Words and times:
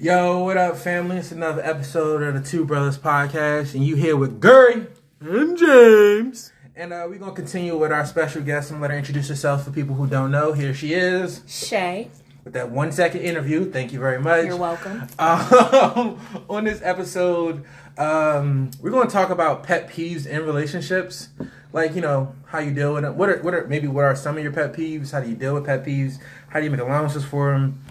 Yo, 0.00 0.44
what 0.44 0.56
up, 0.56 0.76
family? 0.76 1.16
It's 1.16 1.32
another 1.32 1.60
episode 1.60 2.22
of 2.22 2.32
the 2.32 2.48
Two 2.48 2.64
Brothers 2.64 2.96
Podcast, 2.96 3.74
and 3.74 3.84
you 3.84 3.96
here 3.96 4.16
with 4.16 4.40
Gurry 4.40 4.86
And 5.18 5.58
James. 5.58 6.52
And 6.76 6.92
uh, 6.92 7.04
we're 7.08 7.18
gonna 7.18 7.32
continue 7.32 7.76
with 7.76 7.90
our 7.90 8.06
special 8.06 8.42
guest. 8.42 8.70
I'm 8.70 8.76
gonna 8.76 8.82
let 8.82 8.90
her 8.92 8.96
introduce 8.96 9.28
herself 9.28 9.64
for 9.64 9.72
people 9.72 9.96
who 9.96 10.06
don't 10.06 10.30
know. 10.30 10.52
Here 10.52 10.72
she 10.72 10.94
is 10.94 11.42
Shay, 11.48 12.10
with 12.44 12.52
that 12.52 12.70
one 12.70 12.92
second 12.92 13.22
interview. 13.22 13.68
Thank 13.72 13.92
you 13.92 13.98
very 13.98 14.20
much. 14.20 14.44
you're 14.44 14.56
welcome. 14.56 15.08
Um, 15.18 16.20
on 16.48 16.62
this 16.62 16.80
episode, 16.84 17.64
um, 17.98 18.70
we're 18.80 18.90
going 18.90 19.08
to 19.08 19.12
talk 19.12 19.30
about 19.30 19.64
pet 19.64 19.90
peeves 19.90 20.28
in 20.28 20.44
relationships, 20.46 21.30
like 21.72 21.96
you 21.96 22.02
know 22.02 22.36
how 22.46 22.60
you 22.60 22.72
deal 22.72 22.94
with 22.94 23.04
it. 23.04 23.14
What 23.14 23.30
are 23.30 23.42
what 23.42 23.52
are 23.52 23.66
maybe 23.66 23.88
what 23.88 24.04
are 24.04 24.14
some 24.14 24.36
of 24.36 24.44
your 24.44 24.52
pet 24.52 24.72
peeves? 24.72 25.10
How 25.10 25.18
do 25.18 25.28
you 25.28 25.34
deal 25.34 25.54
with 25.54 25.66
pet 25.66 25.84
peeves? 25.84 26.20
How 26.50 26.60
do 26.60 26.66
you 26.66 26.70
make 26.70 26.78
allowances 26.78 27.24
for 27.24 27.50
them? 27.50 27.82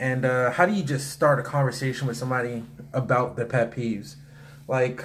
And 0.00 0.24
uh, 0.24 0.52
how 0.52 0.66
do 0.66 0.72
you 0.72 0.84
just 0.84 1.10
start 1.10 1.40
a 1.40 1.42
conversation 1.42 2.06
with 2.06 2.16
somebody 2.16 2.64
about 2.92 3.36
their 3.36 3.46
pet 3.46 3.72
peeves? 3.72 4.16
Like, 4.68 5.04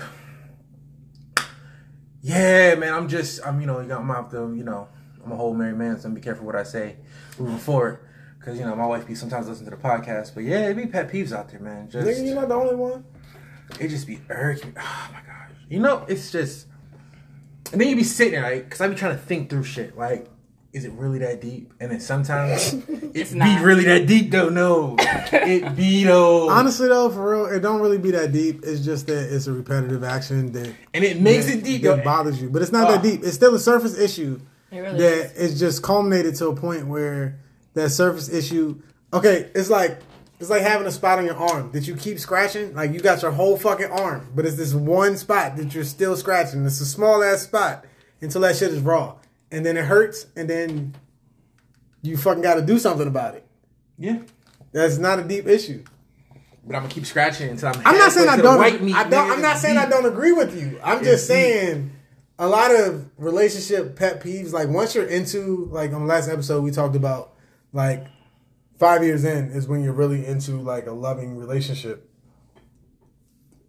yeah, 2.22 2.76
man, 2.76 2.94
I'm 2.94 3.08
just 3.08 3.46
I'm 3.46 3.60
you 3.60 3.68
know 3.68 3.80
I'm 3.80 3.88
gonna 3.88 4.14
have 4.14 4.30
to 4.32 4.54
you 4.56 4.64
know 4.64 4.88
I'm 5.24 5.32
a 5.32 5.36
whole 5.36 5.54
married 5.54 5.78
man, 5.78 6.00
so 6.00 6.08
I'm 6.08 6.14
be 6.14 6.22
careful 6.22 6.46
what 6.46 6.56
I 6.56 6.64
say 6.64 6.98
moving 7.40 7.58
forward. 7.58 8.00
Cause 8.40 8.60
you 8.60 8.66
know 8.66 8.76
my 8.76 8.86
wife 8.86 9.08
be 9.08 9.16
sometimes 9.16 9.48
listen 9.48 9.64
to 9.66 9.72
the 9.72 9.78
podcast, 9.78 10.36
but 10.36 10.44
yeah, 10.44 10.68
it 10.68 10.76
be 10.76 10.86
pet 10.86 11.10
peeves 11.10 11.32
out 11.32 11.50
there, 11.50 11.62
man. 11.62 11.90
Just 11.90 12.06
Nigga, 12.06 12.26
you're 12.26 12.36
not 12.36 12.50
the 12.50 12.56
only 12.56 12.76
one. 12.76 13.06
it 13.80 13.88
just 13.88 14.06
be 14.06 14.20
irking. 14.30 14.76
Oh 14.78 15.10
my 15.14 15.22
gosh, 15.22 15.52
you 15.70 15.80
know 15.80 16.06
it's 16.10 16.30
just, 16.30 16.68
and 17.72 17.80
then 17.80 17.88
you 17.88 17.96
be 17.96 18.04
sitting 18.04 18.34
there, 18.34 18.44
right? 18.44 18.64
Because 18.64 18.82
I 18.82 18.88
be 18.90 18.96
trying 18.96 19.16
to 19.16 19.22
think 19.22 19.50
through 19.50 19.64
shit. 19.64 19.98
Like, 19.98 20.28
is 20.74 20.86
it 20.86 20.92
really 20.94 21.20
that 21.20 21.40
deep? 21.40 21.72
And 21.80 21.92
then 21.92 22.00
sometimes 22.00 22.74
it 23.14 23.34
not. 23.34 23.46
be 23.46 23.56
not. 23.56 23.64
really 23.64 23.84
that 23.86 24.08
deep. 24.08 24.32
though. 24.32 24.50
no, 24.50 24.96
it 25.00 25.76
be 25.78 26.04
though, 26.04 26.50
Honestly, 26.50 26.88
though, 26.90 27.10
for 27.10 27.32
real, 27.32 27.46
it 27.46 27.60
don't 27.62 27.80
really 27.82 27.98
be 28.00 28.12
that 28.12 28.32
deep. 28.32 28.62
It's 28.64 28.84
just 28.84 29.08
that 29.08 29.34
it's 29.34 29.48
a 29.48 29.54
repetitive 29.54 30.04
action 30.04 30.52
that 30.54 30.74
and 30.94 31.04
it 31.04 31.22
makes 31.22 31.46
that, 31.46 31.60
it 31.60 31.64
deep. 31.64 31.84
that 31.84 31.98
though. 31.98 32.04
bothers 32.04 32.42
you. 32.42 32.50
But 32.50 32.62
it's 32.64 32.72
not 32.72 32.90
Oh. 32.90 32.94
that 32.94 33.04
deep. 33.04 33.22
It's 33.24 33.36
still 33.36 33.54
a 33.56 33.60
surface 33.60 33.98
issue 33.98 34.40
It 34.72 34.80
really 34.80 34.98
that 34.98 35.36
is. 35.36 35.52
it's 35.52 35.60
just 35.60 35.84
culminated 35.84 36.36
to 36.36 36.48
a 36.48 36.56
point 36.56 36.88
where 36.88 37.40
that 37.76 37.90
surface 37.92 38.30
issue. 38.30 38.82
Okay, 39.14 39.50
it's 39.54 39.70
like 39.70 40.00
it's 40.40 40.50
like 40.50 40.64
having 40.64 40.88
a 40.88 40.92
spot 40.92 41.20
on 41.20 41.26
your 41.26 41.38
arm 41.38 41.72
that 41.74 41.88
you 41.88 41.96
keep 41.96 42.20
scratching. 42.20 42.74
Like 42.74 42.92
you 42.94 43.00
got 43.00 43.22
your 43.22 43.32
whole 43.32 43.58
fucking 43.58 43.92
arm, 43.92 44.28
but 44.36 44.46
it's 44.46 44.58
this 44.58 44.74
one 44.74 45.18
spot 45.18 45.56
that 45.58 45.74
you're 45.76 45.84
still 45.84 46.18
scratching. 46.18 46.66
It's 46.66 46.82
a 46.82 46.86
small 46.86 47.24
ass 47.24 47.44
spot 47.44 47.86
until 48.22 48.42
that 48.42 48.56
shit 48.56 48.72
is 48.72 48.80
raw, 48.82 49.16
and 49.54 49.66
then 49.66 49.78
it 49.78 49.86
hurts, 49.86 50.26
and 50.36 50.50
then 50.50 50.96
you 52.02 52.18
fucking 52.18 52.42
got 52.44 52.56
to 52.56 52.62
do 52.62 52.78
something 52.80 53.08
about 53.08 53.36
it. 53.36 53.46
Yeah, 53.98 54.20
That's 54.74 54.98
not 54.98 55.20
a 55.20 55.24
deep 55.24 55.48
issue. 55.48 55.84
but 56.66 56.76
I'm 56.76 56.82
gonna 56.84 56.94
keep 56.94 57.06
scratching 57.06 57.50
until 57.50 57.70
I'm. 57.70 57.82
I'm 57.86 57.98
not 57.98 58.12
saying 58.12 58.28
I 58.28 58.32
halfway 58.32 58.38
to 58.38 58.42
the 58.42 58.48
don't. 58.50 58.58
white 58.58 58.82
meat, 58.84 58.96
I 58.96 59.08
don't. 59.10 59.32
I'm 59.32 59.42
not 59.42 59.58
saying 59.58 59.78
I 59.78 59.88
don't 59.88 60.06
agree 60.06 60.32
with 60.34 60.60
you. 60.60 60.80
I'm 60.84 60.98
It's 61.00 61.08
just 61.08 61.28
deep. 61.28 61.36
saying 61.38 61.92
a 62.40 62.48
lot 62.48 62.72
of 62.76 63.06
relationship 63.18 63.96
pet 63.96 64.22
peeves. 64.22 64.52
Like 64.52 64.68
once 64.70 64.96
you're 64.96 65.06
into, 65.06 65.68
like 65.72 65.94
on 65.94 66.02
the 66.02 66.08
last 66.08 66.28
episode 66.28 66.64
we 66.64 66.72
talked 66.72 66.96
about, 66.96 67.34
like 67.72 68.08
five 68.80 69.04
years 69.04 69.24
in 69.24 69.52
is 69.52 69.68
when 69.68 69.84
you're 69.84 69.94
really 69.94 70.26
into 70.26 70.60
like 70.60 70.88
a 70.88 70.92
loving 70.92 71.38
relationship, 71.38 72.10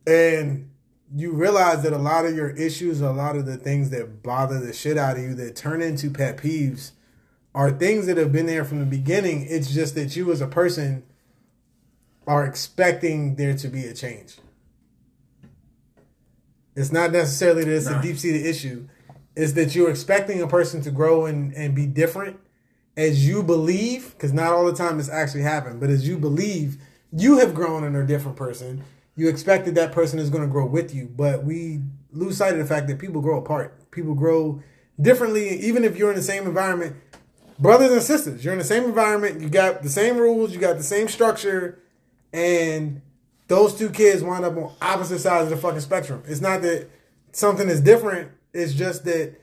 and 0.06 0.70
you 1.12 1.32
realize 1.32 1.82
that 1.82 1.92
a 1.92 1.98
lot 1.98 2.24
of 2.24 2.34
your 2.34 2.50
issues, 2.50 3.00
a 3.00 3.10
lot 3.10 3.36
of 3.36 3.46
the 3.46 3.56
things 3.56 3.90
that 3.90 4.22
bother 4.22 4.58
the 4.60 4.72
shit 4.72 4.96
out 4.96 5.16
of 5.16 5.22
you, 5.22 5.34
that 5.34 5.56
turn 5.56 5.82
into 5.82 6.10
pet 6.10 6.36
peeves, 6.36 6.92
are 7.54 7.70
things 7.70 8.06
that 8.06 8.16
have 8.16 8.32
been 8.32 8.46
there 8.46 8.64
from 8.64 8.80
the 8.80 8.86
beginning. 8.86 9.46
It's 9.48 9.72
just 9.72 9.94
that 9.94 10.16
you 10.16 10.32
as 10.32 10.40
a 10.40 10.46
person 10.46 11.04
are 12.26 12.44
expecting 12.44 13.36
there 13.36 13.54
to 13.54 13.68
be 13.68 13.84
a 13.86 13.94
change. 13.94 14.38
It's 16.74 16.90
not 16.90 17.12
necessarily 17.12 17.64
that 17.64 17.72
it's 17.76 17.86
Nah. 17.86 18.00
a 18.00 18.02
deep 18.02 18.18
seated 18.18 18.44
issue. 18.44 18.88
It's 19.36 19.52
that 19.52 19.74
you're 19.74 19.90
expecting 19.90 20.40
a 20.40 20.48
person 20.48 20.80
to 20.82 20.90
grow 20.90 21.26
and, 21.26 21.52
and 21.54 21.74
be 21.74 21.86
different 21.86 22.40
as 22.96 23.26
you 23.26 23.42
believe, 23.42 24.12
because 24.14 24.32
not 24.32 24.52
all 24.52 24.64
the 24.64 24.72
time 24.72 24.98
it's 24.98 25.08
actually 25.08 25.42
happened, 25.42 25.80
but 25.80 25.90
as 25.90 26.06
you 26.08 26.16
believe 26.16 26.78
you 27.12 27.38
have 27.38 27.54
grown 27.54 27.84
and 27.84 27.94
are 27.94 28.02
a 28.02 28.06
different 28.06 28.36
person, 28.36 28.82
you 29.16 29.28
expect 29.28 29.64
that 29.66 29.74
that 29.74 29.92
person 29.92 30.18
is 30.18 30.30
going 30.30 30.42
to 30.42 30.50
grow 30.50 30.66
with 30.66 30.94
you. 30.94 31.06
But 31.14 31.44
we 31.44 31.80
lose 32.12 32.36
sight 32.36 32.52
of 32.52 32.58
the 32.58 32.66
fact 32.66 32.88
that 32.88 32.98
people 32.98 33.20
grow 33.20 33.38
apart. 33.38 33.90
People 33.90 34.14
grow 34.14 34.62
differently, 35.00 35.60
even 35.60 35.84
if 35.84 35.96
you're 35.96 36.10
in 36.10 36.16
the 36.16 36.22
same 36.22 36.46
environment. 36.46 36.96
Brothers 37.58 37.92
and 37.92 38.02
sisters, 38.02 38.44
you're 38.44 38.52
in 38.52 38.58
the 38.58 38.64
same 38.64 38.84
environment, 38.84 39.40
you 39.40 39.48
got 39.48 39.82
the 39.82 39.88
same 39.88 40.16
rules, 40.16 40.52
you 40.52 40.58
got 40.58 40.76
the 40.76 40.82
same 40.82 41.06
structure, 41.06 41.78
and 42.32 43.00
those 43.46 43.76
two 43.76 43.90
kids 43.90 44.24
wind 44.24 44.44
up 44.44 44.56
on 44.56 44.72
opposite 44.82 45.20
sides 45.20 45.44
of 45.44 45.50
the 45.50 45.56
fucking 45.56 45.80
spectrum. 45.80 46.24
It's 46.26 46.40
not 46.40 46.62
that 46.62 46.88
something 47.30 47.68
is 47.68 47.80
different. 47.80 48.32
It's 48.52 48.74
just 48.74 49.04
that 49.04 49.36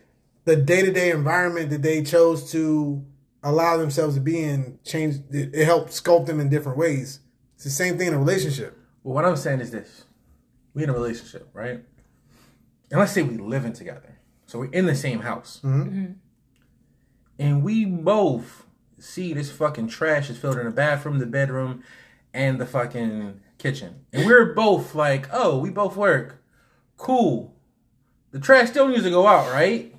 the 0.43 0.57
day 0.57 0.81
to 0.81 0.91
day 0.91 1.11
environment 1.11 1.69
that 1.69 1.81
they 1.83 2.03
chose 2.03 2.51
to 2.51 3.05
allow 3.43 3.77
themselves 3.77 4.15
to 4.15 4.21
be 4.21 4.43
in 4.43 4.79
changed. 4.83 5.33
It, 5.33 5.55
it 5.55 5.65
helped 5.65 5.91
sculpt 5.91 6.25
them 6.25 6.41
in 6.41 6.49
different 6.49 6.77
ways. 6.77 7.19
It's 7.55 7.63
the 7.63 7.69
same 7.69 7.97
thing 7.97 8.07
in 8.07 8.13
a 8.13 8.19
relationship. 8.19 8.77
Well, 9.03 9.15
what 9.15 9.25
I'm 9.25 9.35
saying 9.35 9.61
is 9.61 9.71
this: 9.71 10.05
we 10.73 10.83
in 10.83 10.89
a 10.89 10.93
relationship, 10.93 11.49
right? 11.53 11.83
And 12.91 12.99
let's 12.99 13.11
say 13.13 13.23
we 13.23 13.37
living 13.37 13.73
together, 13.73 14.19
so 14.45 14.59
we're 14.59 14.71
in 14.71 14.85
the 14.85 14.95
same 14.95 15.21
house, 15.21 15.59
and 17.39 17.63
we 17.63 17.85
both 17.85 18.65
see 18.99 19.33
this 19.33 19.49
fucking 19.51 19.87
trash 19.87 20.29
is 20.29 20.37
filled 20.37 20.57
in 20.57 20.65
the 20.65 20.71
bathroom, 20.71 21.19
the 21.19 21.25
bedroom, 21.25 21.83
and 22.33 22.59
the 22.59 22.65
fucking 22.65 23.39
kitchen, 23.57 24.05
and 24.13 24.25
we're 24.25 24.53
both 24.53 24.93
like, 24.93 25.27
"Oh, 25.31 25.57
we 25.57 25.69
both 25.69 25.95
work, 25.95 26.43
cool." 26.97 27.55
The 28.31 28.39
trash 28.39 28.69
still 28.69 28.87
needs 28.87 29.03
to 29.03 29.09
go 29.09 29.27
out, 29.27 29.51
right? 29.51 29.93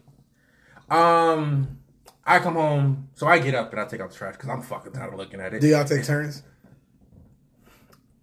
Um, 0.88 1.78
I 2.24 2.38
come 2.38 2.54
home, 2.54 3.08
so 3.14 3.26
I 3.26 3.38
get 3.38 3.54
up 3.54 3.72
and 3.72 3.80
I 3.80 3.84
take 3.86 4.00
out 4.00 4.10
the 4.10 4.16
trash 4.16 4.36
because 4.36 4.48
I'm 4.48 4.62
fucking 4.62 4.92
tired 4.92 5.12
of 5.12 5.18
looking 5.18 5.40
at 5.40 5.52
it. 5.54 5.60
Do 5.60 5.66
y'all 5.66 5.84
take 5.84 6.04
turns? 6.04 6.42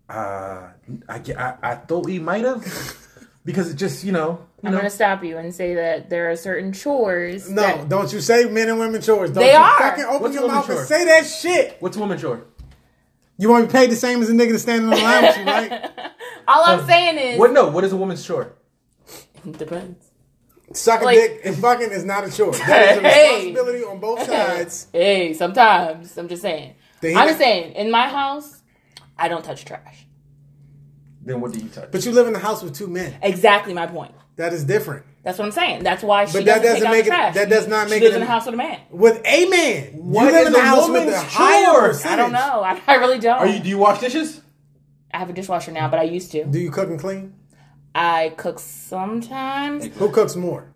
Uh, 0.10 0.70
I, 1.08 1.22
I, 1.38 1.54
I 1.62 1.76
thought 1.76 2.06
we 2.06 2.18
might 2.20 2.44
have 2.44 2.64
because 3.46 3.70
it 3.70 3.76
just 3.76 4.04
you 4.04 4.12
know 4.12 4.40
you 4.64 4.68
I'm 4.70 4.72
know 4.72 4.78
gonna 4.80 4.90
stop 4.90 5.24
you 5.24 5.38
and 5.38 5.54
say 5.54 5.76
that 5.76 6.10
there 6.10 6.32
are 6.32 6.36
certain 6.36 6.74
chores. 6.74 7.50
No, 7.50 7.62
that- 7.62 7.90
don't 7.90 8.12
you 8.12 8.20
say 8.20 8.46
men 8.46 8.70
and 8.70 8.80
women 8.80 9.02
chores. 9.02 9.30
Don't 9.32 9.44
They 9.44 9.52
you 9.52 9.58
are. 9.58 9.78
fucking 9.78 10.06
open 10.06 10.22
What's 10.22 10.36
your 10.36 10.48
mouth 10.48 10.66
chore? 10.66 10.80
and 10.80 10.88
say 10.88 11.06
that 11.06 11.26
shit. 11.28 11.78
what's 11.80 11.96
a 11.96 12.00
woman 12.00 12.18
chore? 12.18 12.46
You 13.38 13.50
want 13.50 13.64
to 13.64 13.68
be 13.68 13.72
paid 13.80 13.92
the 13.92 13.96
same 13.96 14.22
as 14.22 14.30
a 14.30 14.34
nigga 14.34 14.52
that's 14.52 14.64
standing 14.64 14.86
in 14.92 14.98
the 14.98 15.02
line 15.02 15.22
with 15.24 15.38
you, 15.38 15.46
right? 15.46 15.92
all 16.48 16.64
I'm 16.66 16.86
saying 16.88 17.18
is 17.18 17.40
What 17.40 17.54
no? 17.54 17.70
What 17.70 17.84
is 17.84 17.94
a 17.94 17.98
woman's 17.98 18.26
chore? 18.26 18.54
It 19.46 19.58
depends. 19.60 20.08
Sucking 20.74 21.06
Like- 21.06 21.18
dick 21.18 21.42
and 21.46 21.56
fucking 21.58 21.92
is 21.92 22.04
not 22.04 22.28
a 22.28 22.32
chore. 22.32 22.52
That 22.54 22.98
is 22.98 23.04
a 23.04 23.08
Hey. 23.08 23.36
responsibility 23.48 23.84
on 23.86 24.00
both 24.00 24.24
sides. 24.26 24.88
Hey, 24.92 25.34
sometimes 25.34 26.18
I'm 26.18 26.28
just 26.28 26.42
saying. 26.42 26.74
I'm 27.04 27.28
just 27.28 27.38
saying. 27.40 27.74
In 27.74 27.90
my 27.92 28.08
house, 28.10 28.59
I 29.20 29.28
don't 29.28 29.44
touch 29.44 29.66
trash. 29.66 30.06
Then 31.22 31.42
what 31.42 31.52
do 31.52 31.60
you 31.60 31.68
touch? 31.70 31.92
But 31.92 32.06
you 32.06 32.12
live 32.12 32.28
in 32.28 32.36
a 32.36 32.40
house 32.40 32.64
with 32.64 32.76
two 32.76 32.88
men. 32.88 33.16
Exactly 33.22 33.74
my 33.74 33.86
point. 33.88 34.14
That 34.38 34.54
is 34.54 34.64
different. 34.64 35.06
That's 35.22 35.38
what 35.38 35.46
I'm 35.46 35.52
saying. 35.52 35.84
That's 35.84 36.02
why 36.02 36.24
she 36.26 36.34
But 36.38 36.46
that 36.46 36.62
doesn't, 36.64 36.82
doesn't 36.82 36.82
take 36.82 36.88
out 36.88 36.92
make 36.94 37.04
the 37.06 37.12
it- 37.12 37.14
trash. 37.14 37.36
that 37.36 37.50
does 37.50 37.68
not 37.68 37.88
she 37.88 37.92
make 37.96 38.04
lives 38.04 38.16
it 38.16 38.18
in 38.18 38.24
a 38.24 38.26
house 38.26 38.46
with 38.46 38.54
a 38.54 38.58
man. 38.58 38.80
With 38.90 39.22
a 39.26 39.50
man. 39.50 39.84
What 39.98 40.26
you 40.26 40.32
live 40.32 40.42
is 40.44 40.48
in 40.48 40.56
a 40.56 40.58
a 40.58 40.62
house 40.62 40.88
with 40.90 40.98
woman's 41.00 41.14
a 41.14 41.20
higher. 41.20 41.94
I 42.06 42.16
don't 42.16 42.32
know. 42.32 42.62
I, 42.64 42.82
I 42.88 42.96
really 42.96 43.20
don't. 43.20 43.38
Are 43.40 43.48
you? 43.48 43.60
Do 43.60 43.68
you 43.68 43.78
wash 43.78 44.00
dishes? 44.00 44.42
I 45.14 45.18
have 45.18 45.30
a 45.30 45.34
dishwasher 45.34 45.72
now, 45.74 45.90
but 45.90 46.00
I 46.00 46.04
used 46.04 46.32
to. 46.32 46.46
Do 46.46 46.58
you 46.58 46.72
cook 46.72 46.88
and 46.90 47.00
clean? 47.00 47.34
I 47.94 48.34
cook 48.38 48.60
sometimes. 48.60 49.88
Who 49.98 50.10
cooks 50.12 50.36
more? 50.38 50.72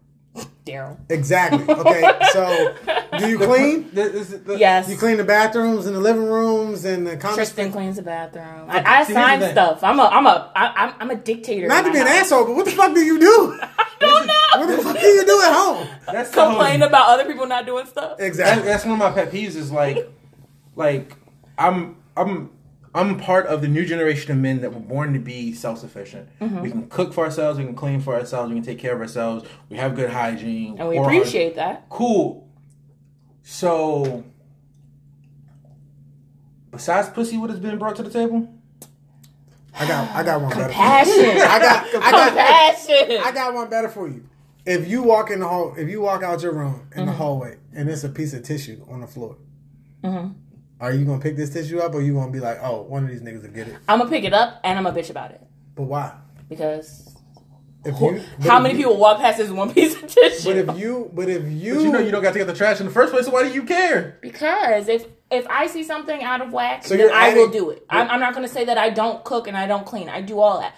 Daryl. 0.66 0.98
Exactly. 1.10 1.64
Okay, 1.76 2.20
so 2.32 2.74
do 3.20 3.28
you 3.30 3.38
clean? 3.38 3.90
The- 3.94 4.10
this 4.10 4.32
is 4.32 4.44
the- 4.44 4.58
Yes. 4.58 4.90
You 4.90 4.96
clean 4.98 5.18
the 5.18 5.24
bathrooms 5.26 5.86
and 5.86 5.96
the 5.96 6.00
living 6.00 6.24
rooms 6.26 6.86
and 6.86 7.06
the 7.06 7.18
common 7.18 7.36
Tristan 7.36 7.66
space? 7.66 7.74
cleans 7.74 7.96
the 7.98 8.02
bathroom. 8.02 8.66
I, 8.70 8.78
I 9.00 9.04
see, 9.04 9.14
here's 9.14 9.26
assign 9.26 9.52
stuff. 9.52 9.84
I'm 9.84 10.00
a, 10.00 10.04
I'm 10.04 10.26
a, 10.26 10.52
I, 10.56 10.68
I'm, 10.86 10.94
I'm 11.02 11.10
a 11.12 11.16
dictator. 11.16 11.68
Not 11.68 11.82
to 11.82 11.88
my 11.90 11.94
be 11.94 12.00
an 12.00 12.08
house. 12.08 12.18
asshole, 12.32 12.46
but 12.46 12.56
what 12.56 12.66
the 12.66 12.72
fuck 12.72 12.94
do 12.94 13.02
you 13.02 13.20
do? 13.20 13.60
don't 14.00 14.26
know. 14.26 14.34
What 14.56 14.68
the 14.78 14.82
fuck 14.84 15.00
do 15.00 15.06
you 15.06 15.26
do 15.26 15.42
at 15.42 15.54
home? 15.54 15.88
That's 16.08 16.30
the 16.30 16.44
Complain 16.46 16.80
whole- 16.80 16.88
about 16.88 17.10
other 17.10 17.26
people 17.26 17.46
not 17.46 17.66
doing 17.66 17.86
stuff. 17.86 18.18
That, 18.18 18.26
Exactly. 18.26 18.64
that's 18.66 18.86
one 18.86 18.94
of 18.94 19.00
my 19.00 19.12
pet 19.12 19.32
peeves. 19.32 19.56
Is 19.58 19.70
like, 19.72 20.10
like 20.78 21.14
I'm 21.58 21.98
I'm 22.16 22.52
I'm 22.96 23.18
part 23.20 23.48
of 23.48 23.62
the 23.62 23.68
new 23.68 23.86
generation 23.86 24.32
of 24.32 24.38
men 24.38 24.62
that 24.62 24.74
were 24.74 24.80
born 24.80 25.14
to 25.14 25.20
be 25.20 25.54
self 25.54 25.80
sufficient. 25.80 26.30
Mm-hmm. 26.40 26.62
We 26.62 26.70
can 26.72 26.88
cook 26.90 27.14
for 27.14 27.24
ourselves. 27.26 27.58
We 27.58 27.66
can 27.66 27.76
clean 27.76 28.00
for 28.02 28.14
ourselves. 28.16 28.50
We 28.50 28.56
can 28.56 28.64
take 28.64 28.78
care 28.80 28.94
of 28.94 29.02
ourselves. 29.02 29.50
We 29.70 29.78
have 29.78 29.96
good 29.96 30.10
hygiene, 30.12 30.78
And 30.80 30.88
we 30.90 30.98
or 30.98 31.06
our- 31.06 31.12
appreciate 31.14 31.56
that. 31.56 31.88
Cool. 31.90 32.48
So, 33.42 34.24
besides 36.72 37.10
pussy, 37.10 37.38
what 37.38 37.50
has 37.50 37.60
been 37.60 37.78
brought 37.78 37.96
to 37.98 38.04
the 38.04 38.10
table? 38.10 38.48
I 39.76 39.88
got 39.88 40.10
I 40.16 40.24
got 40.24 40.42
one 40.42 40.52
better. 40.52 40.72
For 40.72 41.10
you. 41.10 41.32
I 41.32 41.60
got 41.60 41.86
I 41.96 42.12
got 42.12 42.28
Compassion. 42.30 43.18
I 43.24 43.32
got 43.34 43.54
one 43.54 43.70
better 43.70 43.90
for 43.90 44.08
you. 44.08 44.24
If 44.66 44.88
you 44.88 45.02
walk 45.04 45.30
in 45.32 45.40
the 45.40 45.48
hall, 45.48 45.74
if 45.78 45.90
you 45.90 46.00
walk 46.00 46.24
out 46.24 46.42
your 46.44 46.54
room 46.54 46.88
in 46.92 47.00
Mm-hmm. 47.00 47.06
the 47.08 47.12
hallway 47.14 47.58
and 47.74 47.90
there's 47.90 48.04
a 48.04 48.10
piece 48.10 48.34
of 48.34 48.44
tissue 48.44 48.86
on 48.90 49.02
the 49.02 49.08
floor, 49.08 49.36
are 50.80 50.92
you 50.94 51.06
gonna 51.06 51.22
pick 51.22 51.36
this 51.38 51.50
tissue 51.52 51.80
up, 51.80 51.94
or 51.94 52.02
you 52.02 52.14
gonna 52.14 52.32
be 52.32 52.40
like, 52.40 52.60
oh, 52.62 52.82
one 52.82 53.04
of 53.04 53.10
these 53.10 53.22
niggas 53.22 53.44
will 53.44 53.50
get 53.52 53.68
it? 53.68 53.76
I'm 53.88 54.00
gonna 54.00 54.10
pick 54.10 54.24
it 54.24 54.34
up 54.34 54.60
and 54.64 54.78
I'm 54.78 54.84
gonna 54.86 54.98
bitch 55.00 55.10
about 55.10 55.32
it 55.32 55.42
But 55.76 55.84
why? 55.84 56.14
because 56.50 57.16
If 57.86 58.00
you, 58.00 58.22
but 58.40 58.48
how 58.48 58.60
many 58.60 58.76
you- 58.78 58.86
people 58.86 58.98
walk 58.98 59.20
past 59.20 59.38
this 59.38 59.50
one 59.50 59.74
piece 59.74 59.96
of 59.96 60.08
tissue? 60.08 60.44
But 60.50 60.58
if 60.58 60.78
you, 60.80 61.10
but 61.14 61.30
if 61.30 61.44
you, 61.50 61.76
But 61.76 61.84
you 61.84 61.92
know 61.92 62.00
you 62.00 62.12
don't 62.12 62.22
got 62.24 62.34
to 62.34 62.40
get 62.40 62.48
the 62.48 62.54
trash 62.54 62.80
in 62.80 62.86
the 62.86 62.92
first 62.92 63.12
place. 63.14 63.26
So 63.26 63.32
why 63.32 63.44
do 63.44 63.54
you 63.54 63.64
care? 63.64 64.18
Because 64.22 64.88
if 64.88 65.06
if 65.32 65.48
I 65.50 65.68
see 65.68 65.84
something 65.84 66.22
out 66.24 66.42
of 66.42 66.54
whack, 66.54 66.84
So 66.86 66.90
then 66.96 67.08
you're 67.08 67.14
I 67.14 67.34
will 67.34 67.50
do 67.50 67.72
it. 67.72 67.86
I'm, 67.90 68.08
I'm 68.10 68.20
not 68.20 68.34
going 68.36 68.48
to 68.48 68.54
say 68.54 68.66
that 68.66 68.78
I 68.78 68.90
don't 68.92 69.24
cook 69.24 69.48
and 69.48 69.58
I 69.58 69.66
don't 69.66 69.84
clean. 69.86 70.08
I 70.08 70.22
do 70.22 70.40
all 70.40 70.60
that. 70.60 70.76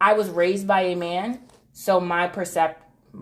I 0.00 0.14
was 0.14 0.28
raised 0.30 0.66
by 0.66 0.80
a 0.82 0.96
man, 0.96 1.38
so 1.72 2.00
my 2.00 2.26
percep- 2.28 2.74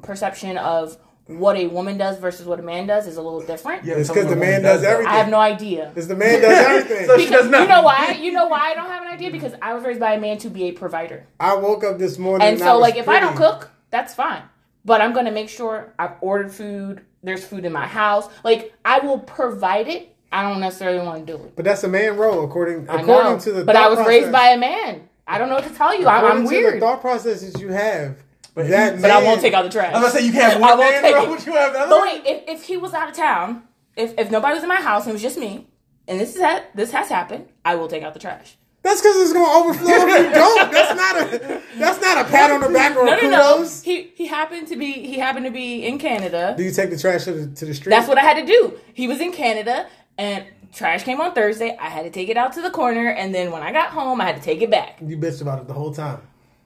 perception 0.02 0.56
of 0.56 0.96
what 1.26 1.56
a 1.56 1.66
woman 1.68 1.96
does 1.98 2.18
versus 2.18 2.46
what 2.46 2.58
a 2.58 2.62
man 2.62 2.86
does 2.86 3.06
is 3.06 3.16
a 3.16 3.22
little 3.22 3.40
different. 3.40 3.84
Yeah, 3.84 3.94
It's 3.94 4.08
tell 4.08 4.16
me 4.16 4.22
'cause 4.22 4.28
what 4.30 4.34
the 4.34 4.40
man 4.40 4.62
woman 4.62 4.62
does 4.62 4.82
everything. 4.84 5.12
I 5.12 5.16
have 5.18 5.28
no 5.28 5.38
idea. 5.38 5.86
because 5.94 6.08
the 6.08 6.16
man 6.16 6.40
does 6.40 6.58
everything. 6.66 7.06
So 7.06 7.18
she 7.18 7.28
does 7.30 7.44
You 7.46 7.66
know 7.66 7.82
why? 7.82 8.18
You 8.20 8.32
know 8.32 8.48
why 8.48 8.70
I 8.70 8.74
don't 8.74 8.88
have 8.90 9.02
an 9.02 9.08
idea? 9.08 9.30
Because 9.30 9.54
I 9.62 9.74
was 9.74 9.84
raised 9.84 10.00
by 10.00 10.14
a 10.14 10.20
man 10.20 10.38
to 10.38 10.50
be 10.50 10.64
a 10.64 10.72
provider. 10.72 11.26
I 11.38 11.54
woke 11.56 11.84
up 11.84 11.98
this 11.98 12.18
morning 12.18 12.46
And 12.48 12.56
I 12.62 12.66
so, 12.66 12.72
was 12.74 12.82
like, 12.82 12.96
if 12.96 13.08
I 13.08 13.20
don't 13.20 13.36
cook, 13.36 13.70
that's 13.90 14.14
fine. 14.14 14.42
But 14.84 15.00
I'm 15.00 15.12
gonna 15.12 15.30
make 15.30 15.48
sure 15.48 15.92
I've 15.98 16.14
ordered 16.20 16.50
food. 16.52 17.02
There's 17.22 17.44
food 17.44 17.64
in 17.64 17.72
my 17.72 17.86
house. 17.86 18.28
Like, 18.42 18.72
I 18.84 18.98
will 18.98 19.20
provide 19.20 19.86
it. 19.86 20.08
I 20.32 20.48
don't 20.48 20.60
necessarily 20.60 20.98
want 21.06 21.24
to 21.26 21.36
do 21.36 21.42
it. 21.44 21.54
but 21.54 21.64
that's 21.64 21.84
a 21.84 21.88
man 21.88 22.16
role 22.16 22.42
according 22.44 22.88
I 22.90 23.00
according 23.02 23.32
know. 23.34 23.38
to 23.38 23.52
the. 23.52 23.64
but 23.64 23.76
I 23.76 23.88
was 23.88 23.96
process, 23.98 24.08
raised 24.08 24.32
by 24.32 24.48
a 24.48 24.58
man. 24.58 25.08
I 25.28 25.38
don't 25.38 25.48
know 25.50 25.54
what 25.56 25.64
to 25.64 25.74
tell 25.74 25.94
you. 25.96 26.06
I, 26.06 26.16
according 26.18 26.38
I'm 26.38 26.44
to 26.48 26.50
weird. 26.56 26.74
the 26.76 26.80
thought 26.80 27.00
processes 27.00 27.60
you 27.60 27.68
have. 27.68 28.16
But 28.54 28.68
that 28.68 29.00
but 29.00 29.10
I 29.10 29.22
won't 29.22 29.40
take 29.40 29.54
out 29.54 29.62
the 29.62 29.70
trash. 29.70 29.94
I 29.94 30.00
was 30.00 30.12
gonna 30.12 30.20
say 30.20 30.26
you 30.26 30.32
can't 30.32 30.52
have 30.54 30.62
I 30.62 30.70
one 30.70 30.78
won't 30.78 30.90
man 30.92 31.02
take 31.02 31.12
bro. 31.14 31.24
it. 31.24 31.28
What 31.30 31.46
you 31.46 31.52
have 31.52 31.72
the 31.72 31.78
other? 31.80 31.88
But 31.90 32.02
wait, 32.02 32.22
if, 32.26 32.48
if 32.48 32.64
he 32.64 32.76
was 32.76 32.92
out 32.92 33.08
of 33.08 33.14
town, 33.16 33.62
if 33.96 34.12
if 34.18 34.30
nobody 34.30 34.54
was 34.54 34.62
in 34.62 34.68
my 34.68 34.76
house 34.80 35.02
and 35.04 35.10
it 35.10 35.14
was 35.14 35.22
just 35.22 35.38
me, 35.38 35.66
and 36.06 36.20
this 36.20 36.34
is 36.36 36.42
ha- 36.42 36.64
this 36.74 36.90
has 36.92 37.08
happened, 37.08 37.48
I 37.64 37.76
will 37.76 37.88
take 37.88 38.02
out 38.02 38.12
the 38.14 38.20
trash. 38.20 38.56
That's 38.82 39.00
because 39.00 39.16
it's 39.22 39.32
gonna 39.32 39.58
overflow 39.64 39.88
if 39.90 40.26
you 40.26 40.30
don't. 40.34 40.72
That's 40.72 40.96
not 40.96 41.16
a. 41.22 41.62
That's 41.78 42.00
not 42.00 42.26
a 42.26 42.28
pat 42.28 42.50
on 42.50 42.60
the 42.60 42.68
back 42.68 42.96
or 42.96 43.04
No, 43.06 43.12
a 43.16 43.22
no, 43.22 43.30
no. 43.30 43.68
He 43.84 44.12
he 44.16 44.26
happened 44.26 44.66
to 44.68 44.76
be 44.76 44.92
he 44.92 45.18
happened 45.18 45.46
to 45.46 45.52
be 45.52 45.86
in 45.86 45.98
Canada. 45.98 46.54
Do 46.56 46.62
you 46.64 46.72
take 46.72 46.90
the 46.90 46.98
trash 46.98 47.24
to 47.24 47.32
the, 47.32 47.54
to 47.54 47.64
the 47.66 47.74
street? 47.74 47.90
That's 47.90 48.08
what 48.08 48.18
I 48.18 48.22
had 48.22 48.44
to 48.44 48.46
do. 48.46 48.78
He 48.92 49.06
was 49.08 49.20
in 49.20 49.32
Canada 49.32 49.86
and 50.18 50.44
trash 50.74 51.04
came 51.04 51.20
on 51.20 51.32
Thursday. 51.32 51.76
I 51.80 51.88
had 51.88 52.02
to 52.04 52.10
take 52.10 52.28
it 52.28 52.36
out 52.36 52.52
to 52.54 52.60
the 52.60 52.70
corner 52.70 53.08
and 53.08 53.32
then 53.34 53.50
when 53.52 53.62
I 53.62 53.72
got 53.72 53.90
home 53.90 54.20
I 54.20 54.24
had 54.26 54.36
to 54.36 54.42
take 54.42 54.60
it 54.62 54.70
back. 54.70 54.98
you 55.00 55.16
bitched 55.16 55.40
about 55.42 55.60
it 55.60 55.68
the 55.68 55.74
whole 55.74 55.94
time. 55.94 56.20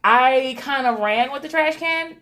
I 0.09 0.55
kind 0.61 0.87
of 0.87 1.01
ran 1.01 1.33
with 1.33 1.43
the 1.43 1.49
trash 1.49 1.79
can. 1.79 2.19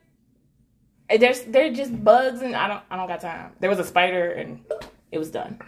There's 1.18 1.42
they're 1.42 1.70
just 1.70 2.02
bugs 2.02 2.40
and 2.40 2.56
I 2.56 2.66
don't 2.66 2.80
I 2.90 2.96
don't 2.96 3.06
got 3.06 3.20
time. 3.20 3.52
There 3.60 3.68
was 3.68 3.78
a 3.78 3.84
spider 3.84 4.30
and 4.30 4.64
it 5.12 5.18
was 5.18 5.30
done. 5.30 5.60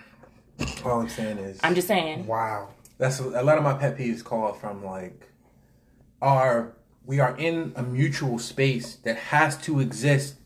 All 0.83 0.99
I'm 0.99 1.11
saying 1.11 1.37
is 1.37 1.61
I'm 1.63 1.75
just 1.75 1.87
saying. 1.87 2.27
Wow. 2.27 2.71
that's 2.97 3.21
a, 3.21 3.25
a 3.25 3.45
lot 3.45 3.59
of 3.59 3.65
my 3.65 3.75
pet 3.75 3.99
peeves 3.99 4.25
call 4.25 4.55
from 4.55 4.83
like 4.83 5.29
are 6.23 6.73
we 7.05 7.21
are 7.21 7.37
in 7.37 7.75
a 7.77 7.83
mutual 7.83 8.39
space 8.39 8.97
that 9.05 9.19
has 9.19 9.59
to 9.59 9.79
exist, 9.81 10.37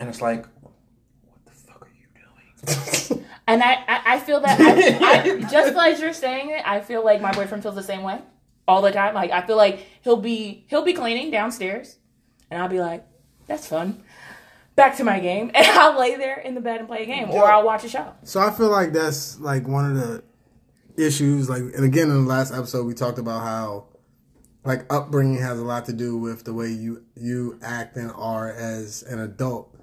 and 0.00 0.08
it's 0.08 0.20
like, 0.20 0.44
what 0.60 0.74
the 1.46 1.52
fuck 1.52 1.82
are 1.82 1.88
you 1.88 3.06
doing? 3.06 3.24
And 3.46 3.62
I, 3.62 3.74
I, 3.74 4.02
I 4.06 4.20
feel 4.20 4.40
that 4.40 4.58
I, 4.58 5.20
I, 5.20 5.40
just 5.50 5.76
as 5.76 6.00
you're 6.00 6.14
saying 6.14 6.48
it, 6.48 6.62
I 6.66 6.80
feel 6.80 7.04
like 7.04 7.20
my 7.20 7.30
boyfriend 7.30 7.62
feels 7.62 7.74
the 7.74 7.82
same 7.82 8.02
way 8.02 8.20
all 8.66 8.82
the 8.82 8.92
time. 8.92 9.14
Like 9.14 9.30
I 9.30 9.46
feel 9.46 9.56
like 9.56 9.86
he'll 10.02 10.16
be 10.16 10.64
he'll 10.68 10.84
be 10.84 10.92
cleaning 10.92 11.30
downstairs, 11.30 11.96
and 12.50 12.60
I'll 12.60 12.68
be 12.68 12.80
like, 12.80 13.06
"That's 13.46 13.66
fun." 13.66 14.02
Back 14.76 14.96
to 14.96 15.04
my 15.04 15.20
game, 15.20 15.50
and 15.54 15.66
I'll 15.66 15.98
lay 15.98 16.16
there 16.16 16.40
in 16.40 16.54
the 16.54 16.60
bed 16.60 16.80
and 16.80 16.88
play 16.88 17.02
a 17.02 17.06
game, 17.06 17.30
or 17.30 17.44
I'll 17.44 17.64
watch 17.64 17.84
a 17.84 17.88
show. 17.88 18.12
So 18.24 18.40
I 18.40 18.50
feel 18.50 18.70
like 18.70 18.92
that's 18.92 19.38
like 19.38 19.68
one 19.68 19.90
of 19.90 19.96
the 19.96 20.24
issues. 20.96 21.48
Like, 21.48 21.62
and 21.62 21.84
again, 21.84 22.10
in 22.10 22.24
the 22.24 22.28
last 22.28 22.52
episode, 22.52 22.84
we 22.86 22.94
talked 22.94 23.18
about 23.18 23.42
how 23.42 23.86
like 24.64 24.92
upbringing 24.92 25.38
has 25.38 25.58
a 25.58 25.64
lot 25.64 25.84
to 25.86 25.92
do 25.92 26.16
with 26.16 26.44
the 26.44 26.54
way 26.54 26.68
you 26.68 27.04
you 27.16 27.58
act 27.62 27.96
and 27.96 28.10
are 28.12 28.50
as 28.50 29.02
an 29.04 29.20
adult, 29.20 29.74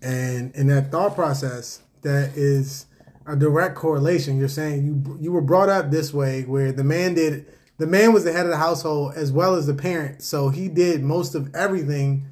and 0.00 0.54
in 0.54 0.68
that 0.68 0.90
thought 0.90 1.14
process, 1.14 1.82
that 2.02 2.36
is 2.36 2.86
a 3.26 3.36
direct 3.36 3.74
correlation. 3.74 4.38
You're 4.38 4.48
saying 4.48 4.84
you 4.84 5.18
you 5.20 5.32
were 5.32 5.42
brought 5.42 5.68
up 5.68 5.90
this 5.90 6.14
way, 6.14 6.42
where 6.42 6.72
the 6.72 6.84
man 6.84 7.14
did 7.14 7.46
the 7.78 7.86
man 7.86 8.12
was 8.12 8.24
the 8.24 8.32
head 8.32 8.44
of 8.44 8.50
the 8.50 8.58
household 8.58 9.14
as 9.14 9.32
well 9.32 9.54
as 9.54 9.66
the 9.66 9.74
parent, 9.74 10.22
so 10.22 10.48
he 10.48 10.68
did 10.68 11.02
most 11.02 11.34
of 11.34 11.54
everything 11.54 12.26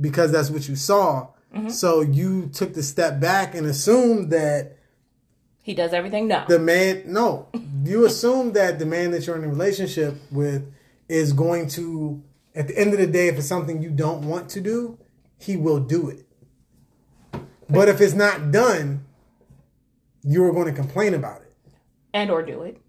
because 0.00 0.32
that's 0.32 0.50
what 0.50 0.68
you 0.68 0.76
saw. 0.76 1.28
Mm-hmm. 1.54 1.68
So 1.68 2.00
you 2.00 2.48
took 2.48 2.74
the 2.74 2.82
step 2.82 3.20
back 3.20 3.54
and 3.54 3.66
assumed 3.66 4.30
that 4.32 4.76
He 5.62 5.74
does 5.74 5.92
everything. 5.92 6.28
No, 6.28 6.44
the 6.48 6.58
man 6.58 7.04
no 7.06 7.48
you 7.84 8.04
assume 8.06 8.52
that 8.54 8.78
the 8.78 8.86
man 8.86 9.12
that 9.12 9.26
you're 9.26 9.36
in 9.36 9.44
a 9.44 9.48
relationship 9.48 10.16
with 10.30 10.72
is 11.08 11.32
going 11.32 11.68
to 11.68 12.22
at 12.54 12.68
the 12.68 12.76
end 12.76 12.92
of 12.92 12.98
the 12.98 13.06
day 13.06 13.28
if 13.28 13.36
it's 13.36 13.46
something 13.46 13.82
you 13.82 13.90
don't 13.90 14.26
want 14.26 14.48
to 14.50 14.60
do 14.60 14.98
he 15.38 15.56
will 15.56 15.80
do 15.80 16.08
it. 16.08 16.26
But 17.68 17.88
if 17.88 18.00
it's 18.00 18.14
not 18.14 18.50
done 18.50 19.04
you're 20.24 20.52
going 20.52 20.66
to 20.66 20.72
complain 20.72 21.14
about 21.14 21.42
it. 21.42 21.52
And 22.14 22.30
or 22.30 22.42
do 22.42 22.62
it 22.62 22.80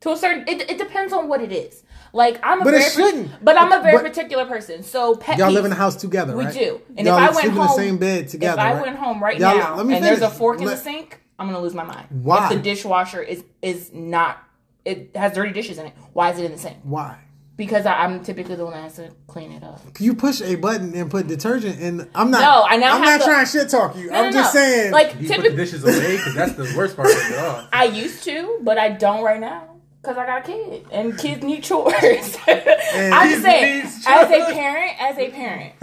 to 0.00 0.10
a 0.12 0.16
certain. 0.16 0.44
It, 0.48 0.70
it 0.70 0.78
depends 0.78 1.12
on 1.12 1.28
what 1.28 1.40
it 1.40 1.52
is. 1.52 1.82
Like 2.12 2.38
I'm 2.42 2.62
a 2.62 2.64
But 2.64 2.74
it 2.74 2.92
shouldn't. 2.92 3.44
but 3.44 3.58
I'm 3.60 3.70
a 3.72 3.82
very 3.82 3.98
But- 3.98 4.04
particular 4.06 4.46
person. 4.46 4.82
So 4.82 5.16
pet 5.16 5.38
y'all 5.38 5.50
peeves- 5.50 5.54
live 5.54 5.64
in 5.66 5.72
a 5.72 5.76
house 5.76 5.96
together 5.96 6.36
We 6.36 6.44
right? 6.44 6.54
do. 6.54 6.80
And 6.96 7.06
y'all 7.06 7.18
if 7.22 7.30
I 7.30 7.34
went 7.34 7.48
home, 7.48 7.60
in 7.60 7.66
the 7.66 7.68
same 7.76 7.98
bed 7.98 8.28
together 8.28 8.54
if 8.60 8.66
I 8.66 8.72
right? 8.74 8.82
went 8.82 8.96
home 8.96 9.22
right 9.22 9.38
Y'all- 9.38 9.56
now 9.58 9.76
let 9.76 9.86
me 9.86 9.96
and 9.96 10.04
there's 10.04 10.18
a 10.18 10.26
finish. 10.28 10.38
fork 10.38 10.60
in 10.60 10.66
Let- 10.66 10.76
the 10.78 10.82
sink, 10.82 11.20
I'm 11.38 11.46
gonna 11.48 11.60
lose 11.60 11.74
my 11.74 11.84
mind. 11.84 12.06
Why? 12.10 12.44
If 12.44 12.50
the 12.56 12.58
dishwasher 12.62 13.20
is 13.22 13.44
is 13.60 13.90
not, 13.92 14.38
it 14.84 15.10
has 15.14 15.32
dirty 15.34 15.52
dishes 15.52 15.76
in 15.78 15.86
it. 15.86 15.92
Why 16.14 16.30
is 16.30 16.38
it 16.38 16.44
in 16.44 16.52
the 16.52 16.58
sink? 16.58 16.76
why 16.84 17.18
Because 17.56 17.84
I, 17.86 17.94
I'm 18.04 18.22
typically 18.22 18.54
the 18.54 18.64
one 18.64 18.72
that 18.74 18.82
has 18.82 18.96
to 18.96 19.10
clean 19.26 19.50
it 19.52 19.62
up. 19.64 19.80
you 19.98 20.14
push 20.14 20.40
a 20.40 20.54
button 20.54 20.94
and 20.94 21.10
put 21.10 21.26
detergent 21.26 21.80
and 21.80 22.08
i'm 22.14 22.30
not 22.30 22.40
No, 22.40 22.64
I 22.68 22.76
now 22.76 22.94
i'm 22.96 23.02
have 23.02 23.18
not 23.20 23.24
to- 23.24 23.30
trying 23.30 23.44
to 23.46 23.50
shit 23.50 23.68
talk 23.68 23.96
you 23.96 24.10
No, 24.10 24.18
i'm 24.18 24.24
no, 24.26 24.32
just 24.32 24.54
no. 24.54 24.60
saying 24.60 24.92
like 24.92 25.08
You 25.08 25.12
put 25.12 25.20
the 25.28 25.28
typically, 25.34 25.56
dishes 25.56 25.82
away 25.84 26.16
because 26.16 26.34
that's 26.34 26.52
the 26.52 26.72
worst 26.76 26.96
part 26.96 27.08
of 27.10 27.14
it 27.16 27.38
all. 27.38 27.66
I 27.72 27.84
used 27.84 28.22
to, 28.24 28.58
but 28.62 28.78
I 28.78 28.90
don't 28.90 29.22
right 29.22 29.40
now. 29.40 29.75
Cause 30.06 30.16
I 30.16 30.24
got 30.24 30.48
a 30.48 30.52
kid, 30.52 30.86
and 30.92 31.18
kids 31.18 31.42
need 31.42 31.64
chores. 31.64 31.96
I'm 32.46 33.28
just 33.28 33.42
saying, 33.42 33.82
as 34.06 34.30
a 34.30 34.52
parent, 34.52 35.02
as 35.02 35.18
a 35.18 35.30
parent, 35.32 35.74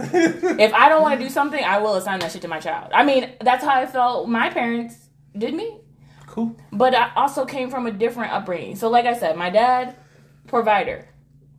if 0.58 0.72
I 0.72 0.88
don't 0.88 1.02
want 1.02 1.20
to 1.20 1.26
do 1.26 1.30
something, 1.30 1.62
I 1.62 1.76
will 1.76 1.96
assign 1.96 2.20
that 2.20 2.32
shit 2.32 2.40
to 2.40 2.48
my 2.48 2.58
child. 2.58 2.90
I 2.94 3.04
mean, 3.04 3.32
that's 3.42 3.62
how 3.62 3.74
I 3.74 3.84
felt. 3.84 4.30
My 4.30 4.48
parents 4.48 4.96
did 5.36 5.52
me. 5.52 5.76
Cool. 6.26 6.56
but 6.72 6.94
I 6.94 7.12
also 7.16 7.44
came 7.44 7.68
from 7.68 7.86
a 7.86 7.92
different 7.92 8.32
upbringing. 8.32 8.76
So, 8.76 8.88
like 8.88 9.04
I 9.04 9.12
said, 9.12 9.36
my 9.36 9.50
dad, 9.50 9.94
provider, 10.46 11.06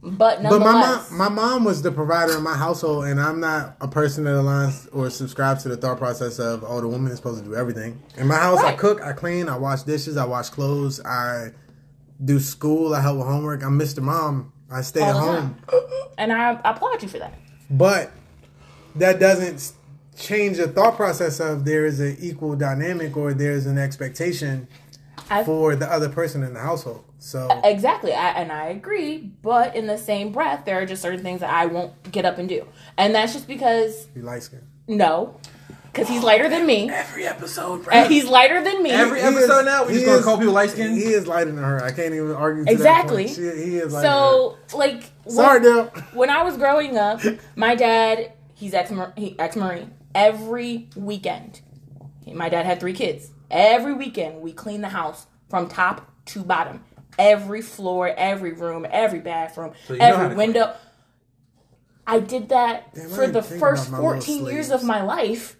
but 0.01 0.41
But 0.41 0.59
my 0.59 0.71
mom, 0.71 1.05
my 1.11 1.29
mom 1.29 1.65
was 1.65 1.83
the 1.83 1.91
provider 1.91 2.35
in 2.35 2.41
my 2.43 2.55
household, 2.55 3.05
and 3.05 3.21
I'm 3.21 3.39
not 3.39 3.77
a 3.79 3.87
person 3.87 4.23
that 4.23 4.31
aligns 4.31 4.89
or 4.91 5.11
subscribes 5.11 5.61
to 5.63 5.69
the 5.69 5.77
thought 5.77 5.99
process 5.99 6.39
of, 6.39 6.63
oh, 6.65 6.81
the 6.81 6.87
woman 6.87 7.11
is 7.11 7.17
supposed 7.17 7.43
to 7.43 7.47
do 7.47 7.55
everything. 7.55 8.01
In 8.17 8.25
my 8.25 8.37
house, 8.37 8.59
I 8.59 8.73
cook, 8.73 9.03
I 9.03 9.13
clean, 9.13 9.49
I 9.49 9.57
wash 9.57 9.83
dishes, 9.83 10.17
I 10.17 10.25
wash 10.25 10.49
clothes, 10.49 10.99
I 11.05 11.51
do 12.23 12.39
school, 12.39 12.93
I 12.93 13.01
help 13.01 13.17
with 13.17 13.27
homework. 13.27 13.63
I'm 13.63 13.77
Mr. 13.79 14.01
Mom. 14.01 14.51
I 14.71 14.81
stay 14.81 15.01
all 15.01 15.09
at 15.09 15.15
home, 15.15 15.55
and 16.17 16.31
I, 16.33 16.53
I 16.53 16.71
applaud 16.71 17.01
you 17.03 17.07
for 17.09 17.19
that. 17.19 17.33
but 17.69 18.11
that 18.95 19.19
doesn't 19.19 19.73
change 20.17 20.57
the 20.57 20.67
thought 20.67 20.95
process 20.95 21.39
of 21.39 21.65
there 21.65 21.85
is 21.85 21.99
an 21.99 22.17
equal 22.19 22.55
dynamic 22.55 23.15
or 23.15 23.33
there's 23.33 23.65
an 23.65 23.77
expectation 23.77 24.67
I, 25.29 25.43
for 25.43 25.75
the 25.75 25.91
other 25.91 26.09
person 26.09 26.41
in 26.43 26.53
the 26.53 26.59
household. 26.61 27.03
So 27.19 27.49
exactly, 27.63 28.13
I, 28.13 28.29
and 28.29 28.51
I 28.51 28.67
agree. 28.67 29.17
But 29.17 29.75
in 29.75 29.87
the 29.87 29.97
same 29.97 30.31
breath, 30.31 30.65
there 30.65 30.81
are 30.81 30.85
just 30.85 31.01
certain 31.01 31.21
things 31.21 31.41
that 31.41 31.53
I 31.53 31.65
won't 31.65 32.11
get 32.11 32.25
up 32.25 32.37
and 32.37 32.47
do, 32.49 32.67
and 32.97 33.13
that's 33.13 33.33
just 33.33 33.47
because 33.47 34.07
you 34.15 34.21
light 34.21 34.43
skin. 34.43 34.61
no, 34.87 35.39
because 35.95 36.09
he's 36.09 36.23
lighter 36.23 36.49
than 36.49 36.65
me. 36.65 36.89
Every 36.89 37.25
episode, 37.25 37.83
bro. 37.85 37.93
And 37.93 38.11
he's 38.11 38.25
lighter 38.25 38.61
than 38.63 38.83
me. 38.83 38.91
Every 38.91 39.19
He 39.21 39.25
episode 39.25 39.59
is- 39.61 39.65
now, 39.65 39.83
we 39.85 39.93
he 39.93 39.95
just 39.95 40.05
gonna 40.05 40.17
is- 40.19 40.25
call 40.25 40.37
people 40.37 40.53
light 40.53 40.71
skinned. 40.71 40.97
He 40.97 41.05
is 41.13 41.25
lighter 41.27 41.51
than 41.51 41.63
her. 41.63 41.83
I 41.83 41.91
can't 41.91 42.13
even 42.13 42.31
argue. 42.33 42.65
To 42.65 42.71
Exactly. 42.71 43.27
That 43.27 43.35
point. 43.35 43.55
She, 43.55 43.63
he 43.69 43.77
is 43.77 43.93
lighter. 43.93 44.07
than 44.07 44.13
her. 44.13 44.57
so, 44.69 44.77
like, 44.77 45.03
Sorry, 45.27 45.59
when, 45.61 45.63
Dale. 45.63 45.85
when 46.13 46.29
I 46.29 46.43
was 46.43 46.57
growing 46.57 46.97
up, 46.97 47.21
my 47.55 47.75
dad, 47.75 48.33
he's 48.53 48.73
ex 48.73 48.91
he 49.15 49.39
ex 49.39 49.55
marine. 49.55 49.93
Every 50.13 50.89
weekend, 50.95 51.61
my 52.33 52.49
dad 52.49 52.65
had 52.65 52.79
three 52.79 52.93
kids. 52.93 53.29
Every 53.51 53.93
weekend, 53.93 54.41
we 54.41 54.51
clean 54.53 54.81
the 54.81 54.89
house 54.89 55.27
from 55.49 55.67
top 55.69 56.09
to 56.27 56.43
bottom. 56.43 56.83
Every 57.17 57.61
floor, 57.61 58.13
every 58.17 58.51
room, 58.53 58.85
every 58.89 59.19
bathroom, 59.19 59.71
So 59.87 59.93
you 59.93 59.99
know 59.99 60.05
how 60.05 60.13
every 60.23 60.29
to 60.29 60.35
window. 60.35 60.73
I 62.07 62.19
did 62.19 62.49
that 62.49 62.93
Damn, 62.93 63.05
I 63.05 63.09
for 63.09 63.21
didn't 63.21 63.33
the 63.33 63.41
think 63.41 63.59
first 63.59 63.87
about 63.87 64.01
my 64.01 64.07
little 64.09 64.21
14 64.21 64.45
years 64.47 64.67
slaves. 64.67 64.83
of 64.83 64.87
my 64.87 65.01
life, 65.01 65.55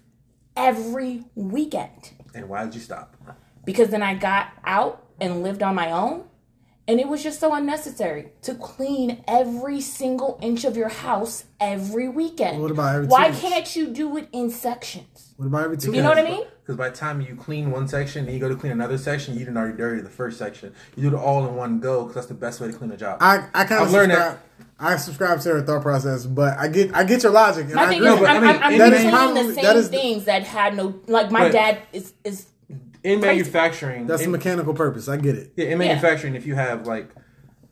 every 0.56 1.24
weekend 1.34 2.10
And 2.34 2.48
why 2.48 2.64
did 2.64 2.74
you 2.74 2.80
stop? 2.80 3.14
because 3.64 3.88
then 3.90 4.02
I 4.02 4.14
got 4.14 4.48
out 4.64 5.04
and 5.20 5.42
lived 5.42 5.62
on 5.62 5.74
my 5.74 5.90
own. 5.90 6.24
And 6.88 7.00
it 7.00 7.08
was 7.08 7.20
just 7.20 7.40
so 7.40 7.52
unnecessary 7.52 8.28
to 8.42 8.54
clean 8.54 9.24
every 9.26 9.80
single 9.80 10.38
inch 10.40 10.64
of 10.64 10.76
your 10.76 10.88
house 10.88 11.42
every 11.60 12.08
weekend. 12.08 12.62
What 12.62 12.70
about 12.70 12.94
every 12.94 13.06
two 13.08 13.10
Why 13.10 13.30
weeks? 13.30 13.40
can't 13.40 13.74
you 13.76 13.88
do 13.88 14.16
it 14.16 14.28
in 14.32 14.50
sections? 14.50 15.34
What 15.36 15.46
about 15.46 15.64
every 15.64 15.78
two? 15.78 15.92
You 15.92 16.02
know 16.02 16.10
what 16.10 16.18
I 16.18 16.22
mean? 16.22 16.46
Because 16.66 16.76
by 16.76 16.88
the 16.88 16.96
time 16.96 17.20
you 17.20 17.36
clean 17.36 17.70
one 17.70 17.86
section 17.86 18.24
and 18.24 18.34
you 18.34 18.40
go 18.40 18.48
to 18.48 18.56
clean 18.56 18.72
another 18.72 18.98
section, 18.98 19.34
you 19.34 19.40
didn't 19.40 19.56
already 19.56 19.76
dirty 19.76 20.02
the 20.02 20.10
first 20.10 20.36
section. 20.36 20.74
You 20.96 21.10
do 21.10 21.16
it 21.16 21.20
all 21.20 21.46
in 21.46 21.54
one 21.54 21.78
go 21.78 22.00
because 22.02 22.16
that's 22.16 22.26
the 22.26 22.34
best 22.34 22.60
way 22.60 22.66
to 22.66 22.72
clean 22.76 22.90
a 22.90 22.96
job. 22.96 23.18
I, 23.20 23.46
I 23.54 23.64
kind 23.64 23.82
of 23.82 23.86
I've 23.88 23.92
learned 23.92 24.12
subscribe. 24.12 24.40
I 24.80 24.96
subscribe 24.96 25.40
to 25.42 25.48
her 25.50 25.62
thought 25.62 25.82
process, 25.82 26.26
but 26.26 26.58
I 26.58 26.66
get 26.66 26.92
I 26.94 27.04
get 27.04 27.22
your 27.22 27.30
logic. 27.30 27.66
And 27.66 27.74
My 27.74 27.84
I 27.84 27.88
thing 27.88 27.98
agree. 27.98 28.10
is, 28.14 28.18
but 28.20 28.28
I'm, 28.30 28.36
I 28.36 28.40
mean, 28.40 28.56
I'm, 28.56 28.62
I'm 28.72 28.78
that 28.78 28.92
is 28.94 29.04
probably- 29.10 29.42
the 29.46 29.54
same 29.54 29.64
that 29.64 29.76
is- 29.76 29.88
things 29.88 30.24
that 30.24 30.42
had 30.42 30.76
no. 30.76 31.00
Like 31.06 31.30
my 31.30 31.48
dad 31.48 31.78
is 31.92 32.12
is 32.24 32.46
in 33.04 33.20
Crazy. 33.20 33.36
manufacturing, 33.38 34.06
That's 34.08 34.24
a 34.24 34.28
mechanical 34.28 34.74
purpose. 34.74 35.08
I 35.08 35.16
get 35.18 35.36
it. 35.36 35.52
yeah, 35.54 35.66
in 35.66 35.78
manufacturing, 35.78 36.34
if 36.34 36.44
you 36.46 36.56
have 36.56 36.84
like 36.88 37.08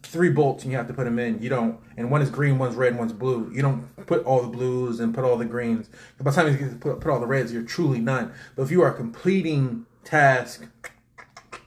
three 0.07 0.31
bolts 0.31 0.63
and 0.65 0.71
you 0.73 0.79
have 0.79 0.87
to 0.89 0.95
put 0.95 1.05
them 1.05 1.19
in, 1.19 1.41
you 1.43 1.49
don't. 1.49 1.79
And 1.97 2.11
one 2.11 2.23
is 2.23 2.31
green, 2.31 2.59
one's 2.59 2.75
red, 2.77 2.97
one's 2.99 3.13
blue. 3.13 3.51
You 3.53 3.63
don't 3.63 4.07
put 4.07 4.25
all 4.25 4.43
the 4.43 4.49
blues 4.49 5.01
and 5.01 5.15
put 5.15 5.25
all 5.25 5.37
the 5.37 5.45
greens. 5.45 5.89
By 6.21 6.31
the 6.31 6.37
time 6.37 6.53
you 6.53 6.59
get 6.59 6.71
to 6.71 6.77
put, 6.77 7.01
put 7.01 7.11
all 7.11 7.21
the 7.21 7.27
reds, 7.27 7.53
you're 7.53 7.63
truly 7.63 8.01
done. 8.01 8.33
But 8.57 8.63
if 8.63 8.71
you 8.71 8.83
are 8.83 8.93
completing 8.93 9.87
task 10.05 10.67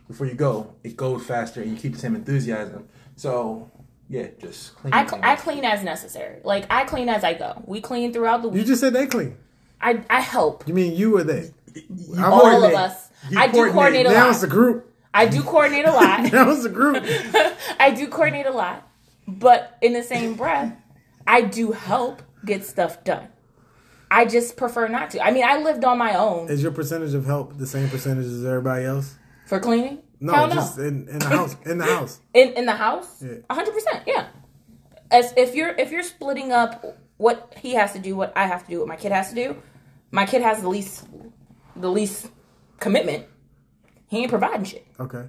before 0.07 0.27
you 0.27 0.33
go, 0.35 0.73
it 0.83 0.95
goes 0.95 1.25
faster 1.25 1.61
and 1.61 1.71
you 1.71 1.77
keep 1.77 1.93
the 1.93 1.99
same 1.99 2.15
enthusiasm. 2.15 2.87
So 3.15 3.69
yeah, 4.09 4.27
just 4.39 4.75
clean. 4.75 4.93
I, 4.93 5.05
cl- 5.05 5.21
I 5.23 5.35
clean 5.35 5.65
as 5.65 5.83
necessary. 5.83 6.39
Like 6.43 6.65
I 6.69 6.85
clean 6.85 7.09
as 7.09 7.23
I 7.23 7.33
go. 7.33 7.61
We 7.65 7.81
clean 7.81 8.13
throughout 8.13 8.41
the 8.41 8.49
week. 8.49 8.59
You 8.61 8.67
just 8.67 8.81
said 8.81 8.93
they 8.93 9.07
clean. 9.07 9.37
I 9.81 10.03
I 10.09 10.21
help 10.21 10.67
You 10.67 10.73
mean 10.73 10.93
you 10.95 11.17
or 11.17 11.23
they? 11.23 11.51
I 12.17 12.23
all 12.25 12.45
of 12.45 12.51
coordinate. 12.53 12.75
us. 12.75 13.09
You 13.29 13.39
I 13.39 13.47
do 13.47 13.53
coordinate. 13.53 13.73
coordinate 13.73 14.05
a 14.07 14.09
Now 14.11 14.25
lot. 14.27 14.33
it's 14.35 14.43
a 14.43 14.47
group. 14.47 14.93
I 15.13 15.25
do 15.27 15.41
coordinate 15.43 15.85
a 15.85 15.91
lot. 15.91 16.31
Now 16.31 16.51
it's 16.51 16.65
a 16.65 16.69
group. 16.69 17.03
I 17.79 17.91
do 17.91 18.07
coordinate 18.07 18.45
a 18.45 18.51
lot, 18.51 18.87
but 19.27 19.77
in 19.81 19.93
the 19.93 20.03
same 20.03 20.35
breath, 20.35 20.73
I 21.25 21.41
do 21.41 21.71
help 21.71 22.21
get 22.45 22.65
stuff 22.65 23.03
done. 23.03 23.27
I 24.09 24.25
just 24.25 24.55
prefer 24.57 24.87
not 24.87 25.09
to. 25.11 25.21
I 25.25 25.31
mean, 25.31 25.43
I 25.43 25.57
lived 25.57 25.83
on 25.83 25.97
my 25.97 26.15
own 26.15 26.49
Is 26.49 26.61
your 26.63 26.71
percentage 26.71 27.13
of 27.13 27.25
help 27.25 27.57
the 27.57 27.67
same 27.67 27.89
percentage 27.89 28.25
as 28.25 28.45
everybody 28.45 28.85
else? 28.85 29.15
for 29.47 29.59
cleaning. 29.59 29.99
No, 30.19 30.33
Hell 30.33 30.47
no. 30.47 30.55
just 30.55 30.77
in, 30.77 31.07
in 31.07 31.19
the 31.19 31.25
house. 31.29 31.55
In 31.65 31.77
the 31.77 31.85
house. 31.85 32.19
in 32.33 32.49
in 32.53 32.65
the 32.65 32.73
house 32.73 33.23
hundred 33.49 33.73
percent 33.73 34.03
yeah 34.07 34.27
as 35.11 35.33
if 35.37 35.53
you're 35.55 35.69
if 35.69 35.91
you're 35.91 36.03
splitting 36.03 36.51
up 36.51 36.97
what 37.17 37.53
he 37.61 37.73
has 37.73 37.93
to 37.93 37.99
do 37.99 38.15
what 38.15 38.33
i 38.35 38.45
have 38.47 38.63
to 38.65 38.69
do 38.69 38.79
what 38.79 38.87
my 38.87 38.95
kid 38.97 39.11
has 39.11 39.29
to 39.29 39.35
do 39.35 39.55
my 40.11 40.25
kid 40.25 40.41
has 40.41 40.61
the 40.61 40.67
least 40.67 41.05
the 41.75 41.89
least 41.89 42.29
commitment 42.79 43.25
he 44.07 44.19
ain't 44.19 44.29
providing 44.29 44.63
shit 44.63 44.85
Okay. 44.99 45.25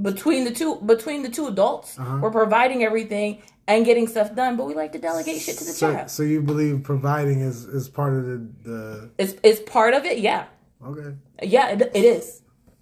between 0.00 0.44
the 0.44 0.50
two 0.50 0.76
between 0.86 1.22
the 1.22 1.28
two 1.28 1.46
adults 1.46 1.98
Uh-huh. 1.98 2.18
we're 2.22 2.30
providing 2.30 2.82
everything 2.84 3.42
and 3.68 3.84
getting 3.84 4.06
stuff 4.08 4.34
done 4.34 4.56
but 4.56 4.66
we 4.66 4.74
like 4.74 4.92
to 4.92 4.98
delegate 4.98 5.40
shit 5.40 5.58
to 5.58 5.64
the 5.64 5.70
So, 5.70 5.92
child 5.92 6.10
so 6.10 6.22
you 6.22 6.40
believe 6.42 6.82
providing 6.82 7.40
is 7.40 7.64
is 7.64 7.88
part 7.88 8.14
of 8.14 8.24
the 8.26 8.38
the 8.64 9.10
it's, 9.18 9.34
it's 9.42 9.60
part 9.70 9.94
of 9.94 10.04
it 10.04 10.18
yeah 10.18 10.46
okay. 10.84 11.14
yeah 11.42 11.68
it, 11.70 11.82
it 11.94 12.04
is 12.04 12.40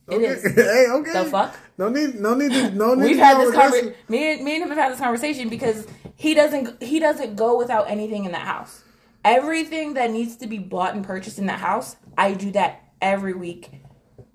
It 0.09 0.23
is. 0.23 0.43
hey, 0.57 0.87
okay. 0.91 1.13
The 1.23 1.31
fuck? 1.31 1.55
No 1.79 1.89
need, 1.89 2.17
no 2.19 2.35
need, 2.35 2.51
to, 2.51 2.73
no 2.73 2.95
need. 2.95 3.05
We've 3.11 3.17
had 3.29 3.39
this 3.39 3.55
conversation. 3.55 3.95
Me 4.09 4.33
and 4.33 4.45
me 4.45 4.55
and 4.57 4.63
him 4.65 4.71
have 4.71 4.79
had 4.85 4.91
this 4.93 4.99
conversation 4.99 5.49
because 5.49 5.87
he 6.17 6.35
doesn't 6.35 6.83
he 6.83 6.99
doesn't 6.99 7.37
go 7.37 7.57
without 7.57 7.89
anything 7.89 8.25
in 8.25 8.33
the 8.33 8.45
house. 8.55 8.83
Everything 9.25 9.95
that 9.95 10.11
needs 10.11 10.35
to 10.43 10.47
be 10.49 10.59
bought 10.59 10.95
and 10.97 11.05
purchased 11.05 11.39
in 11.39 11.47
the 11.47 11.59
house, 11.69 11.95
I 12.19 12.35
do 12.35 12.51
that 12.59 12.73
every 13.01 13.35
week, 13.35 13.71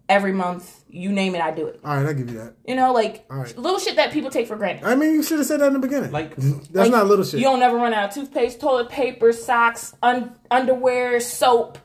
every 0.10 0.32
month. 0.34 0.84
You 0.90 1.12
name 1.12 1.36
it, 1.36 1.42
I 1.42 1.52
do 1.52 1.68
it. 1.68 1.80
All 1.84 1.96
right, 1.98 2.06
I 2.06 2.14
give 2.14 2.30
you 2.32 2.38
that. 2.40 2.54
You 2.66 2.76
know, 2.76 2.94
like 2.94 3.26
All 3.30 3.38
right. 3.38 3.58
little 3.58 3.80
shit 3.80 3.98
that 3.98 4.12
people 4.14 4.30
take 4.30 4.48
for 4.48 4.56
granted. 4.56 4.86
I 4.86 4.96
mean, 4.96 5.14
you 5.14 5.24
should 5.24 5.40
have 5.40 5.48
said 5.48 5.60
that 5.60 5.68
in 5.68 5.74
the 5.74 5.80
beginning. 5.80 6.12
Like- 6.12 6.36
that's 6.38 6.70
Like, 6.74 6.92
not 6.92 7.08
little 7.08 7.26
shit. 7.26 7.40
You 7.40 7.46
don't 7.48 7.60
never 7.60 7.76
run 7.78 7.94
out 7.94 8.10
of 8.10 8.14
toothpaste, 8.16 8.60
toilet 8.62 8.90
paper, 8.90 9.34
socks, 9.34 9.94
un- 10.02 10.36
underwear, 10.50 11.20
soap. 11.20 11.78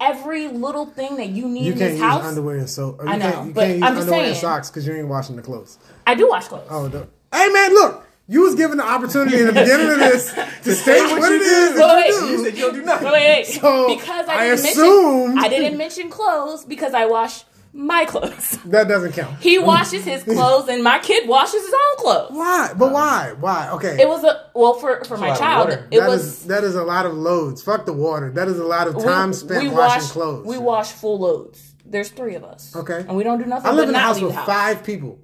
Every 0.00 0.48
little 0.48 0.86
thing 0.86 1.16
that 1.16 1.28
you 1.28 1.48
need 1.48 1.66
You 1.66 1.72
in 1.72 1.78
can't 1.78 1.90
this 1.92 2.00
use 2.00 2.08
house, 2.10 2.24
underwear 2.24 2.56
and 2.56 2.68
soap. 2.68 3.00
You 3.02 3.08
I 3.08 3.16
know, 3.16 3.30
can't, 3.32 3.46
you 3.48 3.52
but 3.54 3.60
can't 3.62 3.74
use 3.78 3.82
I'm 3.82 3.94
just 3.94 4.00
underwear 4.02 4.20
and 4.24 4.34
saying. 4.36 4.40
socks 4.40 4.70
because 4.70 4.86
you 4.86 4.94
ain't 4.94 5.08
washing 5.08 5.36
the 5.36 5.42
clothes. 5.42 5.78
I 6.06 6.14
do 6.14 6.28
wash 6.28 6.48
clothes. 6.48 6.66
Oh, 6.68 6.88
the, 6.88 7.06
hey 7.32 7.48
man, 7.48 7.72
look, 7.74 8.04
you 8.26 8.42
was 8.42 8.54
given 8.54 8.76
the 8.78 8.84
opportunity 8.84 9.38
in 9.38 9.46
the 9.46 9.52
beginning 9.52 9.90
of 9.90 9.98
this 9.98 10.32
to 10.64 10.74
state 10.74 11.00
what, 11.00 11.20
what 11.20 11.32
it 11.32 11.36
you 11.36 11.42
is 11.42 11.76
that 11.76 11.94
Wait, 11.96 12.08
you 12.08 12.14
wait. 12.14 12.20
do. 12.20 12.32
You 12.32 12.44
said 12.44 12.54
you 12.56 12.60
don't 12.64 12.74
do 12.74 12.82
nothing. 12.82 13.04
Wait, 13.06 13.12
wait, 13.12 13.36
wait. 13.36 13.46
So, 13.46 13.94
because 13.96 14.28
I 14.28 14.34
I 14.34 14.48
didn't 14.48 14.64
assumed- 14.66 15.34
mention 15.34 15.44
I 15.44 15.48
didn't 15.48 15.78
mention 15.78 16.10
clothes 16.10 16.64
because 16.64 16.92
I 16.94 17.06
wash 17.06 17.44
my 17.76 18.04
clothes. 18.04 18.58
That 18.66 18.88
doesn't 18.88 19.12
count. 19.12 19.38
He 19.40 19.58
washes 19.58 20.04
his 20.04 20.22
clothes 20.34 20.68
and 20.68 20.82
my 20.82 20.98
kid 21.00 21.28
washes 21.28 21.62
his 21.64 21.74
own 21.74 21.96
clothes. 21.98 22.30
Why? 22.30 22.72
But 22.76 22.92
why? 22.92 23.34
Why? 23.38 23.70
Okay. 23.72 24.00
It 24.00 24.08
was 24.08 24.22
a 24.24 24.48
well 24.54 24.74
for 24.74 25.04
for 25.04 25.16
a 25.16 25.18
my 25.18 25.34
child. 25.34 25.68
water. 25.68 25.88
It 25.90 26.00
That 26.00 26.08
was 26.08 26.22
is- 26.24 26.44
that 26.46 26.64
is 26.64 26.74
a 26.76 26.84
lot 26.84 27.04
of 27.04 27.12
loads. 27.14 27.62
Fuck 27.62 27.84
the 27.84 27.92
water. 27.92 28.30
That 28.30 28.48
is 28.48 28.58
a 28.58 28.64
lot 28.64 28.86
of 28.86 28.94
we- 28.94 29.02
time 29.02 29.32
spent 29.32 29.62
we 29.62 29.68
washing 29.68 30.02
wash, 30.02 30.10
clothes. 30.12 30.46
We 30.46 30.58
wash 30.58 30.92
full 30.92 31.18
loads. 31.18 31.74
There's 31.84 32.08
three 32.08 32.34
of 32.36 32.44
us. 32.44 32.74
Okay. 32.74 33.00
and 33.06 33.16
we 33.16 33.24
don't 33.24 33.38
do 33.38 33.44
nothing. 33.46 33.66
I 33.66 33.72
live 33.74 33.86
but 33.86 33.88
in 33.90 33.94
a 33.96 33.98
house 33.98 34.20
with 34.20 34.34
house. 34.34 34.46
five 34.46 34.82
people. 34.84 35.18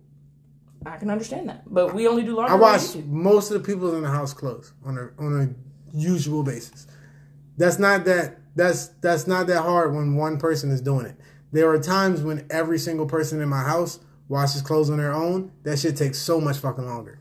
I 0.84 0.96
can 0.96 1.10
understand 1.10 1.48
that, 1.50 1.62
but 1.72 1.94
we 1.94 2.08
only 2.08 2.22
do 2.22 2.34
laundry. 2.34 2.52
I 2.52 2.54
when 2.54 2.62
wash 2.72 2.94
most 3.06 3.50
of 3.50 3.62
the 3.62 3.66
people 3.66 3.94
in 3.96 4.02
the 4.02 4.08
house 4.10 4.32
clothes 4.32 4.72
on 4.84 4.96
a 4.98 5.22
on 5.22 5.40
a 5.42 5.96
usual 5.96 6.42
basis. 6.42 6.86
That's 7.58 7.78
not 7.78 8.04
that 8.06 8.38
that's 8.56 8.88
that's 9.02 9.26
not 9.26 9.46
that 9.48 9.60
hard 9.62 9.94
when 9.94 10.16
one 10.16 10.38
person 10.38 10.70
is 10.70 10.80
doing 10.80 11.06
it. 11.06 11.16
There 11.52 11.68
are 11.70 11.78
times 11.78 12.22
when 12.22 12.46
every 12.50 12.78
single 12.78 13.06
person 13.06 13.40
in 13.40 13.48
my 13.48 13.62
house 13.62 13.98
washes 14.28 14.62
clothes 14.62 14.90
on 14.90 14.98
their 14.98 15.12
own. 15.12 15.50
That 15.64 15.78
shit 15.78 15.96
takes 15.96 16.18
so 16.18 16.40
much 16.40 16.58
fucking 16.58 16.86
longer. 16.86 17.18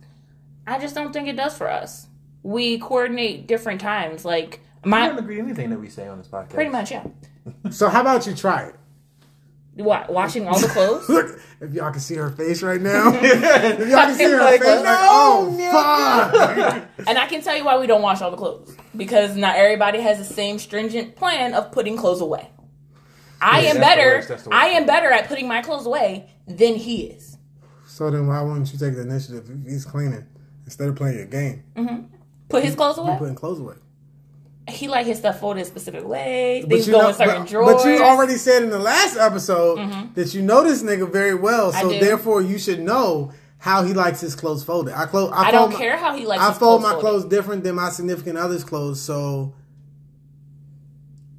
I 0.67 0.77
just 0.79 0.93
don't 0.93 1.11
think 1.11 1.27
it 1.27 1.35
does 1.35 1.57
for 1.57 1.69
us. 1.69 2.07
We 2.43 2.77
coordinate 2.79 3.47
different 3.47 3.81
times. 3.81 4.23
Like 4.23 4.61
I 4.83 4.87
my 4.87 5.07
don't 5.07 5.19
agree 5.19 5.39
anything 5.39 5.71
that 5.71 5.79
we 5.79 5.89
say 5.89 6.07
on 6.07 6.19
this 6.19 6.27
podcast. 6.27 6.49
pretty 6.51 6.69
much 6.69 6.91
yeah. 6.91 7.05
So 7.71 7.89
how 7.89 8.01
about 8.01 8.27
you 8.27 8.35
try 8.35 8.63
it? 8.65 8.75
What 9.73 10.11
washing 10.11 10.45
all 10.47 10.59
the 10.59 10.67
clothes? 10.67 11.07
Look, 11.09 11.39
if 11.61 11.73
y'all 11.73 11.89
can 11.91 12.01
see 12.01 12.15
her 12.15 12.29
face 12.29 12.61
right 12.61 12.81
now, 12.81 13.11
if 13.13 13.79
y'all 13.89 14.05
can 14.05 14.15
see 14.15 14.25
her 14.25 14.37
Like, 14.39 14.61
face, 14.61 14.75
like, 14.75 14.83
no, 14.83 14.97
oh 15.09 15.57
fuck. 15.71 17.07
And 17.07 17.17
I 17.17 17.25
can 17.27 17.41
tell 17.41 17.55
you 17.57 17.63
why 17.63 17.77
we 17.79 17.87
don't 17.87 18.01
wash 18.01 18.21
all 18.21 18.29
the 18.29 18.37
clothes. 18.37 18.75
Because 18.95 19.35
not 19.35 19.55
everybody 19.55 20.01
has 20.01 20.17
the 20.17 20.25
same 20.25 20.59
stringent 20.59 21.15
plan 21.15 21.53
of 21.53 21.71
putting 21.71 21.95
clothes 21.97 22.21
away. 22.21 22.49
I 23.41 23.61
Yeah, 23.61 23.69
am 23.71 23.77
better. 23.77 24.15
worst, 24.15 24.27
that's 24.29 24.43
the 24.43 24.49
worst. 24.49 24.61
I 24.61 24.67
am 24.69 24.85
better 24.85 25.11
at 25.11 25.27
putting 25.27 25.47
my 25.47 25.61
clothes 25.61 25.85
away 25.85 26.29
than 26.47 26.75
he 26.75 27.03
is. 27.03 27.37
So 27.85 28.09
then, 28.09 28.27
why 28.27 28.41
wouldn't 28.41 28.71
you 28.71 28.79
take 28.79 28.95
the 28.95 29.01
initiative 29.01 29.49
if 29.49 29.69
he's 29.71 29.85
cleaning 29.85 30.25
instead 30.65 30.87
of 30.89 30.95
playing 30.95 31.17
your 31.17 31.25
game? 31.27 31.63
Mm-hmm. 31.75 32.05
Put 32.49 32.63
his 32.63 32.75
clothes 32.75 32.97
You 32.97 33.03
away. 33.03 33.17
putting 33.17 33.35
clothes 33.35 33.59
away. 33.59 33.75
He 34.67 34.87
like 34.87 35.05
his 35.07 35.17
stuff 35.17 35.39
folded 35.39 35.61
a 35.61 35.65
specific 35.65 36.05
way. 36.05 36.61
But 36.61 36.69
Things 36.69 36.87
you, 36.87 36.93
go 36.93 37.01
know, 37.01 37.09
in 37.09 37.15
certain 37.15 37.41
but, 37.41 37.49
drawers. 37.49 37.83
but 37.83 37.89
you 37.89 38.03
already 38.03 38.35
said 38.35 38.61
in 38.63 38.69
the 38.69 38.77
last 38.79 39.17
episode 39.17 39.79
mm-hmm. 39.79 40.13
that 40.13 40.33
you 40.33 40.41
know 40.43 40.63
this 40.63 40.83
nigga 40.83 41.11
very 41.11 41.33
well, 41.35 41.71
so 41.73 41.89
do. 41.91 41.99
therefore 41.99 42.41
you 42.41 42.59
should 42.59 42.79
know 42.79 43.31
how 43.57 43.83
he 43.83 43.93
likes 43.93 44.21
his 44.21 44.35
clothes 44.35 44.63
folded. 44.63 44.93
I 44.93 45.05
close. 45.07 45.31
I, 45.33 45.47
I 45.47 45.51
don't 45.51 45.71
my- 45.73 45.79
care 45.79 45.97
how 45.97 46.15
he 46.15 46.25
likes. 46.25 46.41
I 46.41 46.49
his 46.49 46.57
fold 46.59 46.81
my 46.83 46.91
folded. 46.91 47.01
clothes 47.01 47.25
different 47.25 47.63
than 47.63 47.75
my 47.75 47.89
significant 47.89 48.37
other's 48.37 48.63
clothes, 48.63 49.01
so 49.01 49.55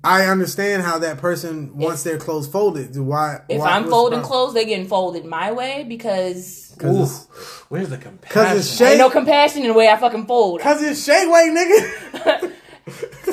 I 0.02 0.26
understand 0.26 0.83
how 0.83 0.99
that 1.00 1.19
person 1.19 1.76
wants 1.76 2.02
their 2.04 2.16
clothes 2.16 2.49
folded. 2.49 2.97
Why? 2.97 3.42
If 3.49 3.59
why, 3.61 3.71
I'm 3.73 3.83
what's 3.83 3.87
the 3.87 3.90
folding 3.90 4.23
clothes, 4.23 4.54
they 4.54 4.64
getting 4.64 4.87
folded 4.88 5.25
my 5.26 5.52
way 5.52 5.85
because 5.87 6.75
Cause 6.78 7.26
Ooh, 7.28 7.35
where's 7.69 7.90
the 7.90 7.97
cause 7.99 8.04
compassion? 8.04 8.57
it's 8.57 8.76
Shay. 8.76 8.90
ain't 8.92 8.99
no 8.99 9.11
compassion 9.11 9.62
in 9.62 9.69
the 9.69 9.75
way 9.75 9.88
I 9.88 9.97
fucking 9.97 10.26
fold. 10.26 10.61
Cause 10.62 10.83
it's 10.83 11.04
Shay 11.04 11.26
way, 11.26 11.49
nigga. 11.50 12.52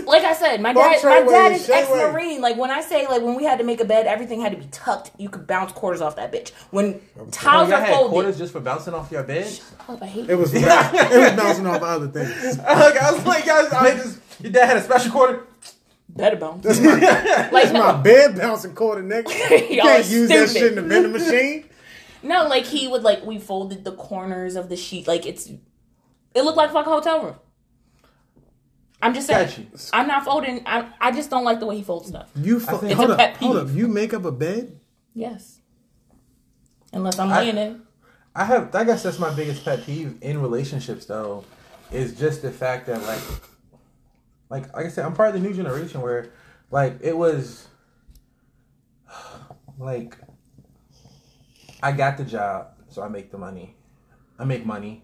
Like 0.05 0.23
I 0.23 0.33
said, 0.33 0.61
my 0.61 0.71
dad, 0.71 1.03
my 1.03 1.21
dad 1.21 1.51
is 1.53 1.67
ex-marine. 1.69 2.41
Like 2.41 2.57
when 2.57 2.69
I 2.69 2.81
say, 2.81 3.07
like 3.07 3.23
when 3.23 3.35
we 3.35 3.43
had 3.43 3.57
to 3.57 3.63
make 3.63 3.81
a 3.81 3.85
bed, 3.85 4.05
everything 4.05 4.39
had 4.39 4.51
to 4.51 4.57
be 4.57 4.67
tucked. 4.71 5.11
You 5.17 5.29
could 5.29 5.47
bounce 5.47 5.71
quarters 5.71 5.99
off 5.99 6.15
that 6.15 6.31
bitch. 6.31 6.51
When 6.69 7.01
Oh, 7.17 7.21
oh 7.21 7.27
towels 7.31 7.69
y'all 7.69 7.77
are 7.77 7.81
had 7.81 7.93
folded, 7.95 8.11
quarters 8.11 8.37
just 8.37 8.53
for 8.53 8.59
bouncing 8.59 8.93
off 8.93 9.11
your 9.11 9.23
bed? 9.23 9.59
Oh, 9.89 9.97
I 10.01 10.05
hate 10.05 10.29
It 10.29 10.35
was 10.35 10.53
it 10.53 10.61
was 10.61 11.31
bouncing 11.35 11.65
off 11.65 11.81
other 11.81 12.07
things. 12.07 12.57
like, 12.57 12.97
I 12.97 13.11
was 13.11 13.25
like, 13.25 13.45
guys, 13.45 13.73
I 13.73 13.95
just, 13.95 14.19
your 14.41 14.51
dad 14.51 14.65
had 14.67 14.77
a 14.77 14.83
special 14.83 15.11
quarter. 15.11 15.47
Better 16.17 16.35
bounce. 16.35 16.63
That's 16.63 16.79
my, 16.79 17.49
like 17.51 17.71
my 17.73 17.91
no, 17.93 17.97
bed 17.99 18.35
bouncing 18.37 18.73
quarter, 18.75 19.03
nigga. 19.03 19.27
You 19.69 19.77
Y'all 19.77 19.85
can't 19.85 20.05
are 20.05 20.09
use 20.09 20.29
that 20.29 20.49
shit 20.49 20.69
in 20.69 20.75
the 20.75 20.81
vending 20.81 21.13
machine. 21.13 21.65
no, 22.23 22.47
like 22.47 22.65
he 22.65 22.87
would 22.87 23.03
like 23.03 23.25
we 23.25 23.39
folded 23.39 23.83
the 23.83 23.93
corners 23.93 24.55
of 24.55 24.69
the 24.69 24.75
sheet. 24.75 25.07
Like 25.07 25.25
it's, 25.25 25.47
it 25.47 26.41
looked 26.41 26.57
like 26.57 26.69
a 26.69 26.73
fucking 26.73 26.91
hotel 26.91 27.23
room. 27.23 27.35
I'm 29.01 29.13
just 29.13 29.27
saying. 29.27 29.47
Got. 29.71 29.89
I'm 29.93 30.07
not 30.07 30.25
folding. 30.25 30.63
I 30.65 30.89
I 30.99 31.11
just 31.11 31.29
don't 31.29 31.43
like 31.43 31.59
the 31.59 31.67
way 31.67 31.77
he 31.77 31.83
folds 31.83 32.07
stuff. 32.07 32.29
You 32.35 32.59
fo- 32.59 32.77
think- 32.77 32.93
hold 32.97 33.11
It's 33.11 33.19
a 33.19 33.23
up, 33.23 33.33
pet 33.33 33.37
hold 33.37 33.57
up. 33.57 33.67
You 33.71 33.87
make 33.87 34.13
up 34.13 34.25
a 34.25 34.31
bed? 34.31 34.79
Yes. 35.13 35.59
Unless 36.93 37.19
I'm 37.19 37.29
I- 37.31 37.41
laying 37.41 37.57
in. 37.57 37.81
I 38.35 38.43
have. 38.45 38.73
I 38.75 38.83
guess 38.83 39.03
that's 39.03 39.19
my 39.19 39.33
biggest 39.33 39.65
pet 39.65 39.83
peeve 39.83 40.17
in 40.21 40.41
relationships, 40.41 41.05
though, 41.05 41.43
is 41.91 42.13
just 42.17 42.41
the 42.43 42.51
fact 42.51 42.85
that 42.87 43.01
like, 43.03 43.19
like 44.49 44.73
like 44.75 44.85
I 44.85 44.89
said, 44.89 45.05
I'm 45.05 45.13
part 45.13 45.35
of 45.35 45.41
the 45.41 45.47
new 45.47 45.53
generation 45.53 46.01
where, 46.01 46.31
like, 46.71 46.97
it 47.01 47.17
was, 47.17 47.67
like, 49.77 50.17
I 51.81 51.91
got 51.91 52.17
the 52.17 52.23
job, 52.23 52.69
so 52.89 53.01
I 53.01 53.09
make 53.09 53.31
the 53.31 53.37
money. 53.37 53.75
I 54.39 54.45
make 54.45 54.65
money. 54.65 55.03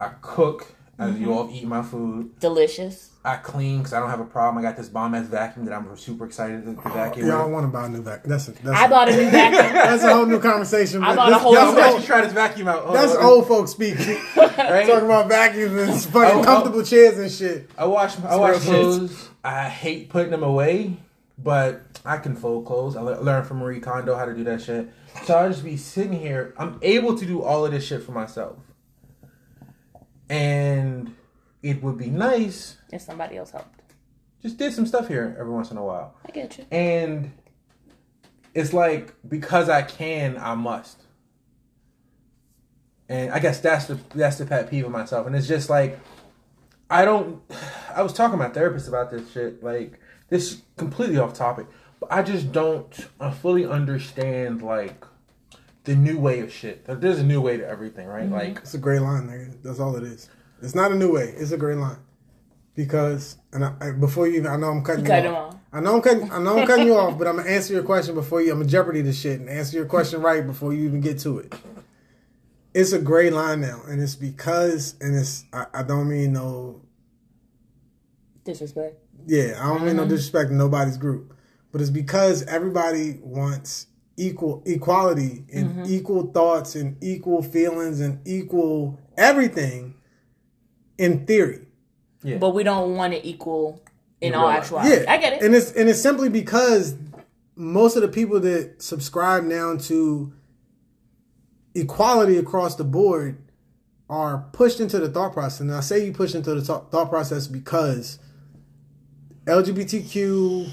I 0.00 0.08
cook. 0.20 0.72
I, 0.98 1.08
You 1.08 1.12
mm-hmm. 1.12 1.32
all 1.32 1.50
eat 1.52 1.64
my 1.64 1.82
food. 1.82 2.38
Delicious. 2.38 3.10
I 3.26 3.36
clean 3.38 3.78
because 3.78 3.92
I 3.92 3.98
don't 3.98 4.08
have 4.10 4.20
a 4.20 4.24
problem. 4.24 4.64
I 4.64 4.68
got 4.68 4.76
this 4.76 4.88
bomb 4.88 5.12
ass 5.16 5.26
vacuum 5.26 5.64
that 5.66 5.74
I'm 5.74 5.96
super 5.96 6.26
excited 6.26 6.64
to, 6.64 6.74
to 6.80 6.88
vacuum. 6.90 7.26
Y'all 7.26 7.50
want 7.50 7.64
to 7.64 7.68
buy 7.68 7.86
a 7.86 7.88
new 7.88 8.00
vacuum? 8.00 8.30
That's 8.30 8.46
a, 8.46 8.52
that's 8.52 8.68
I 8.68 8.86
a, 8.86 8.88
bought 8.88 9.08
a 9.08 9.16
new 9.16 9.30
vacuum. 9.30 9.72
that's 9.74 10.04
a 10.04 10.14
whole 10.14 10.26
new 10.26 10.38
conversation. 10.38 11.02
I 11.02 11.08
but 11.08 11.16
bought 11.16 11.32
a 11.32 11.38
whole 11.38 11.52
that's 11.54 11.72
new 11.72 11.76
Let's 11.76 11.86
old- 11.86 11.94
actually 12.02 12.06
try 12.06 12.20
this 12.22 12.32
vacuum 12.32 12.68
out. 12.68 12.84
Hold 12.84 12.94
That's 12.96 13.14
on. 13.16 13.24
old 13.24 13.48
folks 13.48 13.72
speak. 13.72 13.96
Talking 14.34 15.04
about 15.06 15.28
vacuums 15.28 15.74
and 15.76 16.12
fucking 16.12 16.38
Oh, 16.38 16.40
oh. 16.40 16.44
comfortable 16.44 16.84
chairs 16.84 17.18
and 17.18 17.30
shit. 17.30 17.68
I 17.76 17.84
wash 17.86 18.16
I 18.20 18.36
wash 18.36 18.52
real 18.52 18.60
shit. 18.60 18.68
clothes. 18.70 19.28
I 19.42 19.68
hate 19.68 20.08
putting 20.08 20.30
them 20.30 20.44
away, 20.44 20.96
but 21.36 21.82
I 22.04 22.18
can 22.18 22.36
fold 22.36 22.64
clothes. 22.66 22.94
I 22.96 23.00
le- 23.02 23.20
learned 23.20 23.48
from 23.48 23.58
Marie 23.58 23.80
Kondo 23.80 24.14
how 24.16 24.24
to 24.26 24.34
do 24.34 24.44
that 24.44 24.62
shit. 24.62 24.88
So 25.24 25.36
I 25.36 25.48
just 25.48 25.64
be 25.64 25.76
sitting 25.76 26.12
here. 26.12 26.54
I'm 26.58 26.78
able 26.82 27.18
to 27.18 27.26
do 27.26 27.42
all 27.42 27.66
of 27.66 27.72
this 27.72 27.84
shit 27.84 28.02
for 28.04 28.12
myself, 28.12 28.56
and 30.28 31.14
it 31.66 31.82
would 31.82 31.98
be 31.98 32.10
nice. 32.10 32.76
If 32.92 33.02
somebody 33.02 33.36
else 33.36 33.50
helped. 33.50 33.80
Just 34.40 34.56
did 34.56 34.72
some 34.72 34.86
stuff 34.86 35.08
here 35.08 35.36
every 35.38 35.52
once 35.52 35.72
in 35.72 35.76
a 35.76 35.84
while, 35.84 36.14
I 36.24 36.30
get 36.30 36.56
you. 36.58 36.64
and 36.70 37.32
it's 38.54 38.72
like 38.72 39.14
because 39.28 39.68
I 39.68 39.82
can, 39.82 40.38
I 40.38 40.54
must. 40.54 41.02
And 43.08 43.32
I 43.32 43.40
guess 43.40 43.58
that's 43.60 43.86
the 43.86 43.98
that's 44.14 44.38
the 44.38 44.46
pet 44.46 44.70
peeve 44.70 44.84
of 44.84 44.92
myself, 44.92 45.26
and 45.26 45.34
it's 45.34 45.48
just 45.48 45.68
like 45.68 45.98
I 46.88 47.04
don't. 47.04 47.42
I 47.96 48.02
was 48.02 48.12
talking 48.12 48.38
to 48.38 48.44
my 48.44 48.50
therapist 48.50 48.86
about 48.88 49.10
this 49.10 49.28
shit. 49.32 49.62
Like 49.64 49.98
this 50.28 50.52
is 50.52 50.62
completely 50.76 51.18
off 51.18 51.34
topic, 51.34 51.66
but 51.98 52.12
I 52.12 52.22
just 52.22 52.52
don't 52.52 53.08
uh, 53.18 53.32
fully 53.32 53.66
understand 53.66 54.62
like 54.62 55.04
the 55.84 55.96
new 55.96 56.18
way 56.18 56.40
of 56.40 56.52
shit. 56.52 56.84
There's 56.86 57.18
a 57.18 57.24
new 57.24 57.40
way 57.40 57.56
to 57.56 57.66
everything, 57.66 58.06
right? 58.06 58.30
Like 58.30 58.58
It's 58.58 58.74
a 58.74 58.78
gray 58.78 59.00
line, 59.00 59.28
nigga. 59.28 59.62
That's 59.62 59.80
all 59.80 59.96
it 59.96 60.04
is. 60.04 60.28
It's 60.66 60.74
not 60.74 60.90
a 60.90 60.96
new 60.96 61.12
way. 61.12 61.32
It's 61.38 61.52
a 61.52 61.56
great 61.56 61.78
line. 61.78 61.98
Because 62.74 63.36
and 63.52 63.64
I, 63.64 63.72
I, 63.80 63.90
before 63.92 64.26
you 64.26 64.38
even, 64.38 64.50
I 64.50 64.56
know 64.56 64.66
I'm 64.66 64.82
cutting 64.82 65.04
you, 65.04 65.10
cut 65.10 65.24
off. 65.24 65.24
him 65.24 65.34
off. 65.34 65.56
I 65.72 65.80
know 65.80 65.94
I'm 65.94 66.02
cutting. 66.02 66.32
I 66.32 66.38
know 66.40 66.58
I'm 66.58 66.66
cutting 66.66 66.86
you 66.88 66.96
off, 66.96 67.16
but 67.16 67.28
I'm 67.28 67.36
gonna 67.36 67.48
answer 67.48 67.72
your 67.72 67.84
question 67.84 68.16
before 68.16 68.42
you. 68.42 68.50
I'm 68.50 68.58
gonna 68.58 68.68
jeopardy 68.68 69.00
this 69.00 69.20
shit 69.20 69.38
and 69.38 69.48
answer 69.48 69.76
your 69.76 69.86
question 69.86 70.20
right 70.20 70.44
before 70.44 70.74
you 70.74 70.84
even 70.84 71.00
get 71.00 71.20
to 71.20 71.38
it. 71.38 71.54
It's 72.74 72.92
a 72.92 72.98
great 72.98 73.32
line 73.32 73.60
now, 73.60 73.80
and 73.86 74.02
it's 74.02 74.16
because, 74.16 74.96
and 75.00 75.14
it's. 75.14 75.44
I, 75.52 75.66
I 75.72 75.82
don't 75.84 76.08
mean 76.08 76.32
no. 76.32 76.82
Disrespect. 78.44 78.96
Yeah, 79.24 79.60
I 79.62 79.68
don't 79.68 79.84
mean 79.84 79.94
no 79.94 80.02
mm-hmm. 80.02 80.10
disrespect 80.10 80.50
to 80.50 80.56
nobody's 80.56 80.98
group, 80.98 81.32
but 81.70 81.80
it's 81.80 81.90
because 81.90 82.42
everybody 82.42 83.20
wants 83.22 83.86
equal 84.16 84.64
equality 84.66 85.44
and 85.52 85.70
mm-hmm. 85.70 85.84
equal 85.86 86.32
thoughts 86.32 86.74
and 86.74 86.96
equal 87.02 87.40
feelings 87.40 88.00
and 88.00 88.20
equal 88.26 88.98
everything. 89.16 89.95
In 90.98 91.26
theory, 91.26 91.66
Yeah. 92.22 92.38
But 92.38 92.50
we 92.54 92.62
don't 92.64 92.96
want 92.96 93.12
it 93.14 93.24
equal 93.24 93.82
in 94.20 94.28
In 94.32 94.34
all 94.34 94.42
real 94.46 94.48
life. 94.54 94.62
actuality. 94.64 95.02
Yeah, 95.04 95.12
I 95.12 95.16
get 95.18 95.32
it. 95.34 95.42
and 95.42 95.54
it's 95.54 95.72
and 95.72 95.88
it's 95.88 96.00
simply 96.00 96.28
because 96.28 96.94
most 97.54 97.96
of 97.96 98.02
the 98.02 98.08
people 98.08 98.40
that 98.40 98.82
subscribe 98.82 99.44
now 99.44 99.76
to 99.76 100.32
equality 101.74 102.38
across 102.38 102.74
the 102.76 102.84
board 102.84 103.38
are 104.08 104.46
pushed 104.52 104.80
into 104.80 104.98
the 104.98 105.08
thought 105.10 105.32
process. 105.32 105.60
And 105.60 105.72
I 105.74 105.80
say 105.80 106.04
you 106.06 106.12
push 106.12 106.34
into 106.34 106.54
the 106.54 106.62
thought 106.62 106.90
thought 106.90 107.10
process 107.10 107.46
because 107.46 108.18
LGBTQ 109.46 110.68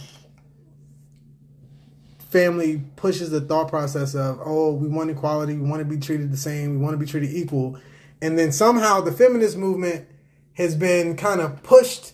family 2.29 2.81
pushes 2.95 3.29
the 3.29 3.41
thought 3.41 3.67
process 3.67 4.15
of 4.15 4.39
oh 4.43 4.71
we 4.73 4.87
want 4.87 5.09
equality 5.09 5.55
we 5.55 5.69
want 5.69 5.79
to 5.79 5.85
be 5.85 5.97
treated 5.99 6.31
the 6.31 6.37
same 6.37 6.71
we 6.71 6.77
want 6.77 6.91
to 6.93 6.97
be 6.97 7.05
treated 7.05 7.29
equal 7.31 7.77
and 8.23 8.39
then 8.39 8.51
somehow 8.51 8.99
the 8.99 9.11
feminist 9.11 9.55
movement 9.55 10.07
has 10.53 10.75
been 10.75 11.15
kind 11.15 11.41
of 11.41 11.63
pushed 11.63 12.13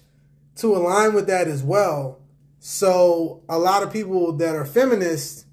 to 0.55 0.75
align 0.75 1.13
with 1.13 1.27
that 1.27 1.47
as 1.47 1.63
well 1.63 2.19
so 2.59 3.41
a 3.47 3.57
lot 3.57 3.83
of 3.83 3.91
people 3.91 4.33
that 4.33 4.55
are 4.55 4.65
feminists 4.65 5.45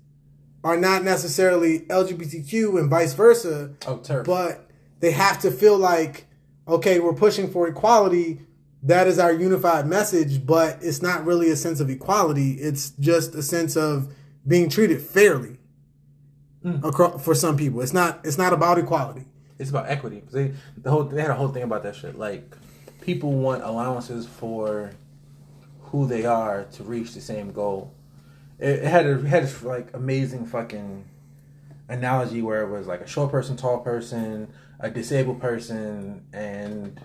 are 0.64 0.76
not 0.76 1.04
necessarily 1.04 1.80
lgbtq 1.80 2.78
and 2.78 2.90
vice 2.90 3.14
versa 3.14 3.72
oh, 3.86 3.98
TERF. 3.98 4.24
but 4.24 4.68
they 5.00 5.12
have 5.12 5.38
to 5.40 5.50
feel 5.50 5.78
like 5.78 6.26
okay 6.66 6.98
we're 6.98 7.14
pushing 7.14 7.50
for 7.50 7.68
equality 7.68 8.40
that 8.82 9.06
is 9.06 9.18
our 9.18 9.32
unified 9.32 9.86
message 9.86 10.44
but 10.44 10.78
it's 10.80 11.02
not 11.02 11.24
really 11.24 11.50
a 11.50 11.56
sense 11.56 11.80
of 11.80 11.88
equality 11.88 12.52
it's 12.52 12.90
just 12.90 13.34
a 13.34 13.42
sense 13.42 13.76
of 13.76 14.12
being 14.46 14.68
treated 14.68 15.00
fairly 15.00 15.58
hmm. 16.62 16.84
across, 16.84 17.24
for 17.24 17.34
some 17.34 17.56
people 17.56 17.80
it's 17.80 17.92
not 17.92 18.20
it's 18.24 18.38
not 18.38 18.52
about 18.52 18.78
equality 18.78 19.26
it's 19.58 19.70
about 19.70 19.88
equity. 19.88 20.22
They 20.30 20.52
the 20.76 20.90
whole 20.90 21.04
they 21.04 21.20
had 21.20 21.30
a 21.30 21.34
whole 21.34 21.48
thing 21.48 21.62
about 21.62 21.82
that 21.84 21.96
shit. 21.96 22.18
Like 22.18 22.56
people 23.06 23.30
want 23.30 23.62
allowances 23.62 24.26
for 24.26 24.90
who 25.84 26.08
they 26.08 26.26
are 26.26 26.64
to 26.72 26.82
reach 26.82 27.14
the 27.14 27.20
same 27.20 27.52
goal. 27.52 27.94
It, 28.58 28.80
it 28.80 28.84
had 28.84 29.06
a 29.06 29.20
it 29.20 29.26
had 29.26 29.44
this 29.44 29.62
like 29.62 29.94
amazing 29.94 30.44
fucking 30.44 31.04
analogy 31.88 32.42
where 32.42 32.62
it 32.62 32.68
was 32.68 32.88
like 32.88 33.00
a 33.00 33.06
short 33.06 33.30
person, 33.30 33.56
tall 33.56 33.78
person, 33.78 34.52
a 34.80 34.90
disabled 34.90 35.40
person, 35.40 36.26
and 36.32 37.00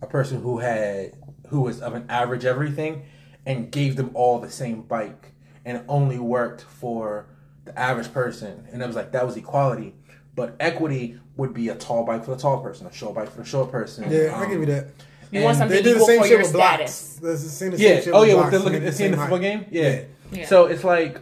a 0.00 0.06
person 0.06 0.40
who 0.40 0.58
had 0.58 1.16
who 1.48 1.62
was 1.62 1.80
of 1.80 1.94
an 1.94 2.06
average 2.08 2.44
everything, 2.44 3.02
and 3.44 3.72
gave 3.72 3.96
them 3.96 4.12
all 4.14 4.38
the 4.38 4.50
same 4.50 4.82
bike, 4.82 5.32
and 5.64 5.78
it 5.78 5.84
only 5.88 6.18
worked 6.18 6.62
for 6.62 7.26
the 7.64 7.76
average 7.76 8.12
person, 8.12 8.68
and 8.72 8.80
it 8.80 8.86
was 8.86 8.94
like 8.94 9.10
that 9.10 9.26
was 9.26 9.36
equality. 9.36 9.96
But 10.36 10.54
equity 10.60 11.18
would 11.36 11.52
be 11.52 11.70
a 11.70 11.74
tall 11.74 12.04
bike 12.04 12.24
for 12.24 12.36
the 12.36 12.40
tall 12.40 12.62
person, 12.62 12.86
a 12.86 12.92
short 12.92 13.16
bike 13.16 13.30
for 13.30 13.38
the 13.38 13.44
short 13.44 13.72
person. 13.72 14.08
yeah 14.08 14.32
i 14.38 14.44
um, 14.44 14.48
give 14.48 14.60
you 14.60 14.66
that 14.66 14.90
You 15.34 15.44
want 15.44 15.58
something 15.58 15.76
they 15.76 15.82
do 15.82 15.90
the 15.90 15.94
equal 15.96 16.06
same 16.06 16.18
for 16.20 16.24
shit 16.24 16.30
your 16.32 16.42
with 16.42 16.52
blocks. 16.52 17.18
That's 17.22 17.42
the 17.42 17.48
same- 17.48 17.72
same 17.76 17.80
Yeah. 17.80 18.00
shit 18.00 18.14
Oh 18.14 18.20
with 18.20 18.28
yeah. 18.30 18.34
With 18.36 18.50
the 18.52 18.58
look 18.60 18.68
They 18.70 18.76
at 18.76 18.80
the 18.84 18.90
the 18.90 18.92
scene 18.92 19.06
in 19.06 19.12
same 19.12 19.18
the 19.18 19.26
football 19.26 19.38
height. 19.38 19.42
game. 19.42 19.66
Yeah. 19.70 20.00
Yeah. 20.32 20.46
So 20.46 20.66
it's 20.66 20.84
like, 20.84 21.20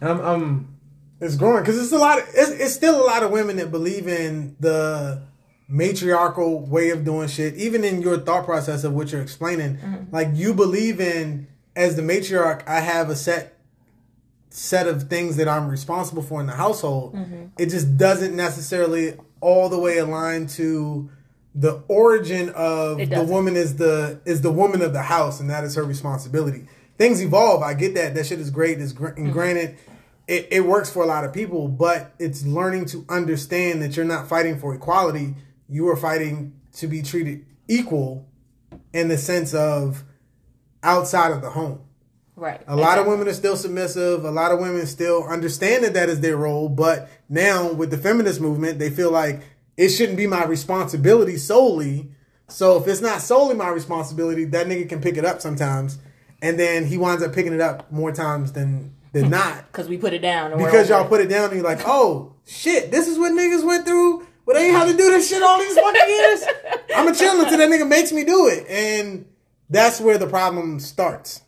and 0.00 0.10
I'm, 0.10 0.20
I'm 0.20 0.68
It's 1.20 1.36
growing 1.36 1.62
because 1.62 1.78
it's 1.82 1.92
a 1.92 1.98
lot. 1.98 2.18
Of, 2.18 2.24
it's, 2.34 2.50
it's 2.50 2.74
still 2.74 3.02
a 3.02 3.06
lot 3.06 3.22
of 3.22 3.30
women 3.30 3.56
that 3.56 3.70
believe 3.70 4.08
in 4.08 4.56
the 4.60 5.22
matriarchal 5.68 6.60
way 6.66 6.90
of 6.90 7.04
doing 7.04 7.28
shit. 7.28 7.54
Even 7.54 7.84
in 7.84 8.02
your 8.02 8.18
thought 8.18 8.44
process 8.44 8.84
of 8.84 8.92
what 8.94 9.12
you're 9.12 9.20
explaining, 9.22 9.76
mm-hmm. 9.76 10.14
like 10.14 10.28
you 10.32 10.54
believe 10.54 11.00
in 11.00 11.46
as 11.76 11.96
the 11.96 12.02
matriarch. 12.02 12.66
I 12.66 12.80
have 12.80 13.10
a 13.10 13.16
set 13.16 13.56
set 14.52 14.88
of 14.88 15.04
things 15.04 15.36
that 15.36 15.46
I'm 15.46 15.68
responsible 15.68 16.22
for 16.22 16.40
in 16.40 16.46
the 16.46 16.54
household. 16.54 17.14
Mm-hmm. 17.14 17.44
It 17.58 17.66
just 17.66 17.96
doesn't 17.96 18.34
necessarily 18.34 19.14
all 19.40 19.68
the 19.68 19.78
way 19.78 19.98
align 19.98 20.46
to 20.48 21.08
the 21.54 21.82
origin 21.88 22.50
of 22.50 22.98
the 22.98 23.24
woman 23.24 23.56
is 23.56 23.76
the 23.76 24.20
is 24.24 24.42
the 24.42 24.52
woman 24.52 24.82
of 24.82 24.92
the 24.92 25.02
house 25.02 25.40
and 25.40 25.50
that 25.50 25.64
is 25.64 25.74
her 25.74 25.84
responsibility. 25.84 26.66
Things 26.96 27.22
evolve. 27.22 27.62
I 27.62 27.74
get 27.74 27.94
that. 27.94 28.14
That 28.14 28.26
shit 28.26 28.40
is 28.40 28.50
great. 28.50 28.80
It's 28.80 28.92
gr- 28.92 29.08
and 29.08 29.16
mm-hmm. 29.18 29.32
granted, 29.32 29.78
it, 30.28 30.48
it 30.50 30.64
works 30.64 30.90
for 30.90 31.02
a 31.02 31.06
lot 31.06 31.24
of 31.24 31.32
people, 31.32 31.66
but 31.66 32.14
it's 32.18 32.44
learning 32.44 32.84
to 32.86 33.04
understand 33.08 33.82
that 33.82 33.96
you're 33.96 34.04
not 34.04 34.28
fighting 34.28 34.58
for 34.58 34.74
equality. 34.74 35.34
You 35.68 35.88
are 35.88 35.96
fighting 35.96 36.60
to 36.74 36.86
be 36.86 37.02
treated 37.02 37.46
equal 37.66 38.28
in 38.92 39.08
the 39.08 39.18
sense 39.18 39.54
of 39.54 40.04
outside 40.82 41.32
of 41.32 41.42
the 41.42 41.50
home. 41.50 41.80
Right. 42.36 42.62
A 42.66 42.76
lot 42.76 42.98
of 42.98 43.06
women 43.06 43.28
are 43.28 43.34
still 43.34 43.56
submissive. 43.56 44.24
A 44.24 44.30
lot 44.30 44.50
of 44.50 44.60
women 44.60 44.86
still 44.86 45.24
understand 45.24 45.84
that 45.84 45.92
that 45.92 46.08
is 46.08 46.20
their 46.20 46.38
role. 46.38 46.70
But 46.70 47.10
now 47.28 47.70
with 47.72 47.90
the 47.90 47.98
feminist 47.98 48.40
movement, 48.40 48.78
they 48.78 48.88
feel 48.88 49.10
like 49.10 49.42
it 49.80 49.88
shouldn't 49.88 50.18
be 50.18 50.26
my 50.26 50.44
responsibility 50.44 51.38
solely. 51.38 52.10
So 52.48 52.76
if 52.76 52.86
it's 52.86 53.00
not 53.00 53.22
solely 53.22 53.54
my 53.54 53.70
responsibility, 53.70 54.44
that 54.44 54.66
nigga 54.66 54.86
can 54.86 55.00
pick 55.00 55.16
it 55.16 55.24
up 55.24 55.40
sometimes, 55.40 55.96
and 56.42 56.58
then 56.58 56.84
he 56.84 56.98
winds 56.98 57.22
up 57.22 57.32
picking 57.32 57.54
it 57.54 57.62
up 57.62 57.90
more 57.90 58.12
times 58.12 58.52
than 58.52 58.94
than 59.12 59.24
hmm. 59.24 59.30
not 59.30 59.72
Because 59.72 59.88
we 59.88 59.96
put 59.96 60.12
it 60.12 60.18
down. 60.18 60.56
because 60.58 60.90
y'all 60.90 61.08
put 61.08 61.22
it 61.22 61.28
down 61.30 61.46
and 61.46 61.54
you're 61.54 61.64
like, 61.64 61.80
oh 61.86 62.34
shit, 62.46 62.90
this 62.90 63.08
is 63.08 63.18
what 63.18 63.32
niggas 63.32 63.64
went 63.64 63.86
through. 63.86 64.26
But 64.44 64.56
they 64.56 64.66
ain't 64.66 64.76
had 64.76 64.88
to 64.88 64.96
do 64.96 65.10
this 65.10 65.30
shit 65.30 65.42
all 65.42 65.58
these 65.58 65.78
fucking 65.78 66.08
years. 66.08 66.44
I'ma 66.96 67.12
chill 67.12 67.40
until 67.40 67.56
that 67.56 67.70
nigga 67.70 67.88
makes 67.88 68.12
me 68.12 68.22
do 68.22 68.48
it, 68.48 68.66
and 68.68 69.24
that's 69.70 69.98
where 69.98 70.18
the 70.18 70.26
problem 70.26 70.78
starts. 70.78 71.40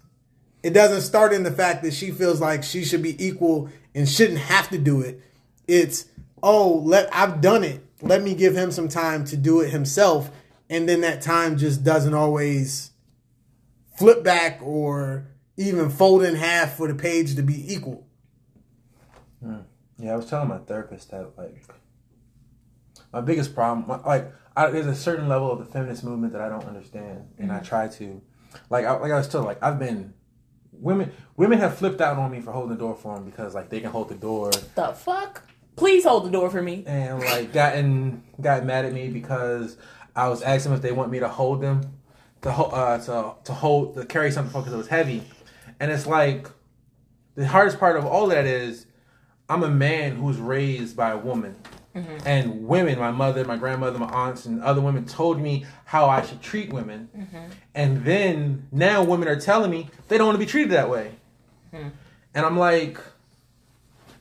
It 0.62 0.70
doesn't 0.70 1.02
start 1.02 1.34
in 1.34 1.42
the 1.42 1.50
fact 1.50 1.82
that 1.82 1.92
she 1.92 2.10
feels 2.12 2.40
like 2.40 2.62
she 2.62 2.82
should 2.82 3.02
be 3.02 3.22
equal 3.22 3.68
and 3.94 4.08
shouldn't 4.08 4.38
have 4.38 4.70
to 4.70 4.78
do 4.78 5.02
it. 5.02 5.20
It's 5.68 6.06
oh, 6.42 6.78
let 6.84 7.14
I've 7.14 7.42
done 7.42 7.64
it. 7.64 7.84
Let 8.02 8.22
me 8.22 8.34
give 8.34 8.56
him 8.56 8.70
some 8.70 8.88
time 8.88 9.24
to 9.26 9.36
do 9.36 9.60
it 9.60 9.70
himself, 9.70 10.30
and 10.68 10.88
then 10.88 11.00
that 11.02 11.22
time 11.22 11.56
just 11.56 11.84
doesn't 11.84 12.14
always 12.14 12.90
flip 13.96 14.24
back 14.24 14.60
or 14.62 15.28
even 15.56 15.88
fold 15.88 16.24
in 16.24 16.34
half 16.34 16.76
for 16.76 16.88
the 16.88 16.94
page 16.94 17.36
to 17.36 17.42
be 17.42 17.72
equal. 17.72 18.06
Yeah, 19.98 20.14
I 20.14 20.16
was 20.16 20.26
telling 20.26 20.48
my 20.48 20.58
therapist 20.58 21.10
that 21.12 21.38
like 21.38 21.64
my 23.12 23.20
biggest 23.20 23.54
problem, 23.54 23.86
my, 23.86 24.04
like 24.04 24.32
I, 24.56 24.68
there's 24.70 24.86
a 24.86 24.94
certain 24.94 25.28
level 25.28 25.50
of 25.52 25.60
the 25.60 25.64
feminist 25.64 26.02
movement 26.02 26.32
that 26.32 26.42
I 26.42 26.48
don't 26.48 26.64
understand, 26.64 27.28
and 27.38 27.52
I 27.52 27.56
mm-hmm. 27.56 27.64
try 27.64 27.88
to, 27.88 28.20
like, 28.68 28.84
I, 28.84 28.92
like 28.98 29.12
I 29.12 29.16
was 29.18 29.28
told, 29.28 29.46
like 29.46 29.62
I've 29.62 29.78
been 29.78 30.14
women 30.72 31.12
women 31.36 31.58
have 31.58 31.76
flipped 31.76 32.00
out 32.00 32.18
on 32.18 32.30
me 32.30 32.40
for 32.40 32.50
holding 32.50 32.76
the 32.76 32.78
door 32.78 32.94
for 32.94 33.14
them 33.14 33.24
because 33.24 33.54
like 33.54 33.68
they 33.68 33.80
can 33.80 33.90
hold 33.90 34.08
the 34.08 34.14
door 34.14 34.50
The 34.74 34.88
fuck? 34.88 35.42
Please 35.76 36.04
hold 36.04 36.26
the 36.26 36.30
door 36.30 36.50
for 36.50 36.62
me. 36.62 36.84
and 36.86 37.20
like 37.20 37.52
gotten 37.52 38.22
got 38.40 38.64
mad 38.64 38.84
at 38.84 38.92
me 38.92 39.08
because 39.08 39.76
I 40.14 40.28
was 40.28 40.42
asking 40.42 40.70
them 40.70 40.76
if 40.76 40.82
they 40.82 40.92
want 40.92 41.10
me 41.10 41.20
to 41.20 41.28
hold 41.28 41.62
them, 41.62 41.80
to 42.42 42.52
hold, 42.52 42.74
uh, 42.74 42.98
to 42.98 43.34
to 43.44 43.52
hold, 43.52 43.94
to 43.94 44.04
carry 44.04 44.30
something 44.30 44.52
because 44.60 44.72
it 44.72 44.76
was 44.76 44.88
heavy, 44.88 45.22
and 45.80 45.90
it's 45.90 46.06
like 46.06 46.48
the 47.34 47.46
hardest 47.46 47.78
part 47.78 47.96
of 47.96 48.04
all 48.04 48.26
that 48.28 48.44
is 48.44 48.86
I'm 49.48 49.62
a 49.62 49.70
man 49.70 50.16
who's 50.16 50.38
raised 50.38 50.96
by 50.96 51.10
a 51.10 51.18
woman. 51.18 51.56
Mm-hmm. 51.94 52.26
And 52.26 52.66
women, 52.66 52.98
my 52.98 53.10
mother, 53.10 53.44
my 53.44 53.56
grandmother, 53.58 53.98
my 53.98 54.06
aunts, 54.06 54.46
and 54.46 54.62
other 54.62 54.80
women 54.80 55.04
told 55.04 55.38
me 55.38 55.66
how 55.84 56.08
I 56.08 56.22
should 56.22 56.40
treat 56.40 56.72
women. 56.72 57.10
Mm-hmm. 57.14 57.50
And 57.74 58.04
then 58.04 58.66
now 58.72 59.04
women 59.04 59.28
are 59.28 59.38
telling 59.38 59.70
me 59.70 59.90
they 60.08 60.16
don't 60.16 60.26
want 60.26 60.36
to 60.36 60.44
be 60.44 60.50
treated 60.50 60.72
that 60.72 60.88
way. 60.88 61.12
Mm-hmm. 61.74 61.88
And 62.34 62.46
I'm 62.46 62.58
like, 62.58 62.98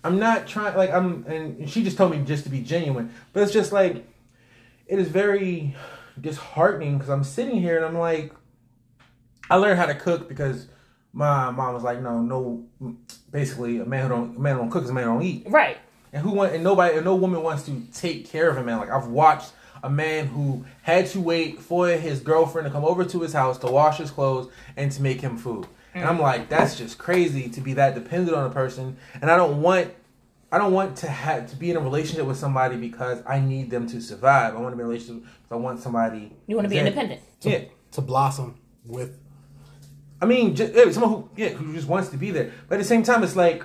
I'm 0.04 0.20
not 0.20 0.48
trying, 0.48 0.76
like, 0.76 0.92
I'm, 0.92 1.26
and 1.28 1.70
she 1.70 1.84
just 1.84 1.98
told 1.98 2.12
me 2.12 2.24
just 2.26 2.44
to 2.46 2.50
be 2.50 2.62
genuine. 2.62 3.14
But 3.34 3.44
it's 3.44 3.54
just 3.54 3.72
like, 3.72 4.06
it 4.88 5.00
is 5.00 5.08
very 5.08 5.76
disheartening 6.20 6.98
because 6.98 7.10
I'm 7.10 7.24
sitting 7.24 7.62
here 7.62 7.78
and 7.78 7.86
I'm 7.86 7.98
like, 7.98 8.34
I 9.50 9.56
learned 9.56 9.80
how 9.80 9.86
to 9.86 9.96
cook 9.96 10.28
because 10.28 10.68
my 11.14 11.52
mom 11.52 11.74
was 11.74 11.84
like, 11.84 12.02
no, 12.02 12.22
no, 12.22 12.64
basically 13.32 13.80
a 13.80 13.86
man 13.86 14.04
who 14.04 14.10
don't, 14.10 14.38
a 14.38 14.40
man 14.40 14.56
who 14.56 14.62
don't 14.62 14.72
cook 14.72 14.84
is 14.84 14.90
a 14.90 14.94
man 14.94 15.06
who 15.06 15.14
don't 15.14 15.24
eat. 15.24 15.44
Right. 15.48 15.78
And 16.14 16.24
who 16.24 16.32
want 16.32 16.54
and 16.54 16.64
nobody 16.64 16.96
and 16.96 17.06
no 17.06 17.16
woman 17.16 17.42
wants 17.42 17.64
to 17.64 17.82
take 17.94 18.30
care 18.30 18.50
of 18.50 18.58
a 18.58 18.64
man. 18.64 18.80
Like 18.80 18.90
I've 18.90 19.08
watched 19.08 19.54
a 19.84 19.90
man 19.90 20.28
who 20.28 20.66
had 20.82 21.08
to 21.08 21.20
wait 21.20 21.60
for 21.60 21.88
his 21.88 22.20
girlfriend 22.20 22.66
to 22.66 22.72
come 22.72 22.86
over 22.86 23.06
to 23.06 23.22
his 23.22 23.34
house 23.34 23.58
to 23.60 23.68
wash 23.68 23.98
his 23.98 24.12
clothes 24.12 24.52
and 24.76 24.92
to 24.92 25.02
make 25.02 25.22
him 25.22 25.38
food. 25.38 25.68
And 25.93 26.06
I'm 26.06 26.19
like, 26.19 26.47
that's 26.49 26.77
just 26.77 26.97
crazy 26.97 27.49
to 27.49 27.62
be 27.62 27.73
that 27.73 27.95
dependent 27.95 28.36
on 28.36 28.49
a 28.49 28.54
person. 28.54 28.97
And 29.21 29.30
I 29.30 29.36
don't 29.38 29.62
want 29.62 29.93
I 30.54 30.58
don't 30.58 30.73
want 30.73 30.97
to 30.97 31.08
have 31.08 31.49
to 31.51 31.56
be 31.56 31.71
in 31.71 31.77
a 31.77 31.80
relationship 31.80 32.25
with 32.25 32.38
somebody 32.38 32.75
because 32.75 33.23
I 33.25 33.39
need 33.39 33.69
them 33.69 33.88
to 33.88 34.01
survive. 34.01 34.54
I 34.56 34.60
want 34.60 34.73
to 34.73 34.75
be 34.77 34.82
in 34.82 34.86
a 34.86 34.89
relationship 34.89 35.23
because 35.23 35.51
I 35.51 35.56
want 35.56 35.80
somebody 35.80 36.34
You 36.47 36.56
want 36.58 36.65
to 36.65 36.69
be 36.69 36.75
that- 36.75 36.88
independent. 36.88 37.21
Yeah. 37.41 37.62
to 37.91 38.01
blossom 38.01 38.60
with. 38.86 39.17
I 40.21 40.25
mean, 40.25 40.56
just, 40.56 40.73
someone 40.93 41.12
who 41.12 41.30
yeah 41.36 41.49
who 41.49 41.73
just 41.73 41.88
wants 41.88 42.10
to 42.10 42.17
be 42.17 42.32
there. 42.32 42.51
But 42.67 42.75
at 42.75 42.77
the 42.80 42.84
same 42.88 43.04
time, 43.04 43.23
it's 43.23 43.36
like 43.36 43.63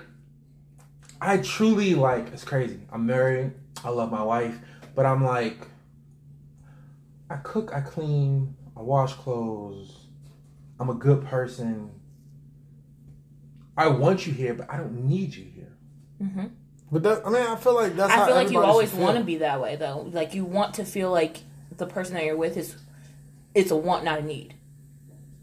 I 1.21 1.39
truly 1.39 1.95
like. 1.95 2.29
It's 2.33 2.45
crazy. 2.45 2.81
I'm 2.93 3.07
married. 3.07 3.53
I 3.85 3.91
love 3.91 4.11
my 4.11 4.23
wife, 4.23 4.59
but 4.95 5.07
I'm 5.07 5.23
like, 5.25 5.59
I 7.31 7.37
cook, 7.37 7.73
I 7.75 7.81
clean, 7.81 8.55
I 8.77 8.81
wash 8.81 9.13
clothes. 9.15 9.97
I'm 10.81 10.89
a 10.89 10.95
good 10.95 11.25
person. 11.27 11.91
I 13.77 13.89
want 13.89 14.27
you 14.27 14.33
here, 14.33 14.55
but 14.55 14.71
I 14.73 14.77
don't 14.77 15.05
need 15.07 15.35
you 15.35 15.45
here. 15.45 15.73
Mm-hmm. 16.23 16.47
But 16.91 17.03
that, 17.03 17.27
I 17.27 17.31
mean, 17.31 17.43
I 17.43 17.57
feel 17.57 17.75
like 17.75 17.97
that's. 17.97 18.13
I 18.13 18.17
how 18.17 18.27
feel 18.27 18.35
like 18.37 18.51
you 18.51 18.63
always 18.63 18.93
want 18.93 19.19
to 19.19 19.25
be 19.25 19.37
that 19.37 19.61
way 19.61 19.77
though. 19.77 20.09
Like 20.13 20.35
you 20.35 20.45
want 20.45 20.75
to 20.75 20.85
feel 20.85 21.11
like 21.11 21.39
the 21.77 21.87
person 21.87 22.15
that 22.15 22.25
you're 22.25 22.37
with 22.37 22.57
is 22.57 22.77
it's 23.55 23.71
a 23.71 23.77
want, 23.77 24.05
not 24.05 24.21
a 24.21 24.23
need. 24.23 24.55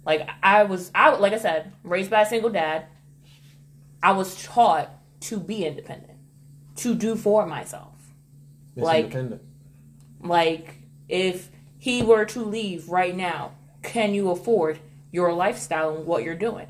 Like 0.05 0.27
I 0.41 0.63
was, 0.63 0.91
I 0.95 1.15
like 1.15 1.33
I 1.33 1.37
said, 1.37 1.73
raised 1.83 2.09
by 2.09 2.21
a 2.21 2.25
single 2.25 2.49
dad. 2.49 2.85
I 4.01 4.11
was 4.13 4.41
taught 4.43 4.89
to 5.21 5.39
be 5.39 5.65
independent, 5.65 6.17
to 6.77 6.95
do 6.95 7.15
for 7.15 7.45
myself. 7.45 7.93
It's 8.75 8.83
Like- 8.83 9.05
independent. 9.05 9.41
Like 10.21 10.75
if 11.09 11.49
he 11.77 12.01
were 12.01 12.25
to 12.25 12.43
leave 12.43 12.87
right 12.89 13.15
now, 13.15 13.51
can 13.81 14.13
you 14.13 14.31
afford 14.31 14.79
your 15.11 15.33
lifestyle 15.33 15.95
and 15.97 16.05
what 16.05 16.23
you're 16.23 16.35
doing? 16.35 16.67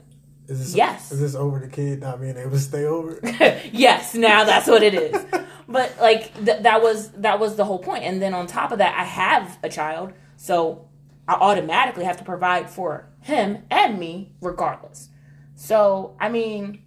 Is 0.48 0.60
this, 0.60 0.76
Yes. 0.76 1.12
Is 1.12 1.20
this 1.20 1.36
over 1.36 1.60
the 1.60 1.68
kid 1.68 2.02
not 2.02 2.20
being 2.20 2.38
able 2.38 2.52
to 2.52 2.60
stay 2.60 2.86
over? 2.86 3.20
yes, 3.72 4.14
now 4.14 4.44
that's 4.44 4.68
what 4.68 4.84
it 4.84 4.94
is. 4.94 5.26
But 5.68 5.96
like 6.00 6.34
th- 6.46 6.62
that 6.64 6.82
was 6.84 7.10
that 7.12 7.40
was 7.40 7.56
the 7.56 7.66
whole 7.66 7.80
point. 7.80 8.04
And 8.04 8.22
then 8.22 8.34
on 8.34 8.48
top 8.48 8.72
of 8.72 8.80
that, 8.80 8.96
I 9.00 9.06
have 9.06 9.58
a 9.64 9.70
child, 9.70 10.14
so 10.36 10.90
I 11.28 11.36
automatically 11.36 12.04
have 12.04 12.18
to 12.18 12.24
provide 12.24 12.70
for 12.70 13.10
him 13.22 13.64
and 13.72 13.98
me 13.98 14.34
regardless. 14.42 15.10
So 15.56 16.16
I 16.20 16.30
mean, 16.30 16.84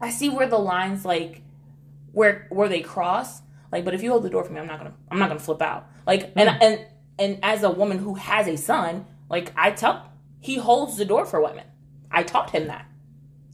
I 0.00 0.10
see 0.10 0.28
where 0.28 0.46
the 0.46 0.58
lines 0.58 1.04
like 1.04 1.42
where 2.12 2.46
where 2.50 2.68
they 2.68 2.82
cross. 2.82 3.40
Like, 3.70 3.84
but 3.84 3.94
if 3.94 4.02
you 4.02 4.10
hold 4.10 4.22
the 4.22 4.30
door 4.30 4.44
for 4.44 4.52
me, 4.52 4.60
I'm 4.60 4.66
not 4.66 4.78
gonna 4.78 4.94
I'm 5.10 5.18
not 5.18 5.28
gonna 5.28 5.40
flip 5.40 5.62
out. 5.62 5.88
Like, 6.06 6.32
and 6.36 6.50
hmm. 6.50 6.62
and 6.62 6.86
and 7.18 7.38
as 7.42 7.62
a 7.62 7.70
woman 7.70 7.98
who 7.98 8.14
has 8.14 8.46
a 8.46 8.56
son, 8.56 9.06
like 9.30 9.52
I 9.56 9.70
tell 9.70 10.12
he 10.38 10.56
holds 10.56 10.96
the 10.96 11.04
door 11.04 11.24
for 11.24 11.40
women. 11.40 11.64
I 12.12 12.22
taught 12.22 12.50
him 12.50 12.66
that. 12.68 12.86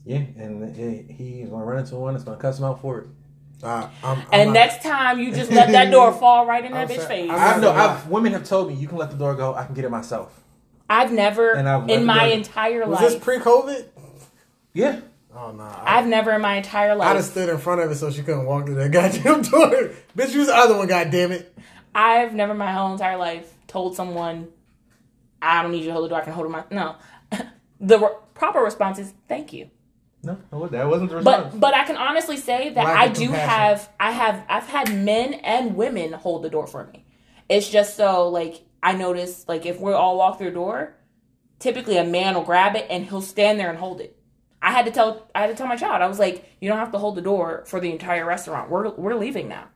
Yeah, 0.05 0.17
and 0.37 0.75
he's 1.11 1.49
gonna 1.49 1.63
run 1.65 1.79
into 1.79 1.95
one 1.95 2.13
that's 2.13 2.23
gonna 2.23 2.37
cuss 2.37 2.59
him 2.59 2.65
out 2.65 2.81
for 2.81 2.99
it. 2.99 3.07
Uh, 3.61 3.89
I'm, 4.03 4.17
I'm 4.19 4.25
And 4.31 4.47
not- 4.49 4.53
next 4.53 4.83
time 4.83 5.19
you 5.19 5.33
just 5.33 5.51
let 5.51 5.71
that 5.71 5.91
door 5.91 6.13
fall 6.19 6.45
right 6.45 6.63
in 6.63 6.71
that 6.71 6.81
I'm 6.81 6.87
bitch 6.87 6.95
sorry. 7.01 7.07
face. 7.07 7.29
I'm 7.31 7.35
I've 7.39 7.61
no, 7.61 7.73
not 7.73 7.75
gonna 7.77 7.93
I've 7.99 8.07
women 8.07 8.33
have 8.33 8.43
told 8.45 8.69
me 8.69 8.75
you 8.75 8.87
can 8.87 8.97
let 8.97 9.11
the 9.11 9.17
door 9.17 9.35
go. 9.35 9.53
I 9.53 9.65
can 9.65 9.75
get 9.75 9.85
it 9.85 9.89
myself. 9.91 10.39
I've 10.89 11.11
never 11.11 11.51
And 11.51 11.67
I've 11.69 11.87
in 11.89 12.05
my 12.05 12.29
go. 12.29 12.35
entire 12.35 12.85
was 12.87 12.99
life. 12.99 13.11
this 13.11 13.23
pre-COVID? 13.23 13.85
Yeah, 14.73 15.01
Oh 15.35 15.51
no, 15.51 15.63
I, 15.63 15.99
I've 15.99 16.07
never 16.07 16.31
in 16.33 16.41
my 16.41 16.55
entire 16.55 16.95
life. 16.95 17.09
I'd 17.09 17.15
have 17.17 17.25
stood 17.25 17.49
in 17.49 17.57
front 17.59 17.81
of 17.81 17.91
it 17.91 17.95
so 17.95 18.09
she 18.09 18.23
couldn't 18.23 18.45
walk 18.45 18.65
through 18.65 18.75
that 18.75 18.91
goddamn 18.91 19.41
door. 19.43 19.91
Bitch, 20.17 20.33
use 20.33 20.47
the 20.47 20.55
other 20.55 20.75
one. 20.77 20.87
goddamn 20.87 21.31
it. 21.33 21.55
I've 21.93 22.33
never 22.33 22.53
in 22.53 22.57
my 22.57 22.71
whole 22.71 22.91
entire 22.93 23.17
life 23.17 23.51
told 23.67 23.95
someone, 23.95 24.47
"I 25.41 25.61
don't 25.61 25.71
need 25.71 25.81
you 25.81 25.87
to 25.87 25.93
hold 25.93 26.05
the 26.05 26.09
door. 26.09 26.21
I 26.21 26.23
can 26.23 26.33
hold 26.33 26.47
it 26.47 26.49
my." 26.49 26.63
No, 26.71 26.95
the 27.79 27.99
re- 27.99 28.07
proper 28.39 28.59
response 28.59 28.97
is 28.97 29.13
"Thank 29.27 29.53
you." 29.53 29.69
no, 30.23 30.37
no, 30.51 30.67
that 30.67 30.87
wasn't 30.87 31.09
the 31.09 31.17
response. 31.17 31.53
But 31.53 31.59
but 31.59 31.73
I 31.75 31.83
can 31.85 31.95
honestly 31.97 32.37
say 32.37 32.69
that 32.69 32.83
Lack 32.83 32.97
I 32.97 33.07
do 33.09 33.27
compassion. 33.27 33.49
have 33.49 33.89
I 33.99 34.11
have 34.11 34.45
I've 34.49 34.67
had 34.67 34.93
men 34.95 35.33
and 35.35 35.75
women 35.75 36.13
hold 36.13 36.43
the 36.43 36.49
door 36.49 36.67
for 36.67 36.87
me. 36.87 37.05
It's 37.47 37.69
just 37.69 37.95
so 37.95 38.29
like 38.29 38.61
I 38.81 38.93
notice 38.93 39.45
like 39.47 39.65
if 39.65 39.79
we 39.79 39.93
all 39.93 40.17
walk 40.17 40.37
through 40.37 40.49
a 40.49 40.53
door, 40.53 40.95
typically 41.59 41.97
a 41.97 42.03
man 42.03 42.35
will 42.35 42.43
grab 42.43 42.75
it 42.75 42.87
and 42.89 43.05
he'll 43.05 43.21
stand 43.21 43.59
there 43.59 43.69
and 43.69 43.79
hold 43.79 44.01
it. 44.01 44.15
I 44.61 44.71
had 44.71 44.85
to 44.85 44.91
tell 44.91 45.29
I 45.33 45.41
had 45.41 45.47
to 45.47 45.55
tell 45.55 45.67
my 45.67 45.77
child 45.77 46.01
I 46.01 46.07
was 46.07 46.19
like 46.19 46.45
you 46.59 46.67
don't 46.69 46.79
have 46.79 46.91
to 46.91 46.97
hold 46.97 47.15
the 47.15 47.21
door 47.21 47.63
for 47.67 47.79
the 47.79 47.91
entire 47.91 48.25
restaurant. 48.25 48.69
We're 48.69 48.89
we're 48.95 49.15
leaving 49.15 49.47
now. 49.47 49.69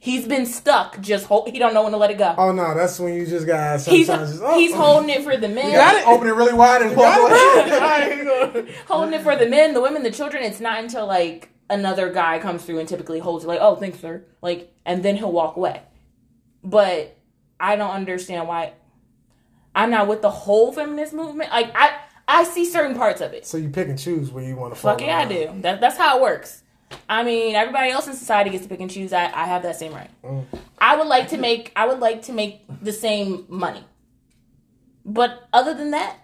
He's 0.00 0.28
been 0.28 0.46
stuck. 0.46 1.00
Just 1.00 1.26
hold. 1.26 1.50
He 1.50 1.58
don't 1.58 1.74
know 1.74 1.82
when 1.82 1.90
to 1.92 1.98
let 1.98 2.10
it 2.10 2.18
go. 2.18 2.34
Oh 2.38 2.52
no, 2.52 2.74
that's 2.74 3.00
when 3.00 3.14
you 3.14 3.26
just 3.26 3.46
got 3.46 3.80
he's 3.80 4.06
just, 4.06 4.40
oh, 4.40 4.56
he's 4.56 4.72
oh. 4.72 4.76
holding 4.76 5.10
it 5.10 5.24
for 5.24 5.36
the 5.36 5.48
men. 5.48 5.66
You 5.66 5.76
got 5.76 5.96
it? 5.96 6.06
Open 6.06 6.28
it 6.28 6.34
really 6.34 6.52
wide 6.52 6.82
and 6.82 6.96
walk 6.96 7.18
away. 7.18 7.32
I 7.32 8.08
ain't 8.08 8.24
gonna- 8.24 8.72
holding 8.86 9.14
it 9.14 9.22
for 9.22 9.34
the 9.34 9.48
men, 9.48 9.74
the 9.74 9.80
women, 9.80 10.04
the 10.04 10.12
children. 10.12 10.44
It's 10.44 10.60
not 10.60 10.78
until 10.78 11.06
like 11.06 11.50
another 11.68 12.12
guy 12.12 12.38
comes 12.38 12.64
through 12.64 12.78
and 12.78 12.88
typically 12.88 13.18
holds 13.18 13.44
it 13.44 13.48
like, 13.48 13.58
oh, 13.60 13.74
thanks, 13.74 13.98
sir. 13.98 14.24
Like, 14.40 14.72
and 14.86 15.02
then 15.02 15.16
he'll 15.16 15.32
walk 15.32 15.56
away. 15.56 15.82
But 16.62 17.16
I 17.58 17.74
don't 17.74 17.90
understand 17.90 18.46
why 18.46 18.74
I'm 19.74 19.90
not 19.90 20.06
with 20.06 20.22
the 20.22 20.30
whole 20.30 20.72
feminist 20.72 21.12
movement. 21.12 21.50
Like, 21.50 21.72
I 21.74 21.98
I 22.28 22.44
see 22.44 22.66
certain 22.66 22.96
parts 22.96 23.20
of 23.20 23.32
it. 23.32 23.46
So 23.46 23.56
you 23.56 23.70
pick 23.70 23.88
and 23.88 23.98
choose 23.98 24.30
where 24.30 24.44
you 24.44 24.54
want 24.54 24.74
to. 24.74 24.80
Fuck 24.80 25.00
yeah, 25.00 25.18
I 25.18 25.24
do. 25.24 25.50
That, 25.62 25.80
that's 25.80 25.96
how 25.96 26.18
it 26.18 26.22
works. 26.22 26.62
I 27.08 27.22
mean, 27.22 27.54
everybody 27.54 27.90
else 27.90 28.06
in 28.06 28.14
society 28.14 28.50
gets 28.50 28.64
to 28.64 28.68
pick 28.68 28.80
and 28.80 28.90
choose. 28.90 29.12
I, 29.12 29.24
I 29.24 29.46
have 29.46 29.62
that 29.62 29.76
same 29.76 29.92
right. 29.92 30.10
Mm. 30.22 30.44
I 30.78 30.96
would 30.96 31.06
like 31.06 31.28
to 31.28 31.36
make 31.38 31.72
I 31.76 31.86
would 31.86 32.00
like 32.00 32.22
to 32.22 32.32
make 32.32 32.62
the 32.82 32.92
same 32.92 33.44
money, 33.48 33.84
but 35.04 35.48
other 35.52 35.74
than 35.74 35.90
that, 35.92 36.16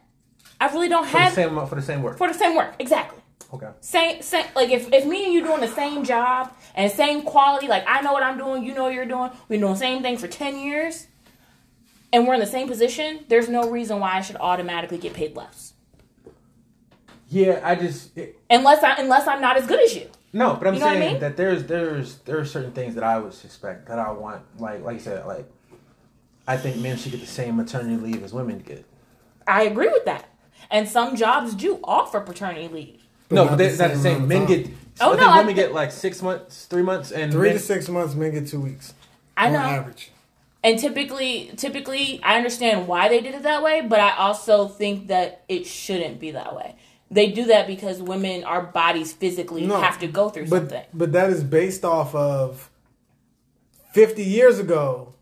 I 0.60 0.72
really 0.72 0.88
don't 0.88 1.04
for 1.06 1.12
the 1.12 1.18
have 1.18 1.32
same 1.32 1.66
for 1.66 1.74
the 1.74 1.82
same 1.82 2.02
work. 2.02 2.18
for 2.18 2.28
the 2.28 2.34
same 2.34 2.54
work. 2.56 2.74
Exactly. 2.78 3.20
Okay. 3.52 3.68
Same, 3.80 4.20
same. 4.22 4.46
Like 4.56 4.70
if, 4.70 4.92
if 4.92 5.06
me 5.06 5.24
and 5.26 5.32
you 5.32 5.42
doing 5.44 5.60
the 5.60 5.68
same 5.68 6.02
job 6.04 6.52
and 6.74 6.90
same 6.90 7.22
quality, 7.22 7.68
like 7.68 7.84
I 7.86 8.00
know 8.00 8.12
what 8.12 8.22
I'm 8.24 8.36
doing, 8.36 8.64
you 8.64 8.74
know 8.74 8.84
what 8.84 8.94
you're 8.94 9.04
doing, 9.06 9.30
we're 9.48 9.60
doing 9.60 9.72
the 9.72 9.78
same 9.78 10.02
thing 10.02 10.16
for 10.18 10.26
ten 10.26 10.58
years, 10.58 11.06
and 12.12 12.26
we're 12.26 12.34
in 12.34 12.40
the 12.40 12.46
same 12.46 12.66
position. 12.66 13.24
There's 13.28 13.48
no 13.48 13.70
reason 13.70 14.00
why 14.00 14.14
I 14.16 14.22
should 14.22 14.36
automatically 14.36 14.98
get 14.98 15.14
paid 15.14 15.36
less, 15.36 15.74
Yeah, 17.28 17.60
I 17.62 17.76
just 17.76 18.16
it, 18.18 18.38
unless 18.50 18.82
I 18.82 18.96
unless 18.96 19.28
I'm 19.28 19.40
not 19.40 19.56
as 19.56 19.66
good 19.66 19.80
as 19.80 19.94
you. 19.94 20.08
No, 20.34 20.54
but 20.56 20.66
I'm 20.68 20.74
You 20.74 20.80
know 20.80 20.86
what 20.86 20.96
I 20.96 20.98
saying 21.00 21.12
mean? 21.12 21.20
that 21.22 21.36
there's 21.38 21.64
there's 21.64 22.16
there 22.18 22.38
are 22.38 22.44
certain 22.44 22.72
things 22.72 22.94
that 22.96 23.04
I 23.04 23.18
would 23.18 23.32
suspect 23.32 23.86
that 23.88 23.98
I 23.98 24.10
want 24.12 24.42
like 24.58 24.82
like 24.82 24.94
you 24.94 25.00
said 25.00 25.24
like 25.26 25.46
I 26.46 26.58
think 26.58 26.76
men 26.76 26.98
should 26.98 27.12
get 27.12 27.22
the 27.22 27.26
same 27.26 27.56
maternity 27.56 27.96
leave 27.96 28.22
as 28.22 28.32
women 28.34 28.58
get. 28.58 28.84
I 29.46 29.62
agree 29.62 29.88
with 29.88 30.04
that. 30.04 30.28
And 30.70 30.86
some 30.88 31.16
jobs 31.16 31.54
do 31.54 31.78
offer 31.84 32.20
paternity 32.20 32.68
leave. 32.68 33.02
no, 33.30 33.44
not 33.44 33.50
but 33.50 33.56
the 33.56 33.64
that's 33.64 33.78
not 33.78 33.88
the 33.90 33.94
same 33.96 34.02
same. 34.02 34.12
amount 34.24 34.24
of 34.24 34.28
Men 34.28 34.46
get. 34.64 34.70
Oh, 35.00 35.12
I 35.12 35.16
no, 35.16 35.18
think 35.20 35.28
I 35.30 35.38
women 35.38 35.54
thi- 35.54 35.62
get 35.62 35.72
like 35.72 35.90
six 35.92 36.22
months, 36.22 36.66
three 36.66 36.82
months, 36.82 37.10
and 37.12 37.32
Three 37.32 37.48
men, 37.48 37.56
to 37.58 37.62
six 37.62 37.88
months, 37.88 38.14
men 38.14 38.32
get 38.32 38.46
two 38.46 38.60
weeks. 38.60 38.94
I 39.36 39.46
on 39.48 39.52
know. 39.54 39.58
average. 39.58 40.10
And 40.62 40.78
typically 40.78 41.50
typically 41.56 42.20
I 42.22 42.36
understand 42.36 42.86
why 42.88 43.08
they 43.08 43.20
did 43.20 43.34
it 43.34 43.42
that 43.42 43.62
way, 43.62 43.80
but 43.82 44.00
I 44.00 44.16
also 44.16 44.68
think 44.68 45.08
that 45.08 45.44
it 45.48 45.66
shouldn't 45.66 46.20
be 46.20 46.30
that 46.32 46.54
way. 46.56 46.76
They 47.14 47.30
do 47.30 47.44
that 47.46 47.66
because 47.68 48.02
women, 48.02 48.42
our 48.44 48.60
bodies 48.62 49.12
physically 49.12 49.64
No, 49.66 49.80
have 49.80 49.98
to 50.00 50.08
go 50.08 50.28
through 50.30 50.48
But 50.48 50.58
something. 50.62 50.82
but 50.92 51.12
that 51.12 51.30
is 51.30 51.44
based 51.44 51.84
off 51.84 52.12
of 52.14 52.70
fifty 53.92 54.24
years 54.24 54.58
ago 54.58 55.14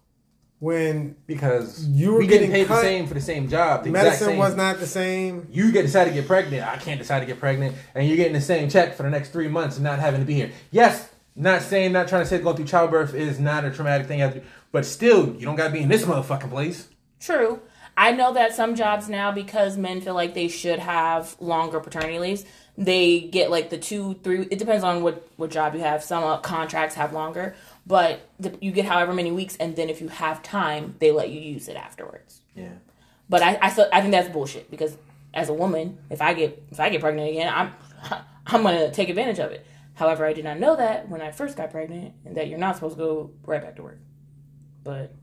when 0.58 1.16
because 1.26 1.84
You 1.86 2.12
were 2.12 2.18
we 2.20 2.26
getting 2.26 2.48
getting 2.50 2.64
paid 2.64 2.68
cut. 2.68 2.76
the 2.76 2.88
same 2.88 3.06
for 3.06 3.14
the 3.14 3.20
same 3.20 3.48
job. 3.48 3.82
The 3.84 3.90
exact 3.90 4.04
medicine 4.06 4.26
same. 4.28 4.38
was 4.38 4.56
not 4.56 4.78
the 4.80 4.86
same. 4.86 5.46
You 5.50 5.70
get 5.72 5.82
decide 5.82 6.04
to 6.06 6.12
get 6.12 6.26
pregnant. 6.26 6.66
I 6.66 6.76
can't 6.78 6.98
decide 6.98 7.20
to 7.20 7.26
get 7.26 7.38
pregnant, 7.38 7.76
and 7.94 8.06
you're 8.08 8.16
getting 8.16 8.32
the 8.32 8.40
same 8.40 8.68
check 8.70 8.94
for 8.94 9.02
the 9.02 9.10
next 9.10 9.30
three 9.30 9.48
months 9.48 9.76
and 9.76 9.84
not 9.84 9.98
having 9.98 10.20
to 10.20 10.26
be 10.26 10.34
here. 10.34 10.50
Yes, 10.70 11.10
not 11.36 11.62
saying, 11.62 11.92
not 11.92 12.08
trying 12.08 12.22
to 12.22 12.28
say 12.28 12.38
going 12.38 12.56
through 12.56 12.66
childbirth 12.66 13.12
is 13.14 13.38
not 13.38 13.64
a 13.64 13.70
traumatic 13.70 14.06
thing, 14.06 14.18
you 14.20 14.24
have 14.24 14.34
to- 14.34 14.42
but 14.70 14.86
still, 14.86 15.34
you 15.34 15.44
don't 15.44 15.56
got 15.56 15.66
to 15.66 15.72
be 15.72 15.80
in 15.80 15.88
this 15.90 16.04
motherfucking 16.04 16.48
place. 16.50 16.88
True. 17.20 17.60
I 17.96 18.12
know 18.12 18.32
that 18.32 18.54
some 18.54 18.74
jobs 18.74 19.08
now, 19.08 19.32
because 19.32 19.76
men 19.76 20.00
feel 20.00 20.14
like 20.14 20.34
they 20.34 20.48
should 20.48 20.78
have 20.78 21.36
longer 21.40 21.78
paternity 21.80 22.18
leaves, 22.18 22.44
they 22.76 23.20
get 23.20 23.50
like 23.50 23.70
the 23.70 23.78
two, 23.78 24.14
three. 24.22 24.46
It 24.50 24.58
depends 24.58 24.82
on 24.82 25.02
what 25.02 25.28
what 25.36 25.50
job 25.50 25.74
you 25.74 25.80
have. 25.80 26.02
Some 26.02 26.24
uh, 26.24 26.38
contracts 26.38 26.94
have 26.94 27.12
longer, 27.12 27.54
but 27.86 28.28
the, 28.40 28.56
you 28.60 28.72
get 28.72 28.86
however 28.86 29.12
many 29.12 29.30
weeks, 29.30 29.56
and 29.56 29.76
then 29.76 29.90
if 29.90 30.00
you 30.00 30.08
have 30.08 30.42
time, 30.42 30.94
they 30.98 31.12
let 31.12 31.28
you 31.30 31.40
use 31.40 31.68
it 31.68 31.76
afterwards. 31.76 32.40
Yeah. 32.54 32.72
But 33.28 33.42
I 33.42 33.58
I, 33.60 33.68
still, 33.70 33.88
I 33.92 34.00
think 34.00 34.12
that's 34.12 34.28
bullshit 34.28 34.70
because 34.70 34.96
as 35.34 35.50
a 35.50 35.54
woman, 35.54 35.98
if 36.08 36.22
I 36.22 36.32
get 36.32 36.62
if 36.70 36.80
I 36.80 36.88
get 36.88 37.02
pregnant 37.02 37.28
again, 37.28 37.52
I'm 37.54 37.74
I'm 38.46 38.62
gonna 38.62 38.90
take 38.90 39.10
advantage 39.10 39.38
of 39.38 39.52
it. 39.52 39.66
However, 39.94 40.24
I 40.24 40.32
did 40.32 40.44
not 40.44 40.58
know 40.58 40.74
that 40.76 41.10
when 41.10 41.20
I 41.20 41.30
first 41.30 41.58
got 41.58 41.70
pregnant, 41.70 42.14
and 42.24 42.36
that 42.36 42.48
you're 42.48 42.58
not 42.58 42.76
supposed 42.76 42.96
to 42.96 43.02
go 43.02 43.30
right 43.44 43.60
back 43.60 43.76
to 43.76 43.82
work. 43.82 43.98
But 44.82 45.14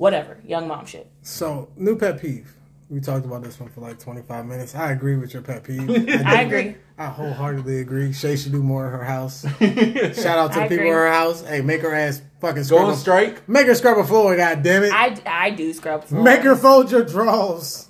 whatever, 0.00 0.40
young 0.46 0.66
mom 0.66 0.86
shit. 0.86 1.06
So, 1.22 1.68
new 1.76 1.96
pet 1.96 2.20
peeve. 2.20 2.54
We 2.88 3.00
talked 3.00 3.24
about 3.24 3.42
this 3.44 3.60
one 3.60 3.68
for 3.68 3.82
like 3.82 4.00
25 4.00 4.46
minutes. 4.46 4.74
I 4.74 4.90
agree 4.90 5.14
with 5.16 5.32
your 5.32 5.42
pet 5.42 5.62
peeve. 5.62 5.88
I 6.26 6.42
agree. 6.42 6.74
I 6.98 7.06
wholeheartedly 7.06 7.80
agree. 7.80 8.12
Shay 8.12 8.34
should 8.36 8.50
do 8.52 8.62
more 8.62 8.86
in 8.86 8.92
her 8.92 9.04
house. 9.04 9.42
Shout 9.60 10.38
out 10.38 10.52
to 10.54 10.60
I 10.60 10.62
the 10.64 10.68
people 10.68 10.74
agree. 10.74 10.88
in 10.88 10.94
her 10.94 11.08
house. 11.12 11.42
Hey, 11.46 11.60
make 11.60 11.82
her 11.82 11.94
ass 11.94 12.20
fucking 12.40 12.56
Go 12.56 12.62
scrub. 12.64 12.84
on 12.86 12.92
a- 12.94 12.96
strike. 12.96 13.48
Make 13.48 13.66
her 13.68 13.74
scrub 13.76 13.98
a 13.98 14.04
floor, 14.04 14.34
god 14.36 14.62
damn 14.64 14.82
it. 14.82 14.92
I, 14.92 15.16
I 15.26 15.50
do 15.50 15.72
scrub 15.72 16.02
floors. 16.04 16.24
Make 16.24 16.40
her 16.40 16.56
fold 16.56 16.90
your 16.90 17.04
drawers. 17.04 17.86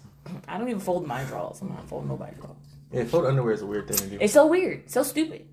I 0.46 0.58
don't 0.58 0.68
even 0.68 0.80
fold 0.80 1.06
my 1.06 1.22
drawers. 1.24 1.62
I'm 1.62 1.68
not 1.70 1.88
folding 1.88 2.08
nobody's 2.10 2.36
drawers. 2.38 2.56
Yeah, 2.92 3.04
fold 3.04 3.24
underwear 3.24 3.54
is 3.54 3.62
a 3.62 3.66
weird 3.66 3.88
thing 3.88 3.96
to 3.98 4.06
do. 4.06 4.18
It's 4.20 4.32
so 4.34 4.46
weird, 4.48 4.90
so 4.90 5.02
stupid. 5.02 5.46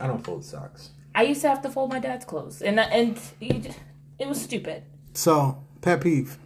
I 0.00 0.06
don't 0.08 0.24
fold 0.24 0.44
socks. 0.44 0.90
I 1.14 1.22
used 1.22 1.42
to 1.42 1.48
have 1.48 1.62
to 1.62 1.68
fold 1.70 1.90
my 1.90 2.00
dad's 2.00 2.24
clothes, 2.24 2.60
and 2.60 2.80
and 2.80 3.20
you 3.38 3.52
just- 3.60 3.78
it 4.18 4.26
was 4.26 4.42
stupid. 4.42 4.82
So, 5.12 5.63
pet 5.84 6.00
peeve. 6.00 6.38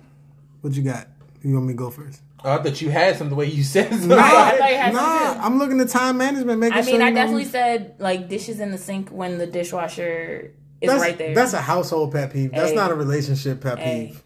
What 0.60 0.74
you 0.74 0.82
got? 0.82 1.06
You 1.42 1.54
want 1.54 1.66
me 1.66 1.72
to 1.72 1.76
go 1.78 1.90
first? 1.90 2.20
Oh, 2.44 2.52
I 2.52 2.62
thought 2.62 2.80
you 2.80 2.90
had 2.90 3.16
some 3.16 3.28
the 3.30 3.34
way 3.36 3.46
you 3.46 3.62
said 3.62 3.90
something. 3.90 4.12
I 4.12 4.56
thought 4.58 4.70
you 4.70 4.76
had 4.76 4.92
some 4.94 5.02
nah. 5.38 5.44
I'm 5.46 5.58
looking 5.58 5.80
at 5.80 5.88
time 5.88 6.18
management, 6.18 6.58
making 6.60 6.76
I 6.78 6.82
sure 6.82 6.92
mean, 6.94 7.02
I 7.02 7.08
you 7.08 7.14
know- 7.14 7.20
definitely 7.20 7.44
said 7.46 7.94
like 7.98 8.28
dishes 8.28 8.60
in 8.60 8.70
the 8.72 8.78
sink 8.78 9.10
when 9.10 9.38
the 9.38 9.46
dishwasher 9.46 10.52
is 10.80 10.90
that's, 10.90 11.00
right 11.00 11.16
there. 11.16 11.34
That's 11.34 11.52
a 11.54 11.60
household 11.60 12.12
pet 12.12 12.32
peeve. 12.32 12.50
That's 12.52 12.70
Hey. 12.70 12.76
not 12.76 12.90
a 12.90 12.94
relationship 12.94 13.60
pet 13.60 13.78
Hey. 13.78 14.08
peeve. 14.08 14.22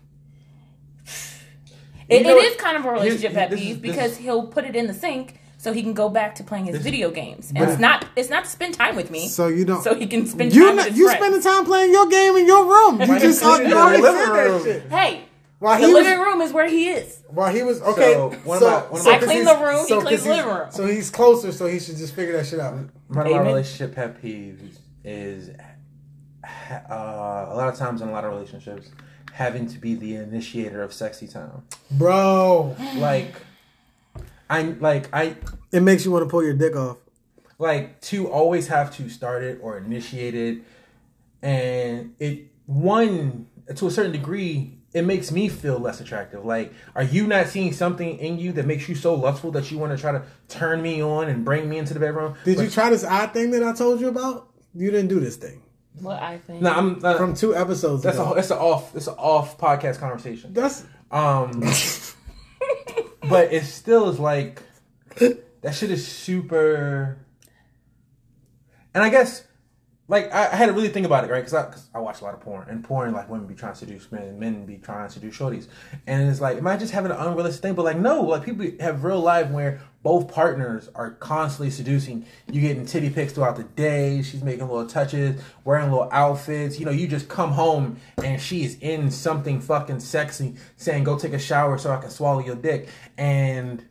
It, 2.08 2.22
You 2.22 2.26
know 2.28 2.36
it 2.36 2.58
kind 2.58 2.76
of 2.76 2.84
a 2.84 2.90
relationship 2.90 3.32
Here's- 3.32 3.34
pet 3.34 3.50
this 3.50 3.60
is- 3.60 3.66
peeve 3.66 3.82
because 3.82 4.12
is- 4.12 4.18
he'll 4.18 4.46
put 4.46 4.64
it 4.64 4.74
in 4.76 4.86
the 4.86 4.94
sink 4.94 5.38
so 5.62 5.72
he 5.72 5.80
can 5.82 5.94
go 5.94 6.08
back 6.08 6.34
to 6.34 6.42
playing 6.44 6.64
his 6.66 6.78
video 6.82 7.10
games, 7.10 7.52
and 7.54 7.58
it's 7.70 7.78
not 7.80 8.04
it's 8.16 8.28
not 8.28 8.44
to 8.44 8.50
spend 8.50 8.74
time 8.74 8.96
with 8.96 9.10
me, 9.10 9.28
So 9.28 9.46
you 9.48 9.64
don't. 9.64 9.82
so 9.82 9.94
he 9.94 10.06
can 10.06 10.26
spend 10.26 10.52
you 10.54 10.66
time 10.66 10.76
not, 10.76 10.84
with 10.86 10.90
his 10.94 10.98
you 10.98 11.06
friends. 11.06 11.20
spend 11.24 11.34
the 11.36 11.48
time 11.48 11.64
playing 11.64 11.92
your 11.92 12.08
game 12.08 12.34
in 12.36 12.46
your 12.46 12.64
room. 12.66 13.00
You 13.00 13.18
just 13.20 13.40
put 13.42 13.60
it 13.60 13.64
in 13.64 13.68
you 13.70 13.74
the 13.76 13.80
already 13.80 14.02
living 14.02 14.32
that 14.32 14.44
room. 14.50 14.64
shit. 14.64 14.82
hey, 14.90 15.24
While 15.60 15.80
the 15.80 15.86
he 15.86 15.92
was 15.94 16.04
living 16.04 16.20
room 16.20 16.40
is 16.40 16.52
where 16.52 16.68
he 16.68 16.88
is. 16.88 17.20
while 17.28 17.52
he 17.54 17.62
was 17.62 17.80
okay. 17.82 18.14
So, 18.14 18.30
one 18.44 18.56
of 18.56 18.62
so, 18.62 18.70
my- 18.70 18.76
one 18.90 18.92
of 18.92 18.98
so 19.04 19.10
my- 19.10 19.16
I 19.16 19.18
'cause 19.20 19.28
clean 19.28 19.44
the 19.44 19.56
room, 19.56 19.80
he 19.82 19.88
so 19.88 20.00
cleans 20.00 20.20
'cause 20.20 20.24
the 20.24 20.34
he's- 20.34 20.44
living 20.44 20.58
room. 20.60 20.68
So 20.72 20.86
he's 20.86 21.10
closer, 21.10 21.52
so 21.52 21.66
he 21.66 21.78
should 21.78 21.96
just 21.96 22.14
figure 22.14 22.36
that 22.36 22.46
shit 22.46 22.58
out. 22.60 22.74
One 23.08 23.26
of 23.26 23.32
my 23.32 23.38
relationship 23.40 23.94
pet 23.94 24.20
peeves 24.22 24.78
is 25.04 25.50
uh, 26.44 27.46
a 27.48 27.54
lot 27.54 27.68
of 27.68 27.76
times 27.76 28.02
in 28.02 28.08
a 28.08 28.12
lot 28.12 28.24
of 28.24 28.32
relationships 28.32 28.88
having 29.32 29.66
to 29.68 29.78
be 29.78 29.94
the 29.94 30.16
initiator 30.16 30.82
of 30.82 30.92
sexy 30.92 31.26
time. 31.28 31.62
Bro, 31.90 32.76
Like, 32.96 33.34
I 34.52 34.62
like 34.80 35.08
I 35.14 35.36
it 35.72 35.82
makes 35.82 36.04
you 36.04 36.10
want 36.12 36.24
to 36.24 36.30
pull 36.30 36.44
your 36.44 36.54
dick 36.54 36.76
off. 36.76 36.98
like 37.58 38.00
to 38.02 38.28
always 38.28 38.68
have 38.68 38.94
to 38.96 39.08
start 39.08 39.42
it 39.42 39.58
or 39.62 39.78
initiate 39.78 40.34
it, 40.34 40.58
and 41.42 42.14
it 42.18 42.46
one 42.66 43.46
to 43.74 43.86
a 43.86 43.90
certain 43.90 44.12
degree. 44.12 44.78
It 44.94 45.06
makes 45.06 45.32
me 45.32 45.48
feel 45.48 45.78
less 45.78 46.02
attractive. 46.02 46.44
Like, 46.44 46.70
are 46.94 47.02
you 47.02 47.26
not 47.26 47.46
seeing 47.46 47.72
something 47.72 48.18
in 48.18 48.38
you 48.38 48.52
that 48.52 48.66
makes 48.66 48.90
you 48.90 48.94
so 48.94 49.14
lustful 49.14 49.50
that 49.52 49.70
you 49.70 49.78
want 49.78 49.96
to 49.96 49.98
try 49.98 50.12
to 50.12 50.22
turn 50.48 50.82
me 50.82 51.02
on 51.02 51.30
and 51.30 51.46
bring 51.46 51.66
me 51.66 51.78
into 51.78 51.94
the 51.94 52.00
bedroom? 52.00 52.34
Did 52.44 52.56
But- 52.58 52.64
you 52.64 52.70
try 52.70 52.90
this 52.90 53.02
odd 53.02 53.32
thing 53.32 53.52
that 53.52 53.62
I 53.62 53.72
told 53.72 54.02
you 54.02 54.08
about? 54.08 54.50
You 54.74 54.90
didn't 54.90 55.08
do 55.08 55.18
this 55.18 55.36
thing 55.36 55.62
What 56.00 56.20
I 56.22 56.36
think. 56.46 56.60
No, 56.60 56.72
I'm. 56.72 57.02
Uh, 57.02 57.16
from 57.16 57.32
two 57.34 57.56
episodes 57.56 58.02
That's 58.02 58.18
a 58.18 58.22
ago. 58.22 58.34
that's 58.34 58.50
an 58.50 58.58
off 58.58 58.92
that's 58.92 59.06
an 59.06 59.14
off 59.16 59.56
podcast 59.56 59.98
conversation. 59.98 60.52
That's 60.52 60.84
Um, 61.10 61.62
but 63.32 63.52
it 63.52 63.64
still 63.64 64.10
is 64.10 64.18
like 64.18 64.62
that 65.16 65.74
shit 65.74 65.90
is 65.90 66.06
super. 66.06 67.18
And 68.94 69.02
I 69.02 69.08
guess 69.08 69.46
like 70.08 70.32
I, 70.34 70.52
I 70.52 70.56
had 70.56 70.66
to 70.66 70.72
really 70.72 70.88
think 70.88 71.06
about 71.06 71.24
it, 71.24 71.30
right? 71.30 71.40
Because 71.40 71.54
I, 71.54 71.62
cause 71.64 71.88
I 71.94 71.98
watch 71.98 72.20
a 72.20 72.24
lot 72.24 72.34
of 72.34 72.40
porn, 72.40 72.68
and 72.68 72.84
porn 72.84 73.12
like 73.12 73.30
women 73.30 73.46
be 73.46 73.54
trying 73.54 73.72
to 73.72 73.78
seduce 73.78 74.12
men, 74.12 74.38
men 74.38 74.66
be 74.66 74.76
trying 74.76 75.08
to 75.08 75.12
seduce 75.12 75.38
shorties, 75.38 75.68
and 76.06 76.28
it's 76.28 76.40
like 76.40 76.58
am 76.58 76.66
I 76.66 76.76
just 76.76 76.92
having 76.92 77.10
an 77.10 77.16
unrealistic 77.16 77.62
thing? 77.62 77.74
But 77.74 77.84
like 77.84 77.98
no, 77.98 78.22
like 78.22 78.44
people 78.44 78.66
have 78.80 79.04
real 79.04 79.20
life 79.20 79.50
where 79.50 79.80
both 80.02 80.32
partners 80.32 80.88
are 80.94 81.12
constantly 81.12 81.70
seducing. 81.70 82.26
You 82.50 82.60
getting 82.60 82.86
titty 82.86 83.10
pics 83.10 83.32
throughout 83.32 83.56
the 83.56 83.64
day. 83.64 84.22
She's 84.22 84.42
making 84.42 84.66
little 84.68 84.86
touches, 84.86 85.40
wearing 85.64 85.90
little 85.90 86.08
outfits. 86.10 86.78
You 86.78 86.86
know, 86.86 86.92
you 86.92 87.06
just 87.06 87.28
come 87.28 87.52
home 87.52 87.98
and 88.22 88.40
she's 88.40 88.78
in 88.80 89.10
something 89.10 89.60
fucking 89.60 90.00
sexy, 90.00 90.56
saying 90.76 91.04
"Go 91.04 91.18
take 91.18 91.32
a 91.32 91.38
shower 91.38 91.78
so 91.78 91.92
I 91.92 91.98
can 91.98 92.10
swallow 92.10 92.40
your 92.40 92.56
dick," 92.56 92.88
and. 93.16 93.84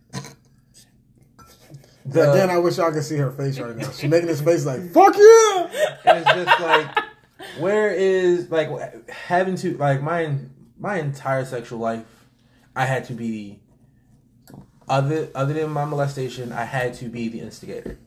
The, 2.03 2.31
again. 2.31 2.49
I 2.49 2.57
wish 2.57 2.77
y'all 2.77 2.91
could 2.91 3.03
see 3.03 3.17
her 3.17 3.29
face 3.31 3.59
right 3.59 3.77
now. 3.77 3.91
She's 3.91 4.09
making 4.09 4.25
this 4.25 4.41
face 4.41 4.65
like 4.65 4.81
"fuck 4.91 5.15
yeah." 5.15 5.69
it's 6.03 6.33
just 6.33 6.59
like 6.59 6.87
where 7.59 7.91
is 7.91 8.49
like 8.49 9.09
having 9.09 9.55
to 9.55 9.77
like 9.77 10.01
my 10.01 10.35
my 10.79 10.99
entire 10.99 11.45
sexual 11.45 11.79
life 11.79 12.05
i 12.75 12.85
had 12.85 13.05
to 13.05 13.13
be 13.13 13.59
other 14.91 15.29
other 15.33 15.53
than 15.53 15.69
my 15.69 15.85
molestation 15.85 16.51
i 16.51 16.63
had 16.65 16.93
to 16.93 17.05
be 17.05 17.27
the 17.29 17.39
instigator 17.39 17.97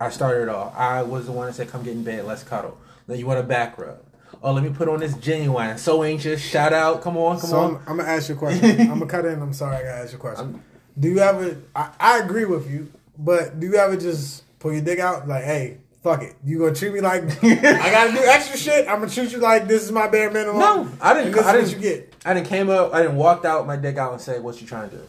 i 0.00 0.08
started 0.10 0.42
it 0.42 0.48
off 0.48 0.74
i 0.76 1.02
was 1.02 1.26
the 1.26 1.32
one 1.32 1.46
that 1.46 1.54
said 1.54 1.68
come 1.68 1.82
get 1.82 1.92
in 1.94 2.02
bed 2.04 2.24
let's 2.24 2.42
cuddle 2.42 2.76
then 3.06 3.18
you 3.18 3.26
want 3.26 3.38
a 3.40 3.42
back 3.42 3.78
rub 3.78 3.98
oh 4.42 4.52
let 4.52 4.62
me 4.62 4.70
put 4.70 4.88
on 4.88 5.00
this 5.00 5.14
Ginuwine 5.14 5.78
so 5.78 6.02
anxious 6.02 6.40
shout 6.40 6.72
out 6.72 7.00
come 7.02 7.16
on 7.16 7.40
come 7.40 7.50
So 7.50 7.58
on 7.60 7.70
I'm, 7.76 7.82
I'm 7.88 7.96
gonna 7.98 8.08
ask 8.10 8.28
you 8.28 8.34
a 8.34 8.38
question. 8.38 8.80
I'm 8.82 8.98
gonna 8.98 9.06
cut 9.06 9.24
in. 9.24 9.40
I'm 9.40 9.52
sorry, 9.52 9.76
I 9.76 9.82
gotta 9.82 10.02
ask 10.02 10.12
you 10.12 10.18
a 10.18 10.20
question. 10.20 10.62
do 10.98 11.08
you 11.08 11.18
ever? 11.20 11.56
I, 11.74 11.90
I 12.00 12.18
agree 12.20 12.44
with 12.44 12.70
you, 12.70 12.90
but 13.18 13.58
do 13.60 13.66
you 13.66 13.76
ever 13.76 13.96
just 13.96 14.44
pull 14.58 14.72
your 14.72 14.80
dick 14.82 14.98
out 14.98 15.28
like, 15.28 15.44
hey, 15.44 15.78
fuck 16.02 16.22
it, 16.22 16.34
you 16.44 16.58
gonna 16.58 16.74
treat 16.74 16.92
me 16.92 17.00
like 17.00 17.22
I 17.44 17.90
gotta 17.90 18.12
do 18.12 18.18
extra 18.24 18.56
shit? 18.58 18.88
I'm 18.88 19.00
gonna 19.00 19.10
treat 19.10 19.32
you 19.32 19.38
like 19.38 19.68
this 19.68 19.82
is 19.84 19.92
my 19.92 20.08
bare 20.08 20.30
minimum. 20.30 20.58
no 20.60 20.88
i 21.00 21.14
didn't 21.14 21.36
i 21.38 21.52
didn't 21.52 21.66
what 21.68 21.74
you 21.76 21.80
get. 21.80 22.14
i 22.24 22.34
didn't 22.34 22.46
came 22.48 22.68
up 22.70 22.92
i 22.94 23.02
didn't 23.02 23.16
walked 23.16 23.44
out 23.44 23.66
my 23.66 23.76
dick 23.76 23.96
out 23.98 24.12
and 24.12 24.20
say 24.20 24.40
what 24.40 24.60
you 24.60 24.66
trying 24.66 24.90
to 24.90 24.96
do 24.96 25.02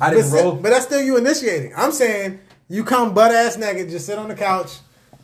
i 0.00 0.08
But, 0.08 0.16
didn't 0.16 0.26
still- 0.30 0.42
roll 0.44 0.54
but 0.56 0.70
that's 0.70 0.84
still 0.86 1.00
you 1.02 1.16
initiating. 1.16 1.72
I'm 1.76 1.92
saying 1.92 2.40
you 2.68 2.84
come 2.84 3.14
butt 3.14 3.32
ass 3.32 3.56
naked, 3.56 3.88
just 3.90 4.06
sit 4.06 4.18
on 4.18 4.28
the 4.28 4.34
couch, 4.34 4.78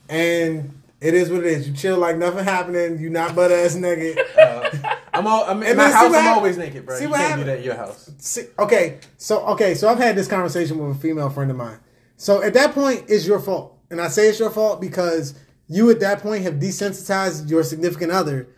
and 0.09 0.81
it 1.01 1.15
is 1.15 1.31
what 1.31 1.41
it 1.41 1.47
is. 1.47 1.69
You 1.69 1.75
chill 1.75 1.99
like 1.99 2.17
nothing 2.17 2.45
happening. 2.45 2.99
You 2.99 3.11
not 3.11 3.35
butt 3.35 3.51
ass 3.53 3.75
naked. 3.75 4.19
Uh, 4.43 4.97
I'm 5.15 5.27
all. 5.27 5.45
I'm 5.45 5.63
in 5.63 5.77
my 5.77 5.91
house. 5.91 6.07
I'm 6.07 6.13
hap- 6.15 6.37
always 6.39 6.57
naked, 6.57 6.87
bro. 6.87 6.97
see 6.97 7.05
You 7.05 7.11
what 7.11 7.19
can't 7.19 7.29
happen- 7.31 7.45
do 7.45 7.51
that 7.51 7.59
at 7.59 7.65
your 7.65 7.75
house. 7.75 8.11
See, 8.19 8.45
okay, 8.59 8.99
so 9.19 9.45
okay, 9.49 9.75
so 9.75 9.89
I've 9.89 9.99
had 9.99 10.17
this 10.17 10.27
conversation 10.27 10.79
with 10.79 10.97
a 10.97 11.01
female 11.01 11.29
friend 11.29 11.51
of 11.51 11.57
mine. 11.57 11.79
So 12.17 12.43
at 12.43 12.55
that 12.55 12.73
point, 12.73 13.05
it's 13.09 13.27
your 13.27 13.39
fault, 13.39 13.77
and 13.91 14.01
I 14.01 14.09
say 14.09 14.29
it's 14.29 14.39
your 14.39 14.51
fault 14.51 14.81
because 14.81 15.35
you 15.69 15.91
at 15.91 16.01
that 16.01 16.21
point 16.23 16.45
have 16.45 16.55
desensitized 16.55 17.51
your 17.51 17.63
significant 17.63 18.11
other 18.11 18.49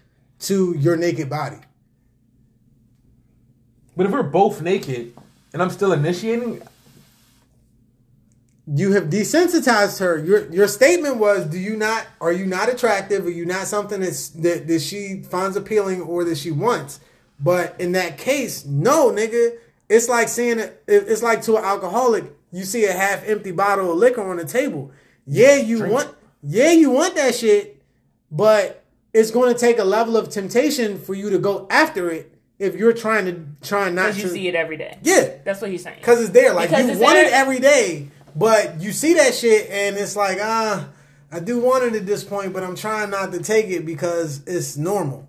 to 0.40 0.74
your 0.78 0.96
naked 0.96 1.28
body. 1.28 1.58
But 3.96 4.06
if 4.06 4.12
we're 4.12 4.22
both 4.22 4.62
naked 4.62 5.12
and 5.54 5.62
I'm 5.62 5.70
still 5.70 5.92
initiating, 5.92 6.60
You 8.66 8.92
have 8.92 9.04
desensitized 9.04 10.00
her. 10.00 10.18
Your 10.18 10.50
your 10.50 10.68
statement 10.68 11.18
was, 11.18 11.46
do 11.46 11.58
you 11.58 11.76
not 11.76 12.06
are 12.20 12.32
you 12.32 12.46
not 12.46 12.68
attractive? 12.68 13.26
Are 13.26 13.30
you 13.30 13.46
not 13.46 13.66
something 13.66 14.00
that's 14.00 14.30
that, 14.30 14.66
that 14.68 14.80
she 14.80 15.22
finds 15.22 15.56
appealing 15.56 16.02
or 16.02 16.24
that 16.24 16.38
she 16.38 16.50
wants? 16.50 17.00
But 17.38 17.78
in 17.80 17.92
that 17.92 18.18
case, 18.18 18.64
no, 18.66 19.10
nigga. 19.10 19.58
It's 19.88 20.08
like 20.08 20.28
seeing 20.28 20.58
it. 20.60 20.82
It's 20.88 21.22
like 21.22 21.42
to 21.42 21.58
an 21.58 21.64
alcoholic, 21.64 22.24
you 22.52 22.64
see 22.64 22.86
a 22.86 22.92
half 22.92 23.22
empty 23.28 23.52
bottle 23.52 23.92
of 23.92 23.98
liquor 23.98 24.22
on 24.22 24.38
the 24.38 24.46
table. 24.46 24.92
Yeah, 25.26 25.56
you 25.56 25.78
Drink 25.78 25.92
want. 25.92 26.14
Yeah, 26.42 26.72
you 26.72 26.90
want 26.90 27.14
that 27.16 27.34
shit, 27.34 27.82
but 28.30 28.84
it's 29.12 29.30
going 29.30 29.52
to 29.52 29.60
take 29.60 29.78
a 29.78 29.84
level 29.84 30.16
of 30.16 30.30
temptation 30.30 30.98
for 30.98 31.14
you 31.14 31.30
to 31.30 31.38
go 31.38 31.66
after 31.70 32.10
it 32.10 32.33
if 32.58 32.74
you're 32.76 32.92
trying 32.92 33.24
to 33.26 33.66
try 33.66 33.90
not 33.90 34.14
to. 34.14 34.20
you 34.20 34.28
see 34.28 34.48
it 34.48 34.54
every 34.54 34.76
day. 34.76 34.98
Yeah, 35.02 35.30
That's 35.44 35.60
what 35.60 35.70
he's 35.70 35.82
saying. 35.82 35.98
because 35.98 36.20
it's 36.20 36.30
there. 36.30 36.54
Like 36.54 36.70
Because 36.70 36.86
you 36.86 36.98
want 37.02 37.14
there. 37.14 37.26
it 37.26 37.32
every 37.32 37.58
day, 37.60 38.08
but 38.36 38.80
you 38.80 38.92
see 38.92 39.14
that 39.14 39.34
shit 39.34 39.68
and 39.70 39.96
it's 39.96 40.16
like, 40.16 40.38
ah, 40.40 40.88
I 41.32 41.40
do 41.40 41.58
want 41.58 41.82
it 41.84 41.94
at 41.94 42.06
this 42.06 42.22
point, 42.22 42.52
but 42.52 42.62
I'm 42.62 42.76
trying 42.76 43.10
not 43.10 43.32
to 43.32 43.42
take 43.42 43.66
it 43.66 43.84
because 43.84 44.42
it's 44.46 44.76
normal. 44.76 45.28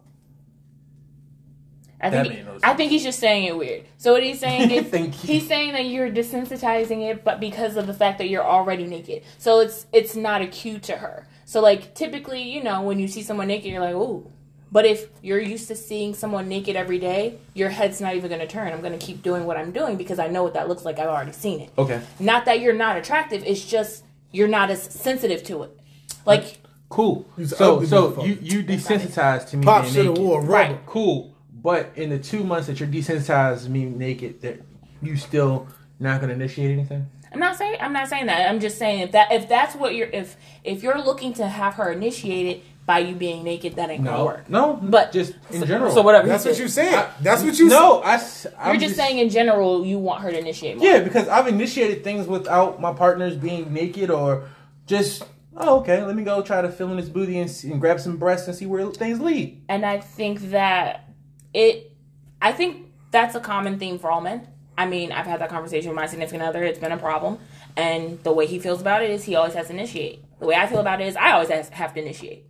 I 1.99 2.11
think 2.11 2.29
made 2.29 2.45
no 2.45 2.59
I 2.61 2.73
think 2.75 2.91
he's 2.91 3.03
just 3.03 3.19
saying 3.19 3.45
it 3.45 3.57
weird. 3.57 3.85
So 3.97 4.13
what 4.13 4.21
he's 4.21 4.39
saying 4.39 4.69
is 4.71 4.85
Thank 4.88 5.23
you. 5.23 5.33
he's 5.33 5.47
saying 5.47 5.71
that 5.73 5.85
you're 5.85 6.11
desensitizing 6.11 7.09
it, 7.09 7.23
but 7.23 7.39
because 7.39 7.77
of 7.77 7.88
the 7.88 7.93
fact 7.93 8.19
that 8.19 8.29
you're 8.29 8.43
already 8.45 8.85
naked, 8.85 9.23
so 9.39 9.59
it's 9.61 9.88
it's 9.91 10.15
not 10.15 10.41
a 10.41 10.47
cue 10.47 10.77
to 10.79 10.97
her. 10.97 11.27
So 11.45 11.61
like 11.61 11.95
typically, 11.95 12.43
you 12.43 12.61
know, 12.63 12.81
when 12.83 12.99
you 12.99 13.07
see 13.07 13.23
someone 13.23 13.47
naked, 13.47 13.71
you're 13.71 13.81
like, 13.81 13.95
ooh. 13.95 14.31
But 14.75 14.85
if 14.85 15.07
you're 15.21 15.39
used 15.39 15.69
to 15.69 15.75
seeing 15.77 16.13
someone 16.13 16.49
naked 16.49 16.75
every 16.75 16.99
day, 16.99 17.38
your 17.53 17.69
head's 17.69 18.01
not 18.01 18.13
even 18.13 18.27
going 18.27 18.41
to 18.41 18.45
turn. 18.45 18.73
I'm 18.73 18.81
going 18.81 18.91
to 18.91 19.05
keep 19.05 19.23
doing 19.23 19.45
what 19.45 19.55
I'm 19.55 19.71
doing 19.71 19.95
because 19.95 20.19
I 20.19 20.27
know 20.27 20.43
what 20.43 20.53
that 20.55 20.67
looks 20.67 20.83
like. 20.83 20.99
I've 20.99 21.07
already 21.07 21.31
seen 21.31 21.61
it. 21.61 21.69
Okay. 21.77 22.01
Not 22.19 22.43
that 22.43 22.59
you're 22.59 22.73
not 22.73 22.97
attractive, 22.97 23.41
it's 23.45 23.63
just 23.63 24.03
you're 24.33 24.49
not 24.49 24.69
as 24.69 24.83
sensitive 24.83 25.43
to 25.43 25.63
it. 25.63 25.79
Like, 26.25 26.57
Cool. 26.89 27.25
So 27.45 27.85
so 27.85 28.25
you 28.25 28.38
you 28.41 28.65
desensitized 28.65 29.47
to 29.51 29.57
me 29.57 29.63
Pop 29.63 29.83
being 29.83 29.93
should 29.93 30.05
have 30.07 30.15
naked. 30.15 30.25
wore. 30.25 30.41
Right. 30.41 30.77
Cool. 30.85 31.33
But 31.53 31.93
in 31.95 32.09
the 32.09 32.19
two 32.19 32.43
months 32.43 32.67
that 32.67 32.77
you're 32.77 32.89
desensitized 32.89 33.63
to 33.63 33.69
me 33.69 33.85
naked, 33.85 34.41
that 34.41 34.59
you 35.01 35.15
still 35.15 35.69
not 36.01 36.19
gonna 36.19 36.33
initiate 36.33 36.71
anything? 36.71 37.07
I'm 37.31 37.39
not 37.39 37.55
saying 37.55 37.77
I'm 37.79 37.93
not 37.93 38.09
saying 38.09 38.25
that. 38.25 38.49
I'm 38.49 38.59
just 38.59 38.77
saying 38.77 38.99
if 38.99 39.13
that 39.13 39.31
if 39.31 39.47
that's 39.47 39.73
what 39.75 39.95
you're 39.95 40.09
if 40.09 40.35
if 40.65 40.83
you're 40.83 41.01
looking 41.01 41.33
to 41.35 41.47
have 41.47 41.75
her 41.75 41.93
initiated 41.93 42.61
by 42.86 43.00
you 43.00 43.15
being 43.15 43.43
naked, 43.43 43.76
that 43.78 43.89
ain't 43.89 44.04
gonna 44.04 44.24
work. 44.24 44.50
No. 44.50 44.74
But 44.82 45.12
just 45.12 45.34
in 45.50 45.62
so, 45.62 45.65
general. 45.65 45.91
So 45.91 46.02
whatever. 46.04 46.28
That's 46.28 46.45
what 46.45 46.60
you 46.60 46.67
said. 46.67 46.93
I- 46.93 47.10
That's 47.21 47.43
what 47.43 47.58
you 47.58 47.67
No, 47.67 48.02
I. 48.02 48.13
s- 48.15 48.45
You're 48.50 48.54
I'm 48.60 48.80
just, 48.80 48.95
saying 48.95 49.17
in 49.17 49.30
general 49.30 49.86
you 49.86 49.98
want 49.98 50.21
her 50.21 50.30
to 50.32 50.38
initiate 50.38 50.78
more. 50.78 50.86
Yeah, 50.88 51.00
because 51.00 51.28
I've 51.28 51.48
initiated 51.48 52.04
things 52.04 52.28
without 52.28 52.80
my 52.80 52.93
partners 52.93 53.36
being 53.36 53.74
naked 53.74 54.10
or 54.12 54.43
just. 54.86 55.24
Oh, 55.58 55.80
okay. 55.80 56.04
Let 56.04 56.15
me 56.15 56.24
go 56.24 56.41
try 56.41 56.62
to 56.62 56.69
fill 56.69 56.89
in 56.91 56.98
this 56.98 57.08
booty 57.08 57.39
and, 57.39 57.50
see, 57.50 57.71
and 57.71 57.80
grab 57.80 58.00
some 58.02 58.17
breasts 58.17 58.45
and 58.48 58.56
see 58.56 58.65
where 58.65 58.86
things 58.91 59.21
lead. 59.21 59.63
and 59.69 59.86
I 59.86 60.00
think 60.00 60.52
that 60.52 61.10
it, 61.54 61.93
I 62.41 62.52
think 62.52 62.88
that's 63.12 63.36
a 63.36 63.39
common 63.39 63.80
theme 63.80 63.98
for 63.98 64.12
all 64.12 64.19
men. 64.19 64.48
I 64.78 64.86
mean, 64.86 65.13
I've 65.13 65.26
had 65.26 65.39
that 65.39 65.50
conversation 65.50 65.89
with 65.89 65.95
my 65.95 66.08
significant 66.08 66.43
other. 66.43 66.62
It's 66.62 66.78
been 66.78 66.91
a 66.91 66.98
problem, 66.98 67.39
and 67.78 68.21
the 68.24 68.34
way 68.34 68.45
he 68.45 68.60
feels 68.60 68.82
about 68.82 69.02
it 69.02 69.10
is 69.10 69.24
he 69.24 69.36
always 69.36 69.54
has 69.54 69.67
to 69.67 69.74
initiate. 69.74 70.26
The 70.39 70.45
way 70.45 70.56
I 70.56 70.67
feel 70.67 70.80
about 70.80 71.00
it 71.00 71.08
is 71.08 71.15
I 71.15 71.32
always 71.32 71.48
has, 71.48 71.69
have 71.69 71.93
to 71.93 72.02
initiate. 72.02 72.43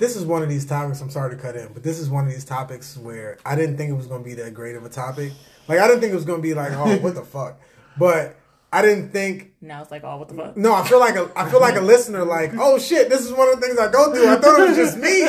This 0.00 0.16
is 0.16 0.24
one 0.24 0.42
of 0.42 0.48
these 0.48 0.64
topics. 0.64 1.00
I'm 1.00 1.10
sorry 1.10 1.36
to 1.36 1.40
cut 1.40 1.54
in, 1.54 1.72
but 1.72 1.82
this 1.82 2.00
is 2.00 2.08
one 2.10 2.26
of 2.26 2.32
these 2.32 2.44
topics 2.44 2.96
where 2.96 3.38
I 3.44 3.54
didn't 3.54 3.76
think 3.76 3.90
it 3.90 3.94
was 3.94 4.06
going 4.06 4.22
to 4.24 4.28
be 4.28 4.34
that 4.34 4.54
great 4.54 4.74
of 4.74 4.84
a 4.84 4.88
topic. 4.88 5.32
Like 5.68 5.78
I 5.78 5.86
didn't 5.86 6.00
think 6.00 6.12
it 6.12 6.16
was 6.16 6.24
going 6.24 6.40
to 6.40 6.42
be 6.42 6.54
like, 6.54 6.72
oh, 6.72 6.96
what 6.98 7.14
the 7.14 7.22
fuck. 7.36 7.60
But 7.98 8.36
I 8.72 8.82
didn't 8.82 9.10
think. 9.10 9.52
Now 9.60 9.82
it's 9.82 9.90
like, 9.90 10.02
oh, 10.02 10.16
what 10.16 10.28
the 10.28 10.34
fuck? 10.34 10.56
No, 10.56 10.74
I 10.74 10.86
feel 10.88 10.98
like 10.98 11.16
a 11.16 11.30
I 11.36 11.48
feel 11.50 11.60
like 11.60 11.76
a 11.76 11.80
listener. 11.82 12.24
Like, 12.24 12.52
oh 12.58 12.78
shit, 12.78 13.08
this 13.08 13.20
is 13.20 13.32
one 13.32 13.48
of 13.48 13.60
the 13.60 13.66
things 13.66 13.78
I 13.78 13.90
go 13.90 14.12
through. 14.12 14.28
I 14.28 14.36
thought 14.36 14.60
it 14.60 14.68
was 14.68 14.76
just 14.76 14.96
me. 14.96 15.24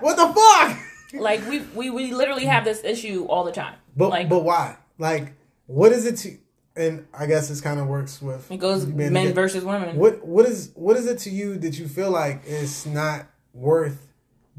What 0.00 0.16
the 0.16 0.32
fuck? 0.34 1.20
Like 1.20 1.46
we 1.48 1.60
we 1.74 1.90
we 1.90 2.12
literally 2.12 2.46
have 2.46 2.64
this 2.64 2.82
issue 2.84 3.26
all 3.26 3.44
the 3.44 3.52
time. 3.52 3.74
But 3.96 4.08
like 4.08 4.28
but 4.28 4.44
why? 4.44 4.76
Like, 4.98 5.34
what 5.66 5.92
is 5.92 6.06
it 6.06 6.16
to? 6.18 6.38
And 6.74 7.06
I 7.14 7.24
guess 7.26 7.48
this 7.48 7.60
kind 7.62 7.80
of 7.80 7.86
works 7.86 8.20
with 8.20 8.50
it 8.50 8.58
goes 8.58 8.86
men 8.86 9.12
together. 9.12 9.32
versus 9.32 9.64
women. 9.64 9.96
What 9.96 10.24
what 10.26 10.46
is 10.46 10.72
what 10.74 10.96
is 10.96 11.06
it 11.06 11.18
to 11.20 11.30
you 11.30 11.56
that 11.58 11.78
you 11.78 11.88
feel 11.88 12.10
like 12.10 12.42
it's 12.46 12.84
not 12.86 13.26
worth 13.54 14.05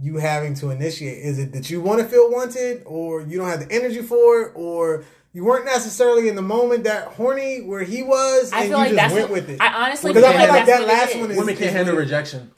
you 0.01 0.17
having 0.17 0.53
to 0.55 0.69
initiate? 0.69 1.19
Is 1.19 1.39
it 1.39 1.53
that 1.53 1.69
you 1.69 1.81
want 1.81 1.99
to 2.01 2.05
feel 2.07 2.29
wanted, 2.31 2.83
or 2.85 3.21
you 3.21 3.37
don't 3.37 3.47
have 3.49 3.67
the 3.67 3.73
energy 3.75 4.01
for 4.01 4.41
it, 4.43 4.51
or 4.55 5.03
you 5.33 5.43
weren't 5.43 5.65
necessarily 5.65 6.27
in 6.29 6.35
the 6.35 6.41
moment 6.41 6.83
that 6.85 7.07
horny 7.09 7.61
where 7.61 7.83
he 7.83 8.03
was, 8.03 8.51
and 8.51 8.55
I 8.55 8.61
feel 8.63 8.69
you 8.69 8.75
like 8.77 8.87
just 8.89 8.95
that's 8.97 9.13
went 9.13 9.29
what, 9.29 9.33
with 9.41 9.49
it? 9.49 9.61
I 9.61 9.85
honestly 9.85 10.11
Because 10.13 10.23
I 10.23 10.31
feel 10.33 10.41
feel 10.45 10.49
like 10.53 10.65
that 10.67 10.87
last 10.87 11.09
is. 11.11 11.17
one 11.21 11.31
is- 11.31 11.37
Women 11.37 11.55
can't 11.55 11.71
handle 11.75 11.95
rejection. 11.95 12.51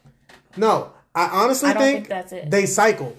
no, 0.57 0.91
I 1.15 1.27
honestly 1.27 1.69
I 1.69 1.73
think, 1.73 1.95
think 1.97 2.07
that's 2.09 2.31
it. 2.33 2.49
they 2.51 2.65
cycle, 2.65 3.15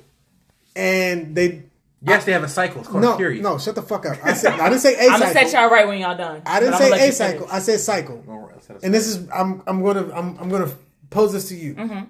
and 0.77 1.35
they 1.35 1.63
Yes, 2.03 2.25
they 2.25 2.33
have 2.33 2.43
a 2.43 2.49
cycle. 2.49 2.81
It's 2.81 2.89
called 2.89 3.03
no 3.03 3.13
a 3.13 3.17
period. 3.19 3.43
no 3.43 3.59
shut 3.59 3.75
the 3.75 3.83
fuck 3.83 4.07
up. 4.07 4.17
I 4.25 4.33
said 4.33 4.59
I 4.59 4.71
didn't 4.71 4.81
say 4.81 4.95
a 4.95 5.11
I'm 5.11 5.21
gonna 5.21 5.33
set 5.35 5.53
y'all 5.53 5.69
right 5.71 5.87
when 5.87 5.99
y'all 5.99 6.17
done. 6.17 6.41
I 6.47 6.59
didn't 6.61 6.77
say 6.79 6.87
I'ma 6.87 6.97
a 6.97 7.13
cycle. 7.13 7.41
finish. 7.41 7.53
I 7.55 7.59
said 7.59 7.81
cycle. 7.81 8.25
All 8.27 8.39
right, 8.39 8.83
and 8.83 8.95
this 8.95 9.07
is 9.07 9.29
I'm 9.31 9.63
I'm 9.67 9.83
gonna 9.83 10.11
I'm 10.15 10.39
I'm 10.39 10.49
gonna 10.49 10.71
pose 11.11 11.35
this 11.35 11.51
to 11.51 11.55
you. 11.57 11.75
Mm-hmm. 11.75 12.05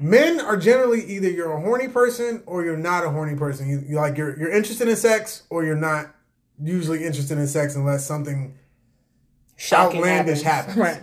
Men 0.00 0.40
are 0.40 0.56
generally 0.56 1.04
either 1.04 1.28
you're 1.28 1.52
a 1.52 1.60
horny 1.60 1.88
person 1.88 2.42
or 2.46 2.64
you're 2.64 2.76
not 2.76 3.04
a 3.04 3.10
horny 3.10 3.36
person. 3.36 3.68
You, 3.68 3.82
you 3.86 3.96
like 3.96 4.16
you're 4.16 4.38
you're 4.38 4.50
interested 4.52 4.88
in 4.88 4.96
sex 4.96 5.42
or 5.50 5.64
you're 5.64 5.76
not 5.76 6.14
usually 6.62 7.04
interested 7.04 7.38
in 7.38 7.46
sex 7.46 7.74
unless 7.74 8.06
something 8.06 8.56
Shocking 9.56 9.98
outlandish 9.98 10.42
happens. 10.42 10.76
Right. 10.76 11.02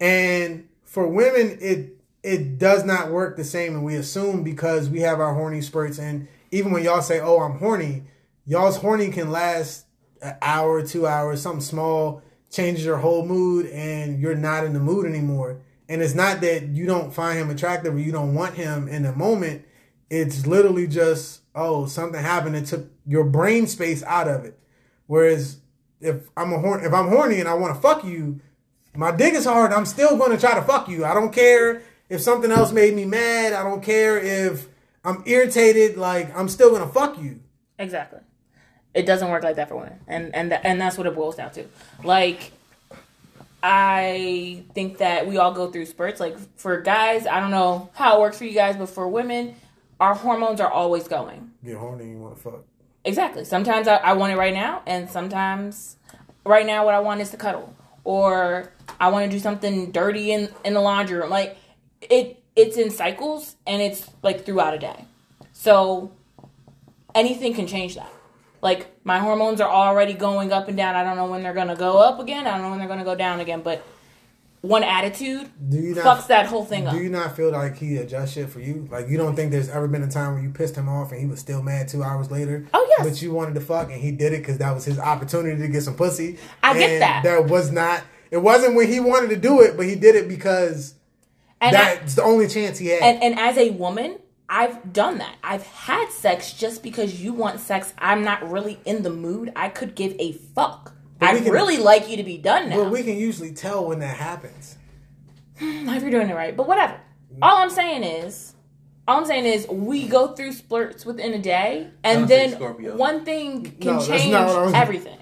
And 0.00 0.68
for 0.84 1.06
women, 1.06 1.58
it 1.60 1.96
it 2.22 2.58
does 2.58 2.84
not 2.84 3.10
work 3.10 3.36
the 3.36 3.44
same, 3.44 3.74
and 3.74 3.84
we 3.84 3.94
assume 3.94 4.42
because 4.42 4.88
we 4.88 5.00
have 5.00 5.20
our 5.20 5.34
horny 5.34 5.60
spurts, 5.60 5.98
and 5.98 6.26
even 6.50 6.72
when 6.72 6.82
y'all 6.82 7.02
say, 7.02 7.20
"Oh, 7.20 7.40
I'm 7.40 7.58
horny," 7.58 8.04
y'all's 8.44 8.76
horny 8.76 9.10
can 9.10 9.30
last 9.30 9.86
an 10.20 10.36
hour, 10.42 10.84
two 10.84 11.06
hours, 11.06 11.40
something 11.40 11.60
small 11.60 12.22
changes 12.50 12.84
your 12.84 12.96
whole 12.96 13.24
mood, 13.24 13.66
and 13.66 14.20
you're 14.20 14.34
not 14.34 14.64
in 14.64 14.72
the 14.72 14.80
mood 14.80 15.06
anymore. 15.06 15.60
And 15.88 16.02
it's 16.02 16.14
not 16.14 16.40
that 16.42 16.68
you 16.68 16.86
don't 16.86 17.12
find 17.12 17.38
him 17.38 17.50
attractive 17.50 17.94
or 17.94 17.98
you 17.98 18.12
don't 18.12 18.34
want 18.34 18.54
him 18.54 18.88
in 18.88 19.02
the 19.02 19.12
moment. 19.12 19.64
It's 20.10 20.46
literally 20.46 20.86
just, 20.86 21.42
oh, 21.54 21.86
something 21.86 22.20
happened 22.20 22.56
and 22.56 22.66
took 22.66 22.90
your 23.06 23.24
brain 23.24 23.66
space 23.66 24.02
out 24.02 24.28
of 24.28 24.44
it. 24.44 24.58
Whereas 25.06 25.58
if 26.00 26.28
I'm 26.36 26.52
a 26.52 26.58
horn, 26.58 26.84
if 26.84 26.92
I'm 26.92 27.08
horny 27.08 27.40
and 27.40 27.48
I 27.48 27.54
want 27.54 27.74
to 27.74 27.80
fuck 27.80 28.04
you, 28.04 28.40
my 28.94 29.10
dick 29.10 29.34
is 29.34 29.44
hard. 29.44 29.72
I'm 29.72 29.86
still 29.86 30.16
to 30.30 30.38
try 30.38 30.54
to 30.54 30.62
fuck 30.62 30.88
you. 30.88 31.04
I 31.04 31.14
don't 31.14 31.32
care 31.32 31.82
if 32.08 32.20
something 32.20 32.50
else 32.50 32.72
made 32.72 32.94
me 32.94 33.04
mad. 33.04 33.52
I 33.52 33.62
don't 33.62 33.82
care 33.82 34.18
if 34.18 34.68
I'm 35.04 35.22
irritated. 35.26 35.96
Like 35.96 36.36
I'm 36.36 36.48
still 36.48 36.70
to 36.86 36.86
fuck 36.86 37.20
you. 37.20 37.40
Exactly. 37.78 38.20
It 38.94 39.06
doesn't 39.06 39.30
work 39.30 39.44
like 39.44 39.56
that 39.56 39.68
for 39.68 39.76
women, 39.76 40.00
and 40.08 40.34
and 40.34 40.50
th- 40.50 40.62
and 40.64 40.80
that's 40.80 40.98
what 40.98 41.06
it 41.06 41.14
boils 41.14 41.36
down 41.36 41.52
to. 41.52 41.64
Like, 42.02 42.52
I 43.62 44.64
think 44.74 44.98
that 44.98 45.26
we 45.26 45.38
all 45.38 45.52
go 45.52 45.70
through 45.70 45.86
spurts. 45.86 46.20
Like 46.20 46.38
for 46.56 46.80
guys, 46.80 47.26
I 47.26 47.40
don't 47.40 47.50
know 47.50 47.90
how 47.94 48.16
it 48.16 48.20
works 48.20 48.38
for 48.38 48.44
you 48.44 48.52
guys, 48.52 48.76
but 48.76 48.88
for 48.88 49.08
women, 49.08 49.56
our 50.00 50.14
hormones 50.14 50.60
are 50.60 50.70
always 50.70 51.08
going. 51.08 51.50
Get 51.64 51.76
horny, 51.76 52.10
you 52.10 52.18
want 52.18 52.36
to 52.36 52.42
fuck. 52.42 52.64
Exactly. 53.04 53.44
Sometimes 53.44 53.88
I, 53.88 53.96
I 53.96 54.12
want 54.12 54.32
it 54.32 54.36
right 54.36 54.54
now, 54.54 54.82
and 54.86 55.10
sometimes 55.10 55.96
right 56.44 56.66
now 56.66 56.84
what 56.84 56.94
I 56.94 57.00
want 57.00 57.20
is 57.20 57.30
to 57.30 57.36
cuddle, 57.36 57.74
or 58.04 58.72
I 59.00 59.08
want 59.08 59.24
to 59.24 59.30
do 59.30 59.40
something 59.40 59.90
dirty 59.90 60.32
in 60.32 60.50
in 60.64 60.74
the 60.74 60.80
laundry 60.80 61.18
room. 61.18 61.30
Like 61.30 61.56
it, 62.00 62.42
it's 62.54 62.76
in 62.76 62.90
cycles, 62.90 63.56
and 63.66 63.82
it's 63.82 64.08
like 64.22 64.44
throughout 64.44 64.74
a 64.74 64.78
day. 64.78 65.04
So 65.52 66.12
anything 67.14 67.54
can 67.54 67.66
change 67.66 67.96
that. 67.96 68.12
Like 68.60 68.88
my 69.04 69.18
hormones 69.18 69.60
are 69.60 69.70
already 69.70 70.14
going 70.14 70.52
up 70.52 70.68
and 70.68 70.76
down. 70.76 70.96
I 70.96 71.04
don't 71.04 71.16
know 71.16 71.26
when 71.26 71.42
they're 71.42 71.54
gonna 71.54 71.76
go 71.76 71.98
up 71.98 72.18
again. 72.18 72.46
I 72.46 72.52
don't 72.52 72.62
know 72.62 72.70
when 72.70 72.78
they're 72.78 72.88
gonna 72.88 73.04
go 73.04 73.14
down 73.14 73.40
again. 73.40 73.62
But 73.62 73.84
one 74.60 74.82
attitude 74.82 75.48
Do 75.68 75.76
you 75.76 75.94
not 75.94 76.04
fucks 76.04 76.26
that 76.28 76.46
whole 76.46 76.64
thing 76.64 76.86
up. 76.86 76.94
Do 76.94 77.00
you 77.00 77.08
not 77.08 77.36
feel 77.36 77.52
like 77.52 77.76
he 77.76 77.96
adjusts 77.98 78.32
shit 78.32 78.50
for 78.50 78.60
you? 78.60 78.88
Like 78.90 79.08
you 79.08 79.16
don't 79.16 79.36
think 79.36 79.52
there's 79.52 79.68
ever 79.68 79.86
been 79.86 80.02
a 80.02 80.10
time 80.10 80.34
where 80.34 80.42
you 80.42 80.50
pissed 80.50 80.74
him 80.74 80.88
off 80.88 81.12
and 81.12 81.20
he 81.20 81.26
was 81.26 81.38
still 81.38 81.62
mad 81.62 81.88
two 81.88 82.02
hours 82.02 82.30
later? 82.30 82.66
Oh, 82.74 82.86
yes. 82.98 83.08
But 83.08 83.22
you 83.22 83.32
wanted 83.32 83.54
to 83.54 83.60
fuck 83.60 83.90
and 83.90 84.00
he 84.00 84.10
did 84.10 84.32
it 84.32 84.38
because 84.38 84.58
that 84.58 84.74
was 84.74 84.84
his 84.84 84.98
opportunity 84.98 85.60
to 85.62 85.68
get 85.68 85.82
some 85.82 85.94
pussy. 85.94 86.38
I 86.62 86.76
get 86.76 86.98
that. 86.98 87.22
That 87.22 87.46
was 87.46 87.70
not. 87.70 88.02
It 88.30 88.38
wasn't 88.38 88.74
when 88.74 88.88
he 88.88 88.98
wanted 89.00 89.30
to 89.30 89.36
do 89.36 89.60
it, 89.60 89.76
but 89.76 89.86
he 89.86 89.94
did 89.94 90.16
it 90.16 90.28
because 90.28 90.94
and 91.60 91.76
I, 91.76 91.94
that's 91.96 92.14
the 92.14 92.22
only 92.22 92.48
chance 92.48 92.78
he 92.78 92.88
had. 92.88 93.02
and 93.02 93.22
and 93.22 93.38
as 93.38 93.56
a 93.56 93.70
woman 93.70 94.18
i've 94.48 94.92
done 94.92 95.18
that. 95.18 95.36
I've 95.42 95.66
had 95.66 96.10
sex 96.10 96.52
just 96.52 96.82
because 96.82 97.22
you 97.22 97.32
want 97.32 97.60
sex. 97.60 97.92
I'm 97.98 98.22
not 98.24 98.50
really 98.50 98.78
in 98.84 99.02
the 99.02 99.10
mood. 99.10 99.52
I 99.54 99.68
could 99.68 99.94
give 99.94 100.14
a 100.18 100.32
fuck. 100.32 100.94
But 101.18 101.28
i 101.30 101.34
we 101.34 101.40
can- 101.40 101.52
really 101.52 101.76
like 101.78 102.08
you 102.08 102.16
to 102.16 102.22
be 102.22 102.38
done 102.38 102.68
now. 102.70 102.84
But 102.84 102.92
we 102.92 103.02
can 103.02 103.16
usually 103.16 103.52
tell 103.52 103.86
when 103.86 103.98
that 103.98 104.16
happens. 104.16 104.76
Not 105.60 105.96
if 105.96 106.02
you're 106.02 106.10
doing 106.12 106.30
it 106.30 106.34
right 106.34 106.56
but 106.56 106.66
whatever. 106.68 107.00
All 107.42 107.56
i'm 107.58 107.70
saying 107.70 108.04
is 108.04 108.54
all 109.06 109.18
i'm 109.18 109.26
saying 109.26 109.44
is 109.44 109.66
we 109.68 110.06
go 110.06 110.28
through 110.34 110.52
splurts 110.52 111.04
within 111.04 111.34
a 111.34 111.38
day 111.38 111.88
and 112.04 112.28
Don't 112.28 112.58
then 112.58 112.96
one 112.96 113.24
thing 113.24 113.64
can 113.80 113.96
No, 113.96 114.06
change 114.06 114.30
not 114.32 114.46
what 114.46 114.56
I 114.56 114.62
was- 114.62 114.74
everything. 114.74 115.18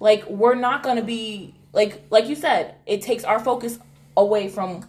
Like 0.00 0.26
we're 0.28 0.54
not 0.54 0.82
gonna 0.82 1.02
be 1.02 1.54
like 1.72 2.02
like 2.10 2.26
you 2.26 2.34
said 2.36 2.74
it 2.86 3.02
takes 3.02 3.22
our 3.24 3.38
focus 3.38 3.78
away 4.16 4.48
from 4.48 4.84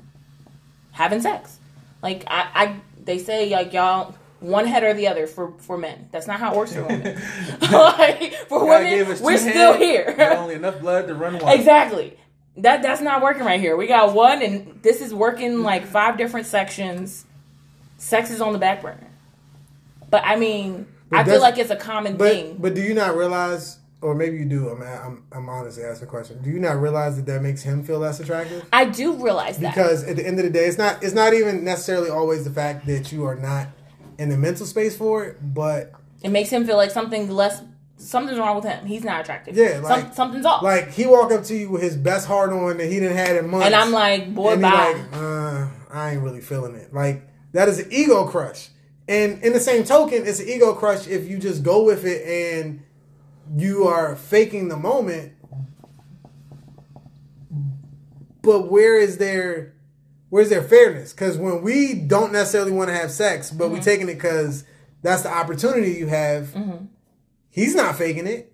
having 0.91 1.21
sex. 1.21 1.59
Like 2.01 2.23
I, 2.27 2.47
I 2.53 2.75
they 3.07 3.17
say 3.17 3.49
like 3.49 3.73
y'all 3.73 4.13
one 4.39 4.67
head 4.67 4.83
or 4.83 4.93
the 4.93 5.07
other 5.07 5.25
for 5.25 5.53
for 5.57 5.77
men. 5.79 6.09
That's 6.11 6.27
not 6.27 6.39
how 6.39 6.51
it 6.53 6.57
works 6.57 6.73
for 6.73 6.83
women. 6.83 7.19
like 7.71 8.33
for 8.47 8.59
God 8.59 8.83
women, 8.83 9.23
we're 9.23 9.37
still 9.37 9.73
hands, 9.73 9.79
but 9.79 9.79
here. 9.79 10.35
only 10.37 10.53
enough 10.53 10.79
blood 10.79 11.07
to 11.07 11.15
run 11.15 11.39
wild. 11.39 11.57
exactly. 11.59 12.15
That 12.57 12.81
that's 12.83 13.01
not 13.01 13.21
working 13.23 13.43
right 13.43 13.59
here. 13.59 13.75
We 13.75 13.87
got 13.87 14.13
one, 14.13 14.41
and 14.43 14.81
this 14.83 15.01
is 15.01 15.13
working 15.13 15.63
like 15.63 15.85
five 15.85 16.17
different 16.17 16.45
sections. 16.47 17.25
Sex 17.97 18.29
is 18.31 18.41
on 18.41 18.53
the 18.53 18.60
back 18.60 18.81
burner. 18.83 19.10
But 20.10 20.23
I 20.23 20.35
mean, 20.37 20.87
But 21.10 21.19
I 21.19 21.23
feel 21.23 21.41
like 21.41 21.58
it's 21.58 21.71
a 21.71 21.75
common 21.75 22.17
But 22.17 22.31
thing. 22.31 22.58
but 22.60 22.73
do 22.75 22.81
you 22.81 22.93
not 22.93 23.15
realize, 23.17 23.77
or 24.02 24.13
maybe 24.15 24.37
you 24.37 24.45
do? 24.45 24.69
I'm 24.69 24.81
I'm 24.81 25.23
I'm 25.31 25.50
honestly 25.50 25.83
asking 25.83 26.06
the 26.08 26.12
question. 26.12 26.41
Do 26.41 26.50
you 26.50 26.60
not 26.60 26.79
realize 26.81 27.15
that 27.17 27.25
that 27.25 27.41
makes 27.41 27.62
him 27.63 27.83
feel 27.83 28.00
less 28.00 28.19
attractive? 28.19 28.65
I 28.71 28.85
do 28.85 29.13
realize 29.13 29.58
that. 29.60 29.73
because 29.73 30.04
at 30.04 30.15
the 30.17 30.25
end 30.27 30.39
of 30.39 30.45
the 30.45 30.52
day, 30.52 30.65
it's 30.65 30.77
not 30.77 31.04
it's 31.04 31.13
not 31.15 31.33
even 31.33 31.63
necessarily 31.63 32.10
always 32.10 32.43
the 32.43 32.52
fact 32.52 32.85
that 32.87 33.12
you 33.12 33.25
are 33.25 33.35
not 33.35 33.67
in 34.17 34.29
the 34.29 34.37
mental 34.37 34.65
space 34.65 34.95
for 34.98 35.23
it, 35.25 35.37
but 35.54 35.93
It 36.23 36.29
makes 36.29 36.50
him 36.50 36.65
feel 36.65 36.77
like 36.77 36.91
something 36.91 37.29
less. 37.29 37.62
Something's 38.00 38.37
wrong 38.37 38.56
with 38.56 38.65
him. 38.65 38.85
He's 38.85 39.04
not 39.04 39.21
attractive. 39.21 39.56
Yeah, 39.58 39.81
Some, 39.81 40.12
something's 40.13 40.45
off. 40.45 40.62
like 40.62 40.91
he 40.91 41.08
walk 41.08 41.31
up 41.31 41.43
to 41.45 41.56
you 41.56 41.69
with 41.71 41.81
his 41.81 41.98
best 41.98 42.27
heart 42.27 42.52
on 42.52 42.77
that 42.77 42.85
he 42.85 43.00
didn't 43.00 43.17
had 43.17 43.35
in 43.37 43.50
months, 43.50 43.65
and 43.65 43.73
I'm 43.73 43.91
like, 43.91 44.35
boy, 44.35 44.54
and 44.54 44.62
bye. 44.62 44.69
like, 44.69 45.13
uh, 45.13 45.67
I 45.91 46.12
ain't 46.12 46.21
really 46.21 46.41
feeling 46.41 46.75
it. 46.75 46.93
Like 46.93 47.23
that 47.54 47.67
is 47.67 47.79
an 47.79 47.87
ego 47.91 48.25
crush, 48.27 48.69
And 49.08 49.41
in 49.43 49.52
the 49.54 49.60
same 49.60 49.83
token, 49.83 50.27
it's 50.27 50.39
an 50.39 50.48
ego 50.48 50.73
crush 50.73 51.08
if 51.08 51.27
you 51.27 51.39
just 51.39 51.63
go 51.63 51.83
with 51.85 52.06
it 52.06 52.21
and 52.27 52.83
you 53.56 53.85
are 53.85 54.15
faking 54.15 54.67
the 54.67 54.77
moment. 54.77 55.33
But 58.41 58.69
where 58.71 58.98
is 58.98 59.17
there 59.17 59.73
where's 60.29 60.50
their 60.50 60.63
fairness? 60.63 61.13
Because 61.13 61.37
when 61.37 61.62
we 61.62 61.93
don't 61.93 62.31
necessarily 62.31 62.71
want 62.71 62.89
to 62.89 62.95
have 62.95 63.12
sex, 63.12 63.52
but 63.52 63.69
we're 63.69 63.75
mm-hmm. 63.75 63.83
taking 63.83 64.10
it 64.10 64.15
because 64.15 64.63
that's 65.02 65.23
the 65.23 65.31
opportunity 65.31 65.91
you 65.91 66.08
have, 66.08 66.48
mm-hmm. 66.48 66.85
he's 67.50 67.75
not 67.75 67.95
faking 67.95 68.27
it. 68.27 68.54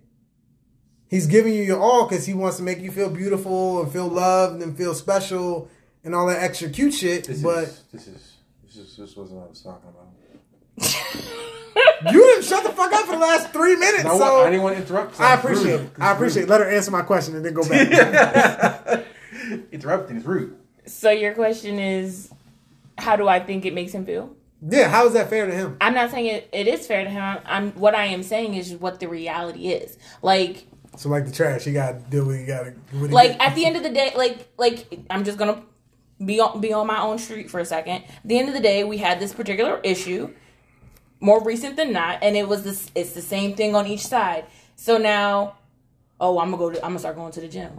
He's 1.08 1.26
giving 1.26 1.54
you 1.54 1.62
your 1.62 1.80
all 1.80 2.08
because 2.08 2.26
he 2.26 2.34
wants 2.34 2.56
to 2.56 2.62
make 2.62 2.80
you 2.80 2.90
feel 2.90 3.10
beautiful 3.10 3.82
and 3.82 3.92
feel 3.92 4.08
loved 4.08 4.62
and 4.62 4.76
feel 4.76 4.94
special 4.94 5.70
and 6.02 6.14
all 6.14 6.26
that 6.26 6.42
extra 6.42 6.68
cute 6.68 6.94
shit. 6.94 7.24
This 7.24 7.42
but 7.42 7.64
is 7.64 7.82
this 7.92 8.06
is 8.08 8.36
this 8.64 8.76
is 8.76 8.96
this 8.96 9.16
wasn't 9.16 9.38
what 9.38 9.46
I 9.46 9.50
was 9.50 9.62
talking 9.62 9.90
about. 9.90 11.54
you 12.12 12.20
didn't 12.20 12.44
shut 12.44 12.62
the 12.64 12.70
fuck 12.70 12.92
up 12.92 13.06
for 13.06 13.12
the 13.12 13.18
last 13.18 13.52
three 13.52 13.76
minutes. 13.76 14.04
I, 14.04 14.18
so 14.18 14.40
I 14.42 14.50
didn't 14.50 14.62
want 14.62 14.76
to 14.76 14.82
interrupt. 14.82 15.16
so 15.16 15.24
I 15.24 15.34
appreciate 15.34 15.72
rude. 15.78 15.80
it. 15.80 15.90
I 16.00 16.12
appreciate 16.12 16.42
it. 16.44 16.48
Let 16.48 16.60
her 16.60 16.68
answer 16.70 16.90
my 16.90 17.02
question 17.02 17.36
and 17.36 17.44
then 17.44 17.54
go 17.54 17.68
back. 17.68 19.04
Interrupting 19.72 20.16
is 20.18 20.24
rude. 20.24 20.56
So 20.86 21.10
your 21.10 21.34
question 21.34 21.78
is, 21.78 22.30
how 22.98 23.16
do 23.16 23.28
I 23.28 23.40
think 23.40 23.64
it 23.66 23.74
makes 23.74 23.92
him 23.92 24.04
feel? 24.04 24.34
yeah, 24.66 24.88
how 24.88 25.06
is 25.06 25.12
that 25.12 25.28
fair 25.28 25.46
to 25.46 25.54
him? 25.54 25.76
I'm 25.80 25.94
not 25.94 26.10
saying 26.10 26.26
it, 26.26 26.48
it 26.52 26.66
is 26.66 26.86
fair 26.86 27.04
to 27.04 27.10
him. 27.10 27.38
I'm 27.44 27.72
what 27.72 27.94
I 27.94 28.06
am 28.06 28.22
saying 28.22 28.54
is 28.54 28.72
what 28.74 28.98
the 29.00 29.08
reality 29.08 29.68
is. 29.68 29.98
Like 30.22 30.66
So 30.96 31.08
like 31.10 31.26
the 31.26 31.32
trash, 31.32 31.66
you 31.66 31.74
gotta 31.74 32.00
do 32.08 32.24
what 32.24 32.38
you 32.38 32.46
gotta. 32.46 32.74
Like 32.92 33.32
did. 33.32 33.40
at 33.42 33.54
the 33.54 33.66
end 33.66 33.76
of 33.76 33.82
the 33.82 33.90
day, 33.90 34.12
like 34.16 34.48
like 34.56 34.86
I'm 35.10 35.24
just 35.24 35.36
gonna 35.36 35.62
be 36.24 36.40
on 36.40 36.60
be 36.62 36.72
on 36.72 36.86
my 36.86 37.00
own 37.00 37.18
street 37.18 37.50
for 37.50 37.60
a 37.60 37.64
second. 37.66 38.04
At 38.04 38.20
the 38.24 38.38
end 38.38 38.48
of 38.48 38.54
the 38.54 38.60
day, 38.60 38.84
we 38.84 38.96
had 38.98 39.20
this 39.20 39.34
particular 39.34 39.80
issue, 39.82 40.32
more 41.24 41.42
recent 41.42 41.76
than 41.76 41.92
not, 41.92 42.18
and 42.22 42.36
it 42.36 42.46
was 42.46 42.64
this. 42.64 42.90
It's 42.94 43.12
the 43.12 43.22
same 43.22 43.56
thing 43.56 43.74
on 43.74 43.86
each 43.86 44.06
side. 44.06 44.44
So 44.76 44.98
now, 44.98 45.56
oh, 46.20 46.38
I'm 46.38 46.50
gonna 46.50 46.58
go. 46.58 46.70
To, 46.70 46.76
I'm 46.84 46.90
gonna 46.90 46.98
start 46.98 47.16
going 47.16 47.32
to 47.32 47.40
the 47.40 47.48
gym. 47.48 47.72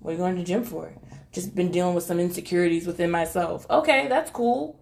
What 0.00 0.10
are 0.10 0.12
you 0.12 0.18
going 0.18 0.34
to 0.34 0.42
the 0.42 0.46
gym 0.46 0.62
for? 0.62 0.92
Just 1.32 1.54
been 1.54 1.70
dealing 1.72 1.94
with 1.94 2.04
some 2.04 2.20
insecurities 2.20 2.86
within 2.86 3.10
myself. 3.10 3.66
Okay, 3.70 4.08
that's 4.08 4.30
cool. 4.30 4.78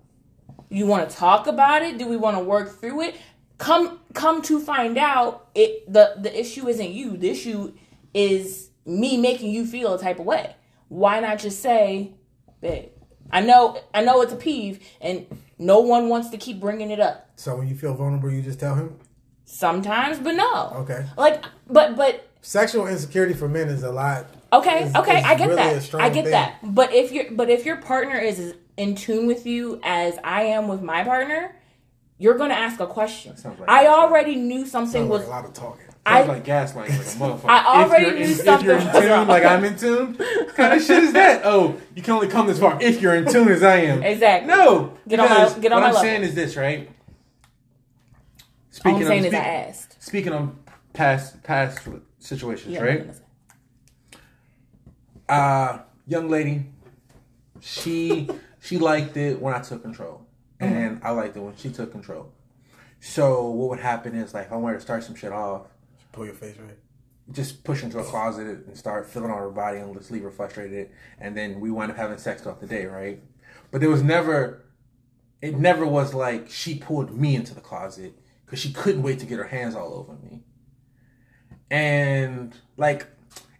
You 0.68 0.86
want 0.86 1.08
to 1.08 1.16
talk 1.16 1.46
about 1.46 1.82
it? 1.82 1.98
Do 1.98 2.08
we 2.08 2.16
want 2.16 2.36
to 2.36 2.42
work 2.42 2.80
through 2.80 3.02
it? 3.02 3.14
Come 3.58 4.00
come 4.12 4.42
to 4.42 4.58
find 4.58 4.98
out, 4.98 5.48
it 5.54 5.90
the 5.90 6.14
the 6.18 6.38
issue 6.38 6.68
isn't 6.68 6.90
you. 6.90 7.16
The 7.16 7.30
issue 7.30 7.74
is 8.12 8.70
me 8.84 9.16
making 9.16 9.52
you 9.52 9.64
feel 9.64 9.94
a 9.94 10.00
type 10.00 10.18
of 10.18 10.26
way. 10.26 10.56
Why 10.88 11.20
not 11.20 11.38
just 11.38 11.62
say, 11.62 12.14
babe? 12.60 12.88
I 13.30 13.40
know 13.40 13.80
I 13.94 14.02
know 14.02 14.20
it's 14.22 14.32
a 14.32 14.36
peeve, 14.36 14.84
and 15.00 15.26
no 15.58 15.78
one 15.78 16.08
wants 16.08 16.30
to 16.30 16.36
keep 16.36 16.58
bringing 16.58 16.90
it 16.90 16.98
up. 16.98 17.31
So 17.42 17.56
when 17.56 17.66
you 17.68 17.74
feel 17.74 17.92
vulnerable, 17.94 18.30
you 18.30 18.40
just 18.40 18.60
tell 18.60 18.74
him. 18.76 18.96
Sometimes, 19.44 20.18
but 20.18 20.32
no. 20.36 20.70
Okay. 20.82 21.04
Like, 21.16 21.44
but 21.68 21.96
but 21.96 22.28
Sexual 22.44 22.88
insecurity 22.88 23.34
for 23.34 23.48
men 23.48 23.68
is 23.68 23.82
a 23.84 23.90
lot. 23.92 24.26
Okay, 24.52 24.84
is- 24.84 24.94
okay, 24.96 25.18
is 25.18 25.24
I 25.24 25.34
get 25.36 25.48
really 25.48 25.56
that. 25.62 25.82
strong 25.82 26.02
I 26.02 26.08
get 26.10 26.24
thing. 26.24 26.32
that. 26.32 26.58
But 26.62 26.92
if 26.92 27.12
your 27.12 27.24
but 27.32 27.50
if 27.50 27.64
your 27.66 27.76
partner 27.76 28.16
is 28.18 28.54
in 28.76 28.94
tune 28.94 29.26
with 29.26 29.46
you 29.46 29.80
as 29.82 30.18
I 30.24 30.42
am 30.44 30.68
with 30.68 30.82
my 30.82 31.04
partner, 31.04 31.54
you're 32.18 32.34
gonna 32.38 32.54
ask 32.54 32.78
a 32.80 32.86
question. 32.86 33.34
like 33.44 33.68
I 33.68 33.84
gaslighting. 33.84 33.88
already 33.88 34.36
knew 34.36 34.66
something 34.66 35.02
Sounds 35.02 35.10
was. 35.10 35.20
like 35.22 35.28
a 35.28 35.30
lot 35.30 35.44
of 35.44 35.52
talking. 35.52 35.86
I 36.04 36.24
Sounds 36.24 36.28
like 36.28 36.44
gaslighting 36.44 36.74
like 36.74 36.90
a 36.90 37.38
motherfucker. 37.38 37.48
I 37.48 37.64
already 37.84 38.04
if 38.06 38.10
you're 38.10 38.18
knew 38.18 38.24
in, 38.24 38.30
If 38.32 38.36
something 38.38 38.66
you're 38.66 38.78
in 38.78 38.92
tune, 38.92 39.28
like 39.28 39.44
I'm 39.44 39.64
in 39.64 39.76
tune, 39.76 40.14
what 40.18 40.54
kind 40.56 40.72
of 40.74 40.82
shit 40.82 41.02
is 41.04 41.12
that? 41.12 41.42
Oh, 41.44 41.76
you 41.94 42.02
can 42.02 42.14
only 42.14 42.26
come 42.28 42.46
this 42.48 42.58
far 42.58 42.76
if 42.82 43.00
you're 43.00 43.14
in 43.14 43.26
tune 43.30 43.48
as 43.48 43.62
I 43.62 43.76
am. 43.76 44.02
Exactly. 44.02 44.48
No. 44.48 44.94
Get 45.06 45.20
on 45.20 45.28
my- 45.28 45.34
because 45.44 45.54
get 45.58 45.72
on 45.72 45.76
what 45.76 45.82
my 45.82 45.86
I'm 45.88 45.94
level. 45.94 46.02
saying 46.08 46.22
is 46.22 46.34
this, 46.34 46.56
right? 46.56 46.90
All 48.72 48.92
Speaking 48.92 49.02
I'm 49.02 49.06
saying 49.08 49.20
of, 49.20 49.26
is 49.26 49.34
I 49.34 49.38
asked. 49.44 50.02
speaking 50.02 50.32
of 50.32 50.54
past 50.92 51.42
past 51.42 51.86
situations, 52.18 52.74
Yeah, 52.74 52.82
right? 52.82 53.06
uh 55.28 55.78
young 56.06 56.28
lady 56.28 56.66
she 57.60 58.28
she 58.60 58.78
liked 58.78 59.16
it 59.16 59.40
when 59.40 59.54
i 59.54 59.60
took 59.60 59.82
control 59.82 60.26
and 60.60 61.00
i 61.04 61.10
liked 61.10 61.36
it 61.36 61.40
when 61.40 61.56
she 61.56 61.70
took 61.70 61.92
control 61.92 62.32
so 63.00 63.48
what 63.50 63.70
would 63.70 63.78
happen 63.78 64.14
is 64.14 64.34
like 64.34 64.50
i 64.52 64.56
wanted 64.56 64.76
to 64.76 64.80
start 64.82 65.02
some 65.04 65.14
shit 65.14 65.32
off 65.32 65.68
Pull 66.12 66.26
your 66.26 66.34
face 66.34 66.56
right. 66.58 66.76
just 67.30 67.62
push 67.64 67.82
into 67.82 67.98
a 67.98 68.04
closet 68.04 68.46
and 68.66 68.76
start 68.76 69.08
filling 69.08 69.30
on 69.30 69.38
her 69.38 69.48
body 69.50 69.78
and 69.78 69.96
just 69.96 70.10
leave 70.10 70.22
her 70.24 70.30
frustrated 70.30 70.90
and 71.18 71.36
then 71.36 71.60
we 71.60 71.70
wind 71.70 71.90
up 71.90 71.96
having 71.96 72.18
sex 72.18 72.42
throughout 72.42 72.60
the 72.60 72.66
day 72.66 72.84
right 72.86 73.22
but 73.70 73.80
there 73.80 73.90
was 73.90 74.02
never 74.02 74.64
it 75.40 75.56
never 75.56 75.86
was 75.86 76.12
like 76.14 76.50
she 76.50 76.74
pulled 76.74 77.16
me 77.16 77.34
into 77.36 77.54
the 77.54 77.60
closet 77.60 78.12
because 78.52 78.62
she 78.62 78.70
couldn't 78.70 79.02
wait 79.02 79.18
to 79.18 79.24
get 79.24 79.38
her 79.38 79.44
hands 79.44 79.74
all 79.74 79.94
over 79.94 80.12
me 80.22 80.42
and 81.70 82.54
like 82.76 83.06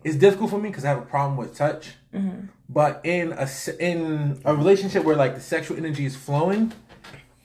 it's 0.05 0.16
difficult 0.16 0.51
for 0.51 0.59
me 0.59 0.68
because 0.68 0.84
i 0.84 0.88
have 0.88 0.99
a 0.99 1.07
problem 1.07 1.38
with 1.38 1.57
touch 1.57 1.93
mm-hmm. 2.12 2.45
but 2.68 3.01
in 3.03 3.32
a 3.32 3.49
in 3.80 4.38
a 4.45 4.55
relationship 4.55 5.03
where 5.03 5.16
like 5.16 5.34
the 5.34 5.40
sexual 5.40 5.78
energy 5.78 6.05
is 6.05 6.14
flowing 6.14 6.70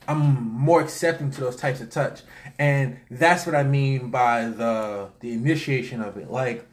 I'm 0.08 0.50
more 0.52 0.80
accepting 0.80 1.30
to 1.32 1.40
those 1.42 1.56
types 1.56 1.82
of 1.82 1.90
touch, 1.90 2.22
and 2.58 2.98
that's 3.10 3.44
what 3.44 3.54
I 3.54 3.62
mean 3.62 4.10
by 4.10 4.46
the 4.46 5.10
the 5.20 5.32
initiation 5.34 6.00
of 6.00 6.16
it. 6.16 6.30
Like 6.30 6.66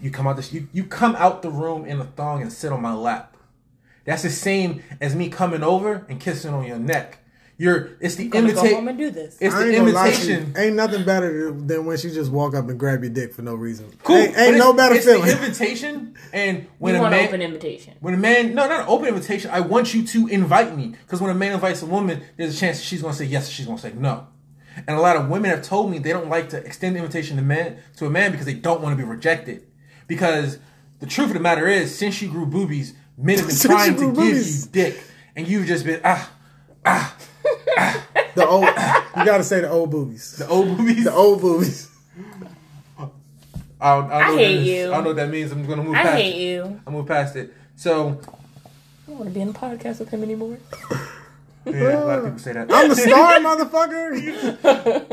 you 0.00 0.12
come 0.12 0.28
out 0.28 0.36
this, 0.36 0.52
you 0.52 0.68
you 0.72 0.84
come 0.84 1.16
out 1.16 1.42
the 1.42 1.50
room 1.50 1.84
in 1.84 2.00
a 2.00 2.04
thong 2.04 2.42
and 2.42 2.52
sit 2.52 2.72
on 2.72 2.80
my 2.80 2.94
lap. 2.94 3.36
That's 4.04 4.22
the 4.22 4.30
same 4.30 4.84
as 5.00 5.16
me 5.16 5.30
coming 5.30 5.64
over 5.64 6.06
and 6.08 6.20
kissing 6.20 6.54
on 6.54 6.64
your 6.64 6.78
neck. 6.78 7.23
You're 7.56 7.90
it's 8.00 8.16
the 8.16 8.28
Gonna 8.28 8.52
go 8.52 8.60
home 8.60 8.66
invitation. 8.66 8.88
and 8.88 8.98
do 8.98 9.10
this. 9.10 9.38
It's 9.40 9.54
I 9.54 9.58
the 9.60 9.66
ain't 9.66 9.76
gonna 9.78 9.92
lie 9.92 10.10
to 10.10 10.16
invitation. 10.32 10.54
Ain't 10.56 10.76
nothing 10.76 11.04
better 11.04 11.52
than 11.52 11.86
when 11.86 11.96
she 11.98 12.10
just 12.10 12.32
walk 12.32 12.54
up 12.54 12.68
and 12.68 12.78
grab 12.78 13.02
your 13.04 13.12
dick 13.12 13.32
for 13.32 13.42
no 13.42 13.54
reason. 13.54 13.92
Cool. 14.02 14.16
Ain't, 14.16 14.36
ain't 14.36 14.56
no 14.56 14.72
better 14.72 14.96
it's 14.96 15.04
feeling. 15.04 15.26
The 15.26 15.32
invitation, 15.44 16.16
and 16.32 16.66
when 16.78 16.94
you 16.94 16.98
a 16.98 17.02
want 17.02 17.12
man, 17.12 17.20
an 17.20 17.28
open 17.28 17.42
invitation. 17.42 17.94
When 18.00 18.14
a 18.14 18.16
man, 18.16 18.54
no, 18.54 18.66
not 18.66 18.80
an 18.80 18.86
open 18.88 19.06
invitation. 19.06 19.50
I 19.52 19.60
want 19.60 19.94
you 19.94 20.04
to 20.04 20.26
invite 20.26 20.76
me 20.76 20.94
because 21.06 21.20
when 21.20 21.30
a 21.30 21.34
man 21.34 21.52
invites 21.52 21.80
a 21.82 21.86
woman, 21.86 22.22
there's 22.36 22.56
a 22.56 22.58
chance 22.58 22.80
she's 22.80 23.02
going 23.02 23.12
to 23.12 23.18
say 23.18 23.26
yes, 23.26 23.48
she's 23.48 23.66
going 23.66 23.78
to 23.78 23.82
say 23.82 23.92
no. 23.96 24.26
And 24.76 24.96
a 24.96 25.00
lot 25.00 25.16
of 25.16 25.28
women 25.28 25.50
have 25.50 25.62
told 25.62 25.92
me 25.92 25.98
they 26.00 26.10
don't 26.12 26.28
like 26.28 26.48
to 26.48 26.56
extend 26.56 26.96
the 26.96 27.00
invitation 27.00 27.36
to 27.36 27.42
man 27.42 27.78
to 27.98 28.06
a 28.06 28.10
man 28.10 28.32
because 28.32 28.46
they 28.46 28.54
don't 28.54 28.80
want 28.80 28.98
to 28.98 29.02
be 29.02 29.08
rejected. 29.08 29.64
Because 30.08 30.58
the 30.98 31.06
truth 31.06 31.28
of 31.28 31.34
the 31.34 31.40
matter 31.40 31.68
is, 31.68 31.96
since 31.96 32.20
you 32.20 32.28
grew 32.28 32.46
boobies, 32.46 32.94
men 33.16 33.38
have 33.38 33.46
been 33.46 33.56
trying 33.60 33.94
to 33.94 34.12
grew 34.12 34.14
give 34.14 34.46
you 34.46 34.62
dick, 34.72 35.00
and 35.36 35.46
you've 35.46 35.66
just 35.66 35.84
been 35.84 36.00
ah 36.04 36.32
ah 36.84 37.16
the 38.34 38.46
old, 38.46 38.64
you 38.64 39.24
gotta 39.24 39.44
say 39.44 39.60
the 39.60 39.70
old 39.70 39.90
boobies. 39.90 40.36
the 40.36 40.48
old 40.48 40.76
boobies. 40.76 41.04
The 41.04 41.12
old 41.12 41.40
boobies. 41.40 41.90
I, 43.80 43.96
don't, 43.96 44.10
I, 44.10 44.10
don't 44.10 44.12
I 44.12 44.18
know 44.28 44.32
what 44.34 44.38
hate 44.38 44.60
you. 44.66 44.86
I 44.86 44.90
don't 44.94 45.02
know 45.04 45.10
what 45.10 45.16
that 45.16 45.28
means. 45.28 45.52
I'm 45.52 45.66
going 45.66 45.78
to 45.78 45.84
move 45.84 45.94
I 45.94 46.02
past 46.02 46.16
hate 46.22 46.34
it. 46.36 46.38
you. 46.40 46.80
I'll 46.86 46.92
move 46.92 47.06
past 47.06 47.36
it. 47.36 47.52
So 47.76 48.08
I 48.08 49.10
don't 49.10 49.18
want 49.18 49.24
to 49.28 49.30
be 49.34 49.40
in 49.42 49.48
a 49.50 49.52
podcast 49.52 49.98
with 49.98 50.08
him 50.08 50.22
anymore. 50.22 50.56
yeah, 51.66 52.02
a 52.02 52.06
lot 52.06 52.18
of 52.20 52.24
people 52.24 52.38
say 52.38 52.52
that. 52.54 52.72
I'm 52.72 52.88
the 52.88 52.96
star, 52.96 53.34
motherfucker. 53.40 54.14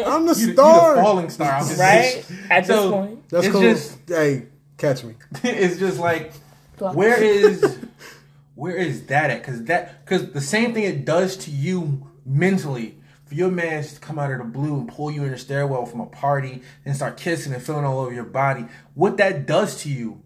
I'm 0.08 0.26
the 0.26 0.34
You 0.36 0.36
the- 0.36 0.48
you 0.48 0.54
star. 0.54 0.96
the 0.96 1.02
falling 1.02 1.30
star. 1.30 1.52
out 1.52 1.68
this 1.68 1.78
Right? 1.80 2.24
bitch. 2.26 2.50
At 2.52 2.66
So- 2.66 2.82
this 2.84 2.92
point. 2.92 3.30
That's 3.30 3.46
It's 3.48 3.54
cool. 3.54 3.62
just- 3.62 3.98
hey, 4.08 4.46
catch 4.78 5.04
me. 5.04 5.16
it's 5.44 5.78
just 5.78 6.00
like 6.00 6.32
where 6.80 7.22
is 7.22 7.78
where 8.56 8.76
is 8.76 9.06
that 9.08 9.32
at 9.32 9.42
because 9.42 9.64
that 9.66 10.06
because 10.06 10.32
the 10.32 10.42
same 10.42 10.74
thing 10.74 10.84
it 10.84 11.04
does 11.04 11.36
to 11.38 11.52
you 11.52 12.08
mentally 12.26 12.98
for 13.26 13.36
your 13.36 13.50
man 13.50 13.84
to 13.84 14.00
come 14.00 14.20
out 14.20 14.32
of 14.32 14.40
the 14.40 14.44
blue 14.44 14.80
and 14.80 14.88
pull 14.88 15.12
you 15.12 15.24
in 15.24 15.32
the 15.32 15.38
stairwell 15.38 15.86
from 15.86 16.02
a 16.02 16.06
party 16.06 16.62
and 16.86 16.96
start 16.96 17.18
kissing 17.18 17.54
and 17.54 17.64
feeling 17.64 17.86
all 17.86 18.00
over 18.00 18.14
your 18.14 18.24
body. 18.24 18.66
What 18.94 19.18
that 19.18 19.46
does 19.46 19.82
to 19.84 19.90
you 19.90 20.22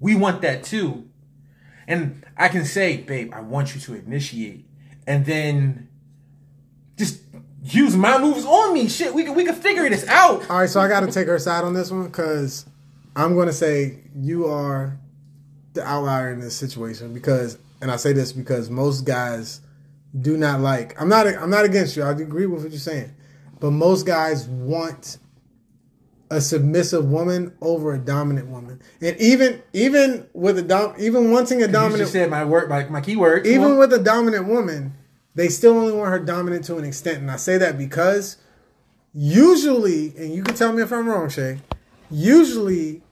we 0.00 0.16
want 0.16 0.42
that 0.42 0.64
too. 0.64 1.08
And 1.86 2.24
i 2.36 2.48
can 2.48 2.64
say 2.64 2.96
babe 2.96 3.32
i 3.34 3.40
want 3.40 3.74
you 3.74 3.80
to 3.82 3.94
initiate 3.94 4.66
and 5.06 5.24
then 5.24 5.88
just 6.96 7.20
use 7.62 7.96
my 7.96 8.18
moves 8.18 8.44
on 8.44 8.74
me. 8.74 8.88
Shit 8.88 9.14
we 9.14 9.24
can 9.24 9.34
we 9.34 9.44
can 9.44 9.54
figure 9.54 9.88
this 9.88 10.06
out. 10.08 10.48
All 10.50 10.58
right, 10.58 10.68
so 10.68 10.80
I 10.80 10.88
got 10.88 11.00
to 11.00 11.12
take 11.12 11.26
her 11.26 11.38
side 11.38 11.64
on 11.64 11.74
this 11.74 11.90
one 11.90 12.04
because 12.04 12.66
I'm 13.16 13.34
going 13.34 13.46
to 13.46 13.52
say 13.52 14.00
you 14.14 14.46
are 14.46 14.98
the 15.74 15.82
outlier 15.84 16.32
in 16.32 16.40
this 16.40 16.54
situation 16.54 17.14
because, 17.14 17.58
and 17.80 17.90
I 17.90 17.96
say 17.96 18.12
this 18.12 18.32
because 18.32 18.68
most 18.68 19.02
guys 19.02 19.61
do 20.18 20.36
not 20.36 20.60
like. 20.60 21.00
I'm 21.00 21.08
not. 21.08 21.26
I'm 21.26 21.50
not 21.50 21.64
against 21.64 21.96
you. 21.96 22.02
I 22.02 22.10
agree 22.10 22.46
with 22.46 22.62
what 22.62 22.70
you're 22.70 22.80
saying, 22.80 23.14
but 23.60 23.70
most 23.70 24.06
guys 24.06 24.46
want 24.48 25.18
a 26.30 26.40
submissive 26.40 27.04
woman 27.04 27.54
over 27.60 27.92
a 27.92 27.98
dominant 27.98 28.48
woman, 28.48 28.80
and 29.00 29.16
even 29.20 29.62
even 29.72 30.26
with 30.32 30.58
a 30.58 30.62
dom, 30.62 30.94
even 30.98 31.30
wanting 31.30 31.62
a 31.62 31.66
you 31.66 31.72
dominant 31.72 32.00
just 32.00 32.12
said 32.12 32.30
my 32.30 32.44
word 32.44 32.68
my, 32.68 32.84
my 32.84 33.00
keyword 33.00 33.46
even 33.46 33.76
with 33.76 33.92
a 33.92 33.98
dominant 33.98 34.46
woman, 34.46 34.94
they 35.34 35.48
still 35.48 35.76
only 35.76 35.92
want 35.92 36.10
her 36.10 36.18
dominant 36.18 36.64
to 36.64 36.76
an 36.78 36.84
extent. 36.84 37.18
And 37.18 37.30
I 37.30 37.36
say 37.36 37.58
that 37.58 37.76
because 37.76 38.38
usually, 39.12 40.14
and 40.16 40.32
you 40.32 40.42
can 40.42 40.54
tell 40.54 40.72
me 40.72 40.82
if 40.82 40.92
I'm 40.92 41.06
wrong, 41.06 41.28
Shay, 41.28 41.60
usually 42.10 43.02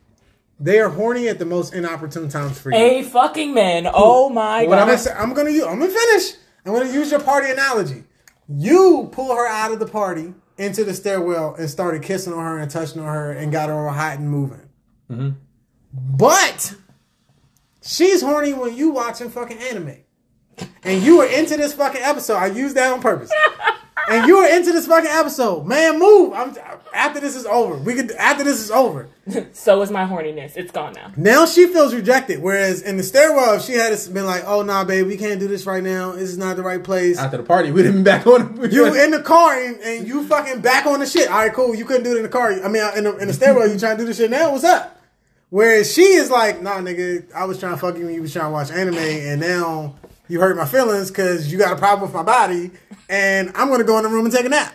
they 0.58 0.78
are 0.78 0.88
horny 0.88 1.28
at 1.28 1.38
the 1.38 1.46
most 1.46 1.74
inopportune 1.74 2.28
times 2.28 2.58
for 2.58 2.70
you. 2.70 2.76
A 2.76 3.02
fucking 3.02 3.54
man. 3.54 3.86
Oh 3.92 4.28
my 4.28 4.66
What 4.66 4.78
I'm 4.78 4.86
gonna 4.86 4.98
say, 4.98 5.12
I'm 5.12 5.34
gonna 5.34 5.50
I'm 5.50 5.78
gonna 5.78 5.88
finish. 5.88 6.34
I'm 6.64 6.72
gonna 6.72 6.92
use 6.92 7.10
your 7.10 7.20
party 7.20 7.50
analogy. 7.50 8.04
You 8.48 9.08
pull 9.12 9.34
her 9.34 9.46
out 9.46 9.72
of 9.72 9.78
the 9.78 9.86
party 9.86 10.34
into 10.58 10.84
the 10.84 10.92
stairwell 10.92 11.54
and 11.54 11.70
started 11.70 12.02
kissing 12.02 12.32
on 12.32 12.44
her 12.44 12.58
and 12.58 12.70
touching 12.70 13.00
on 13.00 13.06
her 13.06 13.32
and 13.32 13.50
got 13.50 13.68
her 13.68 13.74
all 13.74 13.92
hot 13.92 14.18
and 14.18 14.28
moving. 14.28 14.68
Mm-hmm. 15.10 15.30
But 15.92 16.74
she's 17.82 18.22
horny 18.22 18.52
when 18.52 18.76
you 18.76 18.90
watching 18.90 19.30
fucking 19.30 19.58
anime. 19.58 19.96
And 20.82 21.02
you 21.02 21.18
were 21.18 21.26
into 21.26 21.56
this 21.56 21.72
fucking 21.72 22.02
episode. 22.02 22.36
I 22.36 22.46
used 22.46 22.76
that 22.76 22.92
on 22.92 23.00
purpose. 23.00 23.30
and 24.10 24.26
you 24.26 24.38
were 24.38 24.46
into 24.46 24.72
this 24.72 24.86
fucking 24.86 25.10
episode. 25.10 25.66
Man, 25.66 25.98
move. 25.98 26.34
I'm 26.34 26.54
after 26.92 27.20
this 27.20 27.36
is 27.36 27.46
over. 27.46 27.76
We 27.76 27.94
could 27.94 28.10
after 28.12 28.44
this 28.44 28.60
is 28.60 28.70
over. 28.70 29.08
so 29.52 29.82
is 29.82 29.90
my 29.90 30.04
horniness. 30.04 30.56
It's 30.56 30.72
gone 30.72 30.92
now. 30.94 31.12
Now 31.16 31.46
she 31.46 31.66
feels 31.66 31.94
rejected. 31.94 32.42
Whereas 32.42 32.82
in 32.82 32.96
the 32.96 33.02
stairwell, 33.02 33.54
if 33.54 33.62
she 33.62 33.74
had 33.74 33.96
been 34.12 34.26
like, 34.26 34.44
"Oh 34.46 34.62
nah, 34.62 34.84
babe, 34.84 35.06
we 35.06 35.16
can't 35.16 35.40
do 35.40 35.48
this 35.48 35.66
right 35.66 35.82
now. 35.82 36.12
This 36.12 36.30
is 36.30 36.38
not 36.38 36.56
the 36.56 36.62
right 36.62 36.82
place." 36.82 37.18
After 37.18 37.36
the 37.36 37.42
party, 37.42 37.70
we'd 37.70 37.86
have 37.86 37.94
been 37.94 38.04
back 38.04 38.26
on. 38.26 38.70
you 38.70 38.94
in 39.04 39.10
the 39.10 39.22
car 39.22 39.54
and, 39.54 39.80
and, 39.80 40.08
you 40.08 40.26
fucking 40.26 40.60
back 40.60 40.86
on 40.86 41.00
the 41.00 41.06
shit. 41.06 41.28
All 41.28 41.38
right, 41.38 41.52
cool. 41.52 41.74
You 41.74 41.84
couldn't 41.84 42.04
do 42.04 42.12
it 42.12 42.16
in 42.18 42.22
the 42.22 42.28
car. 42.28 42.52
I 42.52 42.68
mean, 42.68 42.82
in 42.96 43.04
the, 43.04 43.16
in 43.18 43.28
the 43.28 43.34
stairwell, 43.34 43.68
you 43.68 43.78
trying 43.78 43.96
to 43.96 44.02
do 44.02 44.06
this 44.06 44.16
shit 44.16 44.30
now? 44.30 44.52
What's 44.52 44.64
up? 44.64 45.00
Whereas 45.50 45.92
she 45.92 46.02
is 46.02 46.30
like, 46.30 46.62
"Nah, 46.62 46.78
nigga, 46.78 47.32
I 47.32 47.44
was 47.44 47.58
trying 47.58 47.74
to 47.74 47.78
fuck 47.78 47.96
you 47.96 48.06
when 48.06 48.14
you 48.14 48.22
was 48.22 48.32
trying 48.32 48.46
to 48.46 48.52
watch 48.52 48.70
anime, 48.70 48.98
and 48.98 49.40
now." 49.40 49.94
You 50.28 50.38
hurt 50.38 50.56
my 50.56 50.64
feelings 50.64 51.10
because 51.10 51.50
you 51.50 51.58
got 51.58 51.72
a 51.72 51.76
problem 51.76 52.02
with 52.02 52.14
my 52.14 52.22
body, 52.22 52.70
and 53.08 53.50
I'm 53.56 53.68
gonna 53.68 53.82
go 53.82 53.98
in 53.98 54.04
the 54.04 54.08
room 54.08 54.26
and 54.26 54.32
take 54.32 54.46
a 54.46 54.48
nap. 54.48 54.72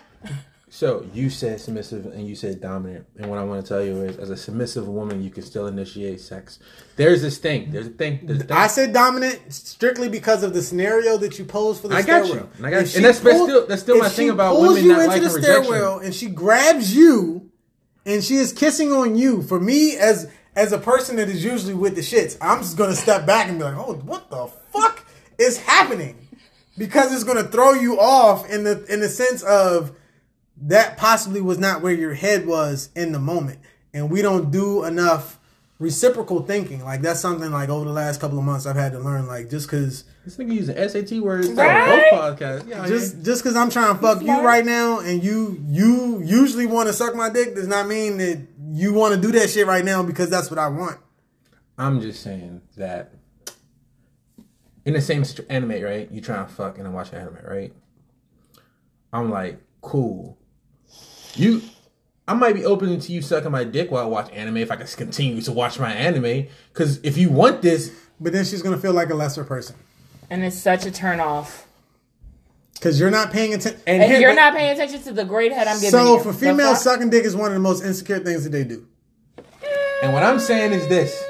So 0.76 1.07
you 1.13 1.30
said 1.30 1.61
submissive 1.61 2.05
and 2.07 2.28
you 2.28 2.36
said 2.36 2.59
dominant, 2.59 3.07
and 3.15 3.30
what 3.30 3.39
I 3.39 3.45
want 3.45 3.63
to 3.63 3.67
tell 3.67 3.82
you 3.82 4.01
is, 4.01 4.17
as 4.17 4.30
a 4.30 4.36
submissive 4.36 4.89
woman, 4.89 5.23
you 5.23 5.30
can 5.30 5.41
still 5.41 5.67
initiate 5.67 6.19
sex. 6.19 6.59
There's 6.97 7.21
this 7.21 7.38
thing. 7.38 7.71
There's 7.71 7.88
a 7.88 7.91
thing. 7.91 8.19
There's 8.23 8.41
a 8.41 8.43
thing. 8.43 8.57
I 8.57 8.67
said 8.67 8.91
dominant 8.91 9.53
strictly 9.53 10.09
because 10.09 10.43
of 10.43 10.53
the 10.53 10.61
scenario 10.61 11.15
that 11.19 11.39
you 11.39 11.45
posed 11.45 11.82
for 11.82 11.88
the 11.88 11.95
I 11.95 12.01
stairwell. 12.01 12.28
got 12.28 12.36
you. 12.36 12.49
And 12.57 12.67
I 12.67 12.71
got 12.71 12.76
you. 12.91 12.95
And 12.97 13.05
that's, 13.05 13.19
that's 13.21 13.41
still 13.41 13.67
that's 13.67 13.82
still 13.84 13.99
my 13.99 14.09
thing 14.09 14.30
about 14.32 14.59
women 14.59 14.84
you 14.84 14.89
not 14.89 15.03
into 15.03 15.07
liking 15.07 15.30
the 15.30 15.36
rejection. 15.36 15.63
stairwell 15.63 15.99
and 15.99 16.13
she 16.13 16.28
grabs 16.28 16.93
you, 16.93 17.49
and 18.05 18.21
she 18.21 18.36
is 18.36 18.51
kissing 18.51 18.91
on 18.91 19.15
you. 19.15 19.43
For 19.43 19.61
me, 19.61 19.95
as 19.95 20.30
as 20.57 20.73
a 20.73 20.78
person 20.78 21.15
that 21.15 21.30
is 21.30 21.41
usually 21.41 21.73
with 21.73 21.95
the 21.95 22.01
shits, 22.01 22.38
I'm 22.41 22.59
just 22.59 22.76
gonna 22.76 22.97
step 22.97 23.26
back 23.26 23.47
and 23.47 23.57
be 23.57 23.63
like, 23.63 23.78
"Oh, 23.78 23.93
what 23.93 24.30
the 24.30 24.47
fuck 24.73 25.05
is 25.38 25.57
happening?" 25.57 26.28
Because 26.78 27.13
it's 27.13 27.23
gonna 27.23 27.45
throw 27.45 27.71
you 27.71 27.97
off 27.97 28.49
in 28.49 28.65
the 28.65 28.84
in 28.91 28.99
the 28.99 29.07
sense 29.07 29.41
of 29.41 29.95
that 30.63 30.97
possibly 30.97 31.41
was 31.41 31.59
not 31.59 31.81
where 31.81 31.93
your 31.93 32.13
head 32.13 32.45
was 32.47 32.89
in 32.95 33.11
the 33.11 33.19
moment. 33.19 33.59
And 33.93 34.09
we 34.09 34.21
don't 34.21 34.51
do 34.51 34.83
enough 34.83 35.39
reciprocal 35.79 36.41
thinking. 36.43 36.83
Like 36.83 37.01
that's 37.01 37.19
something 37.19 37.51
like 37.51 37.69
over 37.69 37.85
the 37.85 37.91
last 37.91 38.21
couple 38.21 38.37
of 38.39 38.45
months 38.45 38.65
I've 38.65 38.75
had 38.75 38.93
to 38.93 38.99
learn. 38.99 39.27
Like 39.27 39.49
just 39.49 39.69
cause 39.69 40.05
This 40.23 40.37
nigga 40.37 40.53
using 40.53 40.75
SAT 40.89 41.19
words 41.21 41.49
Right? 41.49 41.81
on 41.81 41.99
both 41.99 42.39
podcasts. 42.39 42.67
Yeah, 42.67 42.87
just 42.87 43.23
just 43.23 43.43
cause 43.43 43.55
I'm 43.55 43.69
trying 43.69 43.93
to 43.95 44.01
fuck 44.01 44.21
you 44.21 44.41
right 44.41 44.65
now 44.65 44.99
and 44.99 45.21
you 45.23 45.61
you 45.67 46.21
usually 46.23 46.65
want 46.65 46.87
to 46.87 46.93
suck 46.93 47.15
my 47.15 47.29
dick 47.29 47.55
does 47.55 47.67
not 47.67 47.87
mean 47.87 48.17
that 48.17 48.41
you 48.71 48.93
want 48.93 49.15
to 49.15 49.19
do 49.21 49.31
that 49.37 49.49
shit 49.49 49.67
right 49.67 49.83
now 49.83 50.03
because 50.03 50.29
that's 50.29 50.49
what 50.49 50.59
I 50.59 50.67
want. 50.69 50.97
I'm 51.77 51.99
just 51.99 52.21
saying 52.23 52.61
that 52.77 53.11
in 54.85 54.93
the 54.93 55.01
same 55.01 55.23
st- 55.25 55.49
anime, 55.49 55.81
right? 55.83 56.09
You 56.11 56.21
try 56.21 56.37
and 56.41 56.49
fuck 56.49 56.77
and 56.77 56.87
I 56.87 56.91
watch 56.91 57.11
anime, 57.13 57.37
right? 57.45 57.73
I'm 59.11 59.29
like, 59.29 59.59
cool. 59.81 60.37
You, 61.36 61.61
I 62.27 62.33
might 62.33 62.53
be 62.53 62.65
open 62.65 62.99
to 62.99 63.11
you 63.11 63.21
sucking 63.21 63.51
my 63.51 63.63
dick 63.63 63.91
while 63.91 64.03
I 64.03 64.07
watch 64.07 64.31
anime 64.31 64.57
if 64.57 64.71
I 64.71 64.75
can 64.77 64.88
continue 64.88 65.41
to 65.41 65.51
watch 65.51 65.79
my 65.79 65.91
anime. 65.93 66.47
Because 66.73 66.99
if 67.03 67.17
you 67.17 67.29
want 67.29 67.61
this, 67.61 67.91
But 68.19 68.31
then 68.33 68.45
she's 68.45 68.61
gonna 68.61 68.77
feel 68.77 68.93
like 68.93 69.09
a 69.09 69.13
lesser 69.15 69.43
person 69.43 69.75
And 70.29 70.43
it's 70.43 70.55
such 70.57 70.86
a 70.86 70.91
turn 70.91 71.19
off. 71.19 71.67
because 72.75 72.99
you're 72.99 73.11
not 73.11 73.31
paying 73.31 73.53
attention. 73.53 73.81
and, 73.86 74.01
And 74.01 74.11
here- 74.11 74.21
you're 74.21 74.36
not 74.36 74.53
paying 74.55 74.71
attention 74.71 75.01
to 75.03 75.11
the 75.13 75.25
great 75.25 75.51
head 75.51 75.67
I'm 75.67 75.75
giving 75.77 75.91
So 75.91 76.15
you. 76.17 76.23
for 76.23 76.31
The 76.31 76.38
females, 76.39 76.81
sucking 76.81 77.09
dick 77.09 77.25
is 77.25 77.36
one 77.36 77.47
of 77.47 77.53
the 77.53 77.59
most 77.59 77.83
insecure 77.83 78.19
things 78.19 78.43
that 78.45 78.51
they 78.51 78.63
do. 78.63 78.86
And 80.01 80.13
what 80.13 80.23
I'm 80.23 80.39
saying 80.39 80.71
is 80.73 80.88
this. 80.88 81.21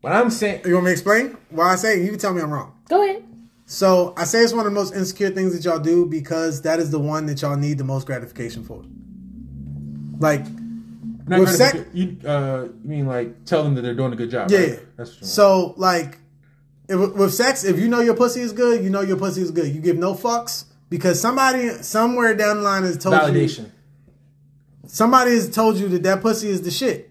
What 0.00 0.12
I'm 0.12 0.30
saying, 0.30 0.62
You 0.64 0.74
want 0.74 0.86
me 0.86 0.88
to 0.90 0.92
explain 0.92 1.36
why 1.50 1.72
I 1.72 1.76
say 1.76 1.98
it? 2.00 2.04
You 2.04 2.10
can 2.10 2.18
tell 2.18 2.32
me 2.34 2.40
I'm 2.42 2.50
wrong. 2.50 2.72
Go 2.88 3.02
ahead. 3.04 3.22
So 3.72 4.12
I 4.18 4.24
say 4.24 4.40
it's 4.40 4.52
one 4.52 4.66
of 4.66 4.72
the 4.72 4.78
most 4.78 4.94
insecure 4.94 5.30
things 5.30 5.54
that 5.54 5.64
y'all 5.64 5.78
do 5.78 6.04
because 6.04 6.60
that 6.60 6.78
is 6.78 6.90
the 6.90 6.98
one 6.98 7.24
that 7.24 7.40
y'all 7.40 7.56
need 7.56 7.78
the 7.78 7.84
most 7.84 8.06
gratification 8.06 8.64
for. 8.64 8.84
Like, 10.18 10.44
not 11.26 11.48
sex- 11.48 11.78
you, 11.94 12.18
uh, 12.22 12.64
you 12.64 12.74
mean 12.84 13.06
like 13.06 13.46
tell 13.46 13.62
them 13.64 13.74
that 13.76 13.80
they're 13.80 13.94
doing 13.94 14.12
a 14.12 14.16
good 14.16 14.30
job? 14.30 14.50
yeah. 14.50 14.58
right? 14.58 14.96
that's 14.98 15.16
true. 15.16 15.26
So 15.26 15.74
like, 15.78 16.18
if, 16.86 17.14
with 17.14 17.32
sex, 17.32 17.64
if 17.64 17.78
you 17.78 17.88
know 17.88 18.00
your 18.00 18.14
pussy 18.14 18.42
is 18.42 18.52
good, 18.52 18.84
you 18.84 18.90
know 18.90 19.00
your 19.00 19.16
pussy 19.16 19.40
is 19.40 19.50
good. 19.50 19.74
You 19.74 19.80
give 19.80 19.96
no 19.96 20.12
fucks 20.12 20.66
because 20.90 21.18
somebody 21.18 21.70
somewhere 21.82 22.34
down 22.34 22.58
the 22.58 22.62
line 22.62 22.82
has 22.82 22.98
told 22.98 23.14
validation. 23.14 23.30
you. 23.30 23.64
Validation. 23.64 23.70
Somebody 24.86 25.30
has 25.30 25.48
told 25.48 25.78
you 25.78 25.88
that 25.88 26.02
that 26.02 26.20
pussy 26.20 26.50
is 26.50 26.60
the 26.60 26.70
shit. 26.70 27.10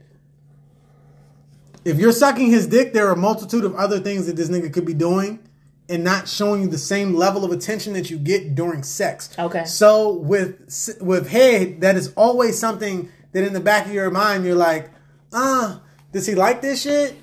If 1.84 1.97
you're 1.97 2.12
sucking 2.12 2.51
his 2.51 2.68
dick, 2.68 2.93
there 2.93 3.07
are 3.07 3.14
a 3.14 3.18
multitude 3.18 3.66
of 3.66 3.74
other 3.74 3.99
things 3.99 4.28
that 4.28 4.36
this 4.36 4.49
nigga 4.49 4.72
could 4.72 4.86
be 4.86 4.93
doing 4.93 5.39
and 5.92 6.04
not 6.04 6.28
showing 6.28 6.62
you 6.64 6.68
the 6.68 6.78
same 6.78 7.14
level 7.14 7.44
of 7.46 7.52
attention 7.52 7.94
that 7.94 8.10
you 8.10 8.18
get 8.18 8.56
during 8.56 8.82
sex. 8.84 9.30
Okay. 9.38 9.66
So 9.66 10.14
with 10.14 10.98
with 11.02 11.30
head, 11.30 11.82
that 11.82 11.96
is 11.96 12.14
always 12.16 12.58
something 12.58 13.10
that 13.34 13.44
in 13.44 13.54
the 13.54 13.60
back 13.60 13.86
of 13.86 13.94
your 13.94 14.10
mind 14.10 14.46
you're 14.46 14.56
like, 14.56 14.89
uh, 15.34 15.80
does 16.12 16.26
he 16.26 16.36
like 16.36 16.62
this 16.62 16.82
shit? 16.84 17.16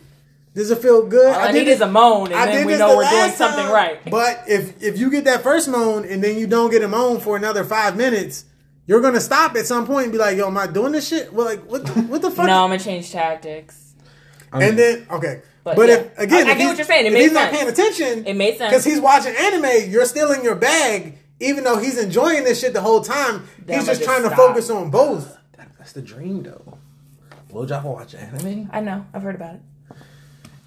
Does 0.54 0.70
it 0.70 0.78
feel 0.78 1.06
good? 1.06 1.34
All 1.34 1.40
I, 1.40 1.52
did 1.52 1.58
need 1.60 1.66
this- 1.68 1.76
is 1.76 1.80
a 1.82 1.88
moan, 1.90 2.26
and 2.28 2.34
I 2.36 2.46
then 2.46 2.66
we 2.66 2.76
know 2.76 2.90
the 2.90 2.96
we're 2.96 3.10
doing 3.10 3.30
something 3.32 3.64
time. 3.64 3.72
right. 3.72 4.04
But 4.10 4.44
if 4.48 4.82
if 4.82 4.98
you 4.98 5.10
get 5.10 5.24
that 5.24 5.42
first 5.42 5.68
moan 5.68 6.04
and 6.04 6.22
then 6.22 6.36
you 6.38 6.46
don't 6.46 6.70
get 6.70 6.82
a 6.82 6.88
moan 6.88 7.20
for 7.20 7.36
another 7.36 7.64
five 7.64 7.96
minutes, 7.96 8.44
you're 8.86 9.00
gonna 9.00 9.20
stop 9.20 9.54
at 9.56 9.66
some 9.66 9.86
point 9.86 10.04
and 10.04 10.12
be 10.12 10.18
like, 10.18 10.36
"Yo, 10.36 10.46
am 10.48 10.56
I 10.58 10.66
doing 10.66 10.92
this 10.92 11.06
shit? 11.08 11.32
Well, 11.32 11.46
like, 11.46 11.64
what 11.64 11.86
the, 11.86 11.92
what 12.02 12.22
the 12.22 12.30
fuck?" 12.36 12.46
no, 12.46 12.64
I'm 12.64 12.70
gonna 12.70 12.78
change 12.80 13.12
tactics. 13.12 13.94
And 14.52 14.78
then 14.78 15.06
okay, 15.10 15.42
but, 15.74 15.76
But, 15.76 15.88
yeah. 15.88 15.94
if 15.96 16.18
again, 16.18 16.46
I- 16.46 16.50
I 16.50 16.52
if 16.52 16.56
get 16.56 16.56
he's- 16.58 16.68
what 16.68 16.76
you're 16.78 16.86
saying. 16.86 17.04
It 17.04 17.08
if 17.08 17.12
made 17.14 17.22
he's 17.22 17.32
not 17.32 17.50
paying 17.50 17.68
attention, 17.68 18.26
It 18.26 18.34
made 18.36 18.58
sense. 18.58 18.70
because 18.70 18.84
he's 18.84 19.00
watching 19.00 19.34
anime. 19.36 19.90
You're 19.90 20.04
still 20.06 20.32
in 20.32 20.42
your 20.42 20.54
bag, 20.54 21.18
even 21.40 21.64
though 21.64 21.76
he's 21.78 21.98
enjoying 21.98 22.44
this 22.44 22.60
shit 22.60 22.72
the 22.72 22.80
whole 22.80 23.00
time. 23.02 23.44
Then 23.64 23.78
he's 23.80 23.88
I'ma 23.88 23.92
just 23.98 24.00
just 24.00 24.04
trying 24.04 24.22
to 24.28 24.34
focus 24.36 24.70
on 24.70 24.90
both. 24.90 25.36
That- 25.56 25.68
that's 25.78 25.92
the 25.92 26.02
dream, 26.02 26.42
though. 26.42 26.78
Blowjob 27.52 27.82
while 27.84 27.94
watching 27.94 28.20
anime. 28.20 28.68
I 28.72 28.80
know. 28.80 29.06
I've 29.14 29.22
heard 29.22 29.34
about 29.34 29.54
it. 29.54 29.60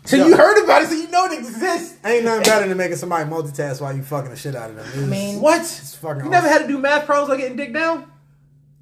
So 0.04 0.18
Yo. 0.18 0.28
you 0.30 0.36
heard 0.36 0.64
about 0.64 0.82
it, 0.82 0.88
so 0.90 0.96
you 0.96 1.08
know 1.10 1.26
it 1.26 1.38
exists. 1.38 1.94
Ain't 2.04 2.26
nothing 2.26 2.42
better 2.44 2.68
than 2.68 2.76
making 2.76 2.98
somebody 2.98 3.30
multitask 3.30 3.80
while 3.82 3.96
you 3.96 4.02
fucking 4.02 4.32
the 4.32 4.36
shit 4.36 4.56
out 4.56 4.72
of 4.72 4.76
them. 4.78 4.86
It's- 4.88 5.04
I 5.04 5.06
mean, 5.06 5.42
What? 5.42 5.62
it's 5.62 5.94
fucking. 5.96 6.24
You 6.24 6.30
never 6.32 6.48
had 6.50 6.64
to 6.64 6.68
do 6.68 6.80
math 6.80 7.06
problems 7.06 7.30
while 7.30 7.38
getting 7.38 7.56
dick 7.56 7.72
down? 7.72 8.06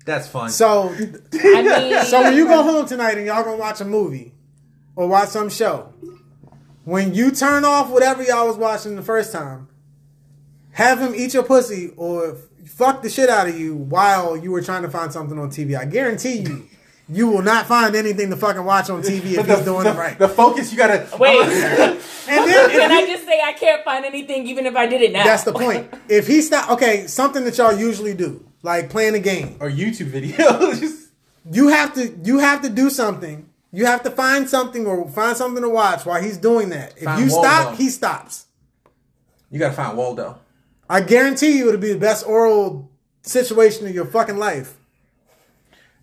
That's 0.06 0.28
fun. 0.30 0.50
So, 0.50 0.90
I 1.34 1.62
mean, 1.62 2.06
so 2.06 2.22
when 2.24 2.36
you 2.36 2.48
go 2.48 2.64
home 2.64 2.86
tonight 2.86 3.18
and 3.18 3.28
y'all 3.28 3.44
gonna 3.44 3.58
watch 3.58 3.82
a 3.82 3.86
movie 3.86 4.32
or 4.96 5.08
watch 5.10 5.28
some 5.30 5.50
show, 5.50 5.94
when 6.90 7.14
you 7.14 7.32
turn 7.32 7.64
off 7.66 7.90
whatever 7.90 8.24
y'all 8.24 8.48
was 8.48 8.58
watching 8.58 8.96
the 8.96 9.04
first 9.04 9.32
time, 9.32 9.68
have 10.72 11.00
him 11.00 11.14
eat 11.16 11.34
your 11.34 11.44
pussy 11.44 11.92
or 11.96 12.36
fuck 12.66 13.04
the 13.04 13.10
shit 13.10 13.30
out 13.30 13.48
of 13.48 13.60
you 13.60 13.76
while 13.76 14.36
you 14.36 14.52
were 14.52 14.62
trying 14.62 14.82
to 14.82 14.90
find 14.90 15.14
something 15.14 15.38
on 15.38 15.50
TV. 15.50 15.78
I 15.78 15.86
guarantee 15.86 16.38
you, 16.38 16.68
you 17.08 17.28
will 17.28 17.42
not 17.42 17.68
find 17.68 17.96
anything 17.96 18.30
to 18.32 18.38
fucking 18.38 18.64
watch 18.64 18.90
on 18.90 19.02
TV 19.02 19.38
if 19.38 19.46
the, 19.48 19.56
he's 19.56 19.66
doing 19.66 19.84
the, 19.84 19.92
it 19.92 19.98
right. 19.98 20.18
the 20.18 20.28
focus 20.28 20.72
you 20.72 20.78
gotta 20.78 21.08
wait. 21.20 22.00
And 22.30 22.48
then 22.48 22.70
Can 22.70 22.92
if 22.92 22.92
I 22.92 23.08
just 23.08 23.26
say 23.26 23.42
I 23.44 23.54
can't 23.54 23.84
find 23.84 24.06
anything, 24.06 24.46
even 24.46 24.68
if 24.68 24.76
I 24.76 24.86
did 24.86 25.02
it 25.02 25.12
now? 25.12 25.24
that's 25.24 25.44
the 25.46 25.52
point. 25.52 25.92
If 26.08 26.28
he 26.28 26.42
stop, 26.42 26.70
okay, 26.70 27.08
something 27.08 27.44
that 27.44 27.58
y'all 27.58 27.76
usually 27.76 28.14
do, 28.14 28.46
like 28.62 28.92
playing 28.92 29.16
a 29.16 29.20
game. 29.20 29.58
or 29.60 29.68
YouTube 29.68 30.12
videos. 30.12 31.08
You 31.52 31.70
have 31.70 31.96
to 31.96 32.16
you 32.24 32.38
have 32.38 32.62
to 32.62 32.70
do 32.70 32.92
something. 32.92 33.49
You 33.72 33.86
have 33.86 34.04
to 34.04 34.12
find 34.12 34.50
something 34.50 34.86
or 34.88 35.08
find 35.10 35.38
something 35.38 35.62
to 35.62 35.70
watch 35.70 36.06
while 36.06 36.22
he's 36.22 36.38
doing 36.38 36.70
that. 36.70 36.96
If 36.98 37.04
Find 37.04 37.24
you 37.24 37.30
stop, 37.30 37.76
he 37.76 37.90
stops. 37.90 38.48
you 39.52 39.60
gotta 39.60 39.76
find 39.76 39.96
Waldo. 39.98 40.40
I 40.90 41.02
guarantee 41.02 41.58
you 41.58 41.68
it'll 41.68 41.80
be 41.80 41.94
the 41.94 42.00
best 42.00 42.26
oral 42.26 42.90
situation 43.22 43.86
of 43.88 43.94
your 43.94 44.06
fucking 44.06 44.38
life. 44.38 44.76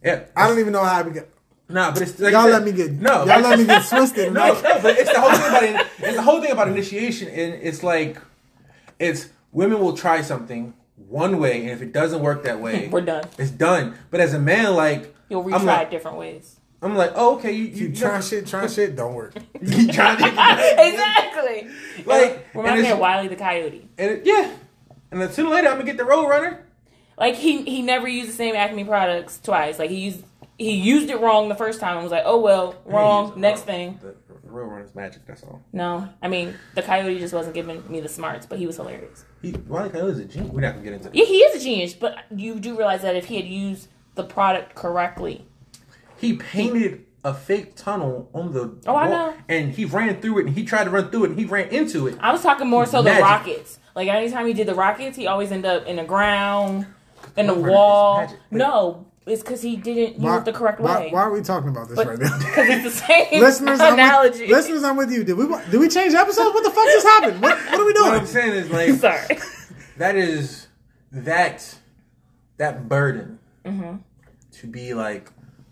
Yeah, 0.04 0.24
I 0.36 0.46
don't 0.46 0.60
even 0.60 0.72
know 0.72 0.84
how 0.84 1.02
to 1.02 1.10
get. 1.10 1.28
Nah, 1.68 1.90
but 1.90 2.02
it's 2.02 2.20
like 2.20 2.32
Y'all 2.32 2.44
said- 2.44 2.52
let 2.52 2.64
me 2.64 2.70
get 2.70 2.92
no. 2.92 3.24
Y'all 3.24 3.40
let 3.40 3.58
me 3.58 3.64
get 3.66 3.88
twisted. 3.88 4.32
no, 4.32 4.52
no, 4.54 4.62
but 4.80 4.96
it's 4.96 5.12
the 5.12 5.20
whole 5.20 5.32
thing 5.32 5.48
about 5.50 5.62
it, 5.64 5.86
it's 5.98 6.16
the 6.16 6.22
whole 6.22 6.40
thing 6.40 6.52
about 6.52 6.68
initiation, 6.68 7.26
and 7.28 7.54
it's 7.54 7.82
like 7.82 8.18
it's 9.00 9.28
women 9.50 9.80
will 9.80 9.96
try 9.96 10.20
something 10.20 10.72
one 11.08 11.40
way, 11.40 11.62
and 11.62 11.70
if 11.70 11.82
it 11.82 11.92
doesn't 11.92 12.22
work 12.22 12.44
that 12.44 12.60
way, 12.60 12.86
We're 12.92 13.00
done. 13.00 13.24
It's 13.38 13.50
done. 13.50 13.96
But 14.12 14.20
as 14.20 14.32
a 14.34 14.38
man, 14.38 14.74
like 14.74 15.12
You'll 15.28 15.42
retry 15.42 15.64
like, 15.64 15.90
different 15.90 16.18
ways. 16.18 16.55
I'm 16.86 16.96
like, 16.96 17.12
oh, 17.14 17.36
okay, 17.36 17.52
you 17.52 17.64
You 17.64 17.88
you, 17.88 17.96
try 17.96 18.20
shit, 18.20 18.46
try 18.46 18.66
shit, 18.66 18.96
don't 18.96 19.14
work. 19.14 19.34
you 19.60 19.92
trying 19.92 20.18
to 20.18 20.26
exactly. 20.26 21.68
like 22.04 22.46
Remind 22.54 22.68
and 22.68 22.74
me 22.76 22.80
it's- 22.80 22.92
of 22.92 22.98
Wiley 22.98 23.28
the 23.28 23.36
Coyote. 23.36 23.88
and 23.98 24.10
it, 24.12 24.22
yeah, 24.24 24.50
and 25.10 25.20
then 25.20 25.30
sooner 25.32 25.50
or 25.50 25.54
later 25.54 25.68
I'm 25.68 25.74
gonna 25.74 25.84
get 25.84 25.96
the 25.96 26.04
road 26.04 26.28
runner. 26.28 26.64
Like 27.18 27.34
he 27.34 27.62
he 27.62 27.82
never 27.82 28.06
used 28.08 28.28
the 28.28 28.34
same 28.34 28.54
Acme 28.54 28.84
products 28.84 29.38
twice. 29.40 29.78
Like 29.78 29.90
he 29.90 29.96
used 29.96 30.24
he 30.58 30.72
used 30.72 31.10
it 31.10 31.20
wrong 31.20 31.48
the 31.48 31.54
first 31.54 31.80
time 31.80 31.94
and 31.96 32.02
was 32.02 32.12
like, 32.12 32.24
oh 32.26 32.40
well, 32.40 32.74
wrong. 32.84 33.32
Hey, 33.34 33.40
Next 33.40 33.62
uh, 33.62 33.66
thing. 33.66 34.00
The 34.02 34.14
real 34.52 34.68
one 34.68 34.82
is 34.82 34.94
Magic. 34.94 35.26
That's 35.26 35.42
all. 35.42 35.62
No, 35.72 36.08
I 36.22 36.28
mean 36.28 36.54
the 36.74 36.82
coyote 36.82 37.18
just 37.18 37.32
wasn't 37.34 37.54
giving 37.54 37.82
me 37.90 38.00
the 38.00 38.08
smarts, 38.08 38.46
but 38.46 38.58
he 38.58 38.66
was 38.66 38.76
hilarious. 38.76 39.24
He 39.42 39.52
Wally 39.52 39.90
Coyote 39.90 40.12
is 40.12 40.18
a 40.18 40.24
genius. 40.24 40.52
We're 40.52 40.60
not 40.60 40.72
gonna 40.74 40.84
get 40.84 40.92
into. 40.94 41.04
That. 41.08 41.14
Yeah, 41.14 41.24
he 41.24 41.38
is 41.38 41.60
a 41.60 41.64
genius, 41.64 41.94
but 41.94 42.18
you 42.34 42.58
do 42.60 42.76
realize 42.76 43.02
that 43.02 43.16
if 43.16 43.26
he 43.26 43.36
had 43.36 43.46
used 43.46 43.88
the 44.14 44.24
product 44.24 44.74
correctly, 44.74 45.46
He 46.18 46.34
painted 46.36 47.04
a 47.24 47.34
fake 47.34 47.74
tunnel 47.76 48.30
on 48.32 48.52
the 48.52 48.78
Oh, 48.86 48.94
I 48.96 49.08
know. 49.08 49.34
and 49.48 49.72
he 49.72 49.84
ran 49.84 50.20
through 50.20 50.38
it, 50.38 50.46
and 50.46 50.54
he 50.54 50.64
tried 50.64 50.84
to 50.84 50.90
run 50.90 51.10
through 51.10 51.24
it, 51.24 51.30
and 51.30 51.38
he 51.38 51.44
ran 51.44 51.68
into 51.70 52.06
it. 52.06 52.16
I 52.20 52.32
was 52.32 52.42
talking 52.42 52.68
more 52.68 52.86
so 52.86 53.02
the 53.02 53.10
rockets. 53.12 53.78
Like 53.94 54.08
anytime 54.08 54.46
he 54.46 54.52
did 54.52 54.66
the 54.68 54.74
rockets, 54.74 55.16
he 55.16 55.26
always 55.26 55.50
ended 55.52 55.70
up 55.70 55.86
in 55.86 55.96
the 55.96 56.04
ground, 56.04 56.86
in 57.36 57.46
the 57.48 57.52
Over 57.52 57.66
it 57.68 57.70
is 57.70 57.74
wall. 57.74 58.20
magic, 58.20 58.38
No, 58.52 59.06
it's 59.26 59.42
because 59.42 59.60
he 59.62 59.74
didn't 59.76 60.22
use 60.22 60.36
it 60.36 60.44
the 60.44 60.52
correct 60.52 60.78
why, 60.80 61.00
way. 61.00 61.08
why 61.10 61.22
are 61.22 61.32
we 61.32 61.40
talking 61.42 61.68
about 61.70 61.88
this 61.88 61.96
But- 61.96 62.06
right 62.06 62.18
now? 62.18 62.38
Because 62.38 62.68
it's 62.68 62.84
the 62.84 62.90
same 63.06 63.40
listeners, 63.40 63.80
I'm 63.80 63.94
analogy. 63.94 64.42
with, 64.42 64.50
listeners, 64.50 64.84
I'm 64.84 64.96
with 64.96 65.10
you. 65.10 65.24
Did 65.24 65.36
we 65.36 65.46
did 65.70 65.80
we 65.80 65.88
change 65.88 66.14
episodes? 66.14 66.54
What 66.54 66.62
the 66.62 66.70
fuck 66.70 66.84
just 66.86 67.06
happened? 67.06 67.42
What, 67.42 67.56
what 67.58 67.80
are 67.80 67.84
we 67.86 67.92
doing? 67.92 68.08
What 68.12 68.20
I'm 68.20 68.26
saying 68.26 68.52
is 68.52 68.70
like 68.70 68.90
Sorry. 69.00 69.38
that 69.96 70.14
is 70.16 70.68
that 71.10 71.76
that 72.58 72.88
burden 72.88 73.38
Mm-hmm. 73.64 73.96
to 74.60 74.66
be 74.68 74.94
like 74.94 75.30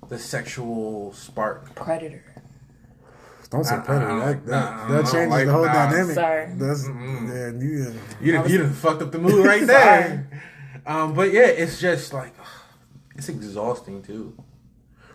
the 0.08 0.18
sexual 0.18 1.12
spark. 1.12 1.74
Predator. 1.74 2.24
Don't 3.50 3.64
say 3.64 3.74
I- 3.76 3.78
I- 3.78 3.82
predator. 3.82 4.10
I- 4.10 4.18
That, 4.32 4.46
that, 4.46 4.50
nah, 4.50 4.84
I 4.84 4.88
that 4.88 5.02
changes 5.12 5.30
like- 5.30 5.46
the 5.46 5.52
whole 5.52 5.64
nah. 5.66 5.72
dynamic. 5.90 6.14
Sorry. 6.14 6.46
That's 6.56 6.86
yeah, 6.86 7.50
you, 7.50 7.94
You 8.20 8.32
done, 8.32 8.48
you 8.50 8.58
done 8.58 8.72
fucked 8.72 9.02
up 9.02 9.12
the 9.12 9.18
mood 9.18 9.44
right 9.46 9.66
there. 9.66 10.28
um, 10.86 11.14
but 11.14 11.32
yeah, 11.32 11.46
it's 11.46 11.80
just 11.80 12.12
like 12.12 12.34
it's 13.16 13.28
exhausting 13.28 14.02
too. 14.02 14.36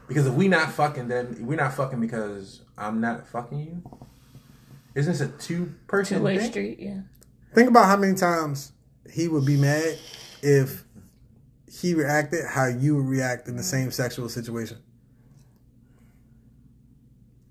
Because 0.08 0.26
if 0.26 0.34
we 0.34 0.48
not 0.48 0.72
fucking, 0.72 1.08
then 1.08 1.38
we're 1.42 1.56
not 1.58 1.74
fucking 1.74 2.00
because 2.00 2.62
I'm 2.78 3.00
not 3.02 3.28
fucking 3.28 3.60
you. 3.60 3.84
Isn't 4.96 5.12
this 5.14 5.22
a 5.22 5.28
two 5.28 5.74
person 5.88 6.18
Two 6.20 6.24
way 6.24 6.40
street, 6.40 6.80
yeah. 6.80 7.02
Think 7.54 7.70
about 7.70 7.86
how 7.86 7.98
many 7.98 8.16
times 8.16 8.72
he 9.12 9.28
would 9.28 9.46
be 9.46 9.56
mad 9.58 9.98
if 10.42 10.84
he 11.80 11.94
reacted 11.94 12.46
how 12.46 12.68
you 12.68 12.98
would 12.98 13.06
react 13.06 13.48
in 13.48 13.56
the 13.56 13.62
mm. 13.62 13.66
same 13.66 13.92
sexual 13.92 14.30
situation. 14.30 14.78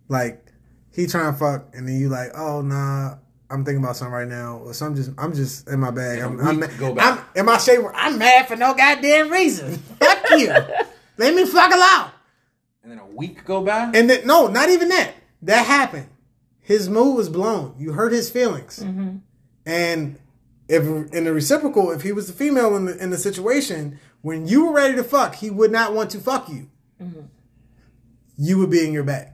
Like 0.08 0.44
he 0.92 1.06
trying 1.06 1.32
to 1.32 1.38
fuck, 1.38 1.74
and 1.74 1.86
then 1.86 1.98
you 1.98 2.08
like, 2.08 2.30
oh 2.34 2.60
nah, 2.60 3.16
I'm 3.50 3.64
thinking 3.64 3.82
about 3.82 3.96
something 3.96 4.12
right 4.12 4.28
now, 4.28 4.58
or 4.58 4.74
some 4.74 4.94
just 4.94 5.10
I'm 5.18 5.34
just 5.34 5.68
in 5.68 5.80
my 5.80 5.90
bag. 5.90 6.20
I'm, 6.20 6.40
I'm, 6.40 6.60
go 6.78 6.94
by. 6.94 7.02
I'm 7.02 7.18
in 7.34 7.46
my 7.46 7.58
shape. 7.58 7.80
I'm 7.94 8.18
mad 8.18 8.48
for 8.48 8.56
no 8.56 8.74
goddamn 8.74 9.30
reason. 9.30 9.78
fuck 10.00 10.30
you. 10.30 10.48
Let 11.18 11.34
me 11.34 11.44
fuck 11.46 11.72
alone. 11.72 12.10
And 12.82 12.92
then 12.92 12.98
a 12.98 13.06
week 13.06 13.44
go 13.44 13.62
by. 13.64 13.90
And 13.94 14.08
then 14.08 14.26
no, 14.26 14.46
not 14.46 14.70
even 14.70 14.88
that. 14.90 15.14
That 15.42 15.66
happened. 15.66 16.08
His 16.60 16.88
mood 16.88 17.16
was 17.16 17.28
blown. 17.28 17.74
You 17.78 17.92
hurt 17.92 18.12
his 18.12 18.28
feelings. 18.30 18.80
Mm-hmm. 18.80 19.16
And 19.64 20.18
if 20.68 20.82
in 20.84 21.24
the 21.24 21.32
reciprocal, 21.32 21.90
if 21.90 22.02
he 22.02 22.12
was 22.12 22.26
the 22.26 22.32
female 22.32 22.76
in 22.76 22.84
the 22.84 22.96
in 23.02 23.10
the 23.10 23.18
situation, 23.18 23.98
when 24.22 24.46
you 24.46 24.66
were 24.66 24.72
ready 24.72 24.94
to 24.96 25.04
fuck, 25.04 25.36
he 25.36 25.50
would 25.50 25.70
not 25.70 25.94
want 25.94 26.10
to 26.10 26.18
fuck 26.18 26.48
you. 26.48 26.70
Mm-hmm. 27.00 27.20
You 28.36 28.58
would 28.58 28.70
be 28.70 28.84
in 28.84 28.92
your 28.92 29.04
bag. 29.04 29.28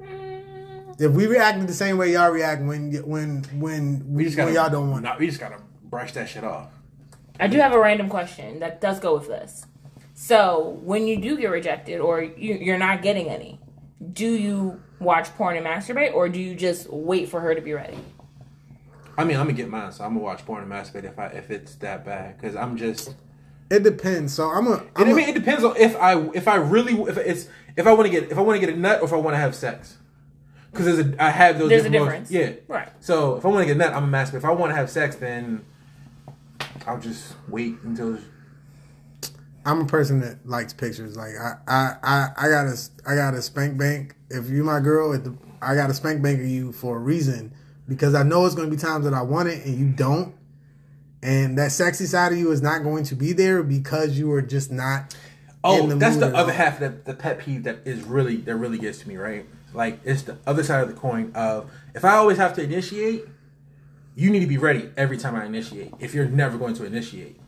Mm-hmm. 0.00 1.02
If 1.02 1.12
we 1.12 1.26
reacted 1.26 1.66
the 1.66 1.74
same 1.74 1.98
way 1.98 2.12
y'all 2.12 2.30
react 2.30 2.62
when 2.62 2.92
when 3.06 3.44
when 3.58 4.14
we 4.14 4.24
just 4.24 4.36
when 4.36 4.46
gotta, 4.46 4.54
y'all 4.54 4.70
don't 4.70 4.90
want 4.90 5.04
nah, 5.04 5.16
we 5.18 5.26
just 5.26 5.40
gotta 5.40 5.60
brush 5.84 6.12
that 6.12 6.28
shit 6.28 6.44
off. 6.44 6.68
I 7.38 7.48
do 7.48 7.58
have 7.58 7.72
a 7.72 7.78
random 7.78 8.08
question 8.08 8.60
that 8.60 8.80
does 8.80 9.00
go 9.00 9.16
with 9.16 9.26
this. 9.26 9.66
So, 10.14 10.78
when 10.84 11.08
you 11.08 11.20
do 11.20 11.36
get 11.36 11.50
rejected 11.50 11.98
or 12.00 12.22
you, 12.22 12.54
you're 12.54 12.78
not 12.78 13.02
getting 13.02 13.28
any, 13.28 13.58
do 14.12 14.26
you 14.26 14.80
watch 15.00 15.34
porn 15.34 15.56
and 15.56 15.66
masturbate 15.66 16.14
or 16.14 16.28
do 16.28 16.38
you 16.40 16.54
just 16.54 16.88
wait 16.88 17.28
for 17.28 17.40
her 17.40 17.52
to 17.52 17.60
be 17.60 17.72
ready? 17.72 17.98
I 19.18 19.24
mean, 19.24 19.36
I'm 19.36 19.46
gonna 19.46 19.56
get 19.56 19.68
mine, 19.68 19.90
so 19.90 20.04
I'm 20.04 20.14
gonna 20.14 20.24
watch 20.24 20.46
porn 20.46 20.62
and 20.62 20.72
masturbate 20.72 21.04
if 21.04 21.18
I 21.18 21.26
if 21.26 21.50
it's 21.50 21.74
that 21.76 22.04
bad, 22.04 22.36
because 22.36 22.54
I'm 22.54 22.76
just. 22.76 23.14
It 23.74 23.82
depends. 23.82 24.32
So 24.34 24.48
I'm 24.48 24.66
a. 24.66 24.74
And 24.74 24.90
I'm 24.96 25.08
I 25.08 25.10
a 25.10 25.14
mean, 25.14 25.28
it 25.28 25.34
depends 25.34 25.64
on 25.64 25.76
if 25.76 25.96
I 25.96 26.20
if 26.28 26.46
I 26.46 26.56
really 26.56 26.94
if 27.10 27.16
it's 27.16 27.48
if 27.76 27.86
I 27.86 27.92
want 27.92 28.06
to 28.06 28.10
get 28.10 28.30
if 28.30 28.38
I 28.38 28.40
want 28.40 28.60
to 28.60 28.66
get 28.66 28.74
a 28.74 28.78
nut 28.78 29.00
or 29.00 29.06
if 29.06 29.12
I 29.12 29.16
want 29.16 29.34
to 29.34 29.38
have 29.38 29.54
sex. 29.54 29.98
Because 30.70 30.86
there's 30.86 31.06
a 31.06 31.22
I 31.22 31.30
have 31.30 31.58
those. 31.58 31.68
There's 31.68 31.84
a 31.84 31.90
different 31.90 32.28
difference. 32.28 32.58
Yeah. 32.68 32.74
Right. 32.74 32.88
So 33.00 33.36
if 33.36 33.44
I 33.44 33.48
want 33.48 33.62
to 33.62 33.66
get 33.66 33.76
a 33.76 33.78
nut, 33.78 33.92
I'm 33.92 34.12
a 34.12 34.16
masturbate. 34.16 34.34
If 34.34 34.44
I 34.44 34.50
want 34.50 34.70
to 34.70 34.76
have 34.76 34.90
sex, 34.90 35.16
then 35.16 35.64
I'll 36.86 37.00
just 37.00 37.34
wait 37.48 37.76
until. 37.84 38.18
I'm 39.66 39.80
a 39.80 39.86
person 39.86 40.20
that 40.20 40.46
likes 40.46 40.72
pictures. 40.72 41.16
Like 41.16 41.32
I, 41.40 41.56
I, 41.66 41.94
I, 42.02 42.28
I 42.36 42.48
got 42.48 42.66
a, 42.66 42.76
I 43.06 43.14
got 43.14 43.34
a 43.34 43.40
spank 43.40 43.78
bank. 43.78 44.14
If 44.28 44.50
you 44.50 44.62
my 44.62 44.80
girl, 44.80 45.14
at 45.14 45.24
the, 45.24 45.34
I 45.62 45.74
got 45.74 45.88
a 45.88 45.94
spank 45.94 46.22
bank 46.22 46.40
of 46.40 46.46
you 46.46 46.72
for 46.72 46.96
a 46.96 46.98
reason 47.00 47.54
because 47.88 48.14
I 48.14 48.24
know 48.24 48.44
it's 48.44 48.54
going 48.54 48.68
to 48.68 48.76
be 48.76 48.80
times 48.80 49.04
that 49.04 49.14
I 49.14 49.22
want 49.22 49.48
it 49.48 49.64
and 49.64 49.78
you 49.78 49.86
don't, 49.86 50.34
and 51.24 51.56
that 51.56 51.72
sexy 51.72 52.04
side 52.04 52.32
of 52.32 52.38
you 52.38 52.52
is 52.52 52.60
not 52.60 52.82
going 52.82 53.02
to 53.04 53.16
be 53.16 53.32
there 53.32 53.62
because 53.62 54.18
you 54.18 54.30
are 54.32 54.42
just 54.42 54.70
not. 54.70 55.16
Oh, 55.64 55.82
in 55.82 55.88
the 55.88 55.96
that's 55.96 56.18
the 56.18 56.26
other 56.26 56.52
all. 56.52 56.58
half 56.58 56.78
that 56.80 57.06
the 57.06 57.14
pet 57.14 57.38
peeve 57.38 57.64
that 57.64 57.78
is 57.86 58.02
really 58.02 58.36
that 58.36 58.54
really 58.54 58.78
gets 58.78 58.98
to 58.98 59.08
me, 59.08 59.16
right? 59.16 59.46
Like 59.72 60.00
it's 60.04 60.22
the 60.22 60.36
other 60.46 60.62
side 60.62 60.82
of 60.82 60.88
the 60.88 60.94
coin 60.94 61.32
of 61.34 61.70
if 61.94 62.04
I 62.04 62.16
always 62.16 62.36
have 62.36 62.54
to 62.56 62.62
initiate, 62.62 63.24
you 64.14 64.28
need 64.30 64.40
to 64.40 64.46
be 64.46 64.58
ready 64.58 64.90
every 64.98 65.16
time 65.16 65.34
I 65.34 65.46
initiate. 65.46 65.94
If 65.98 66.12
you're 66.12 66.26
never 66.26 66.58
going 66.58 66.74
to 66.74 66.84
initiate, 66.84 67.40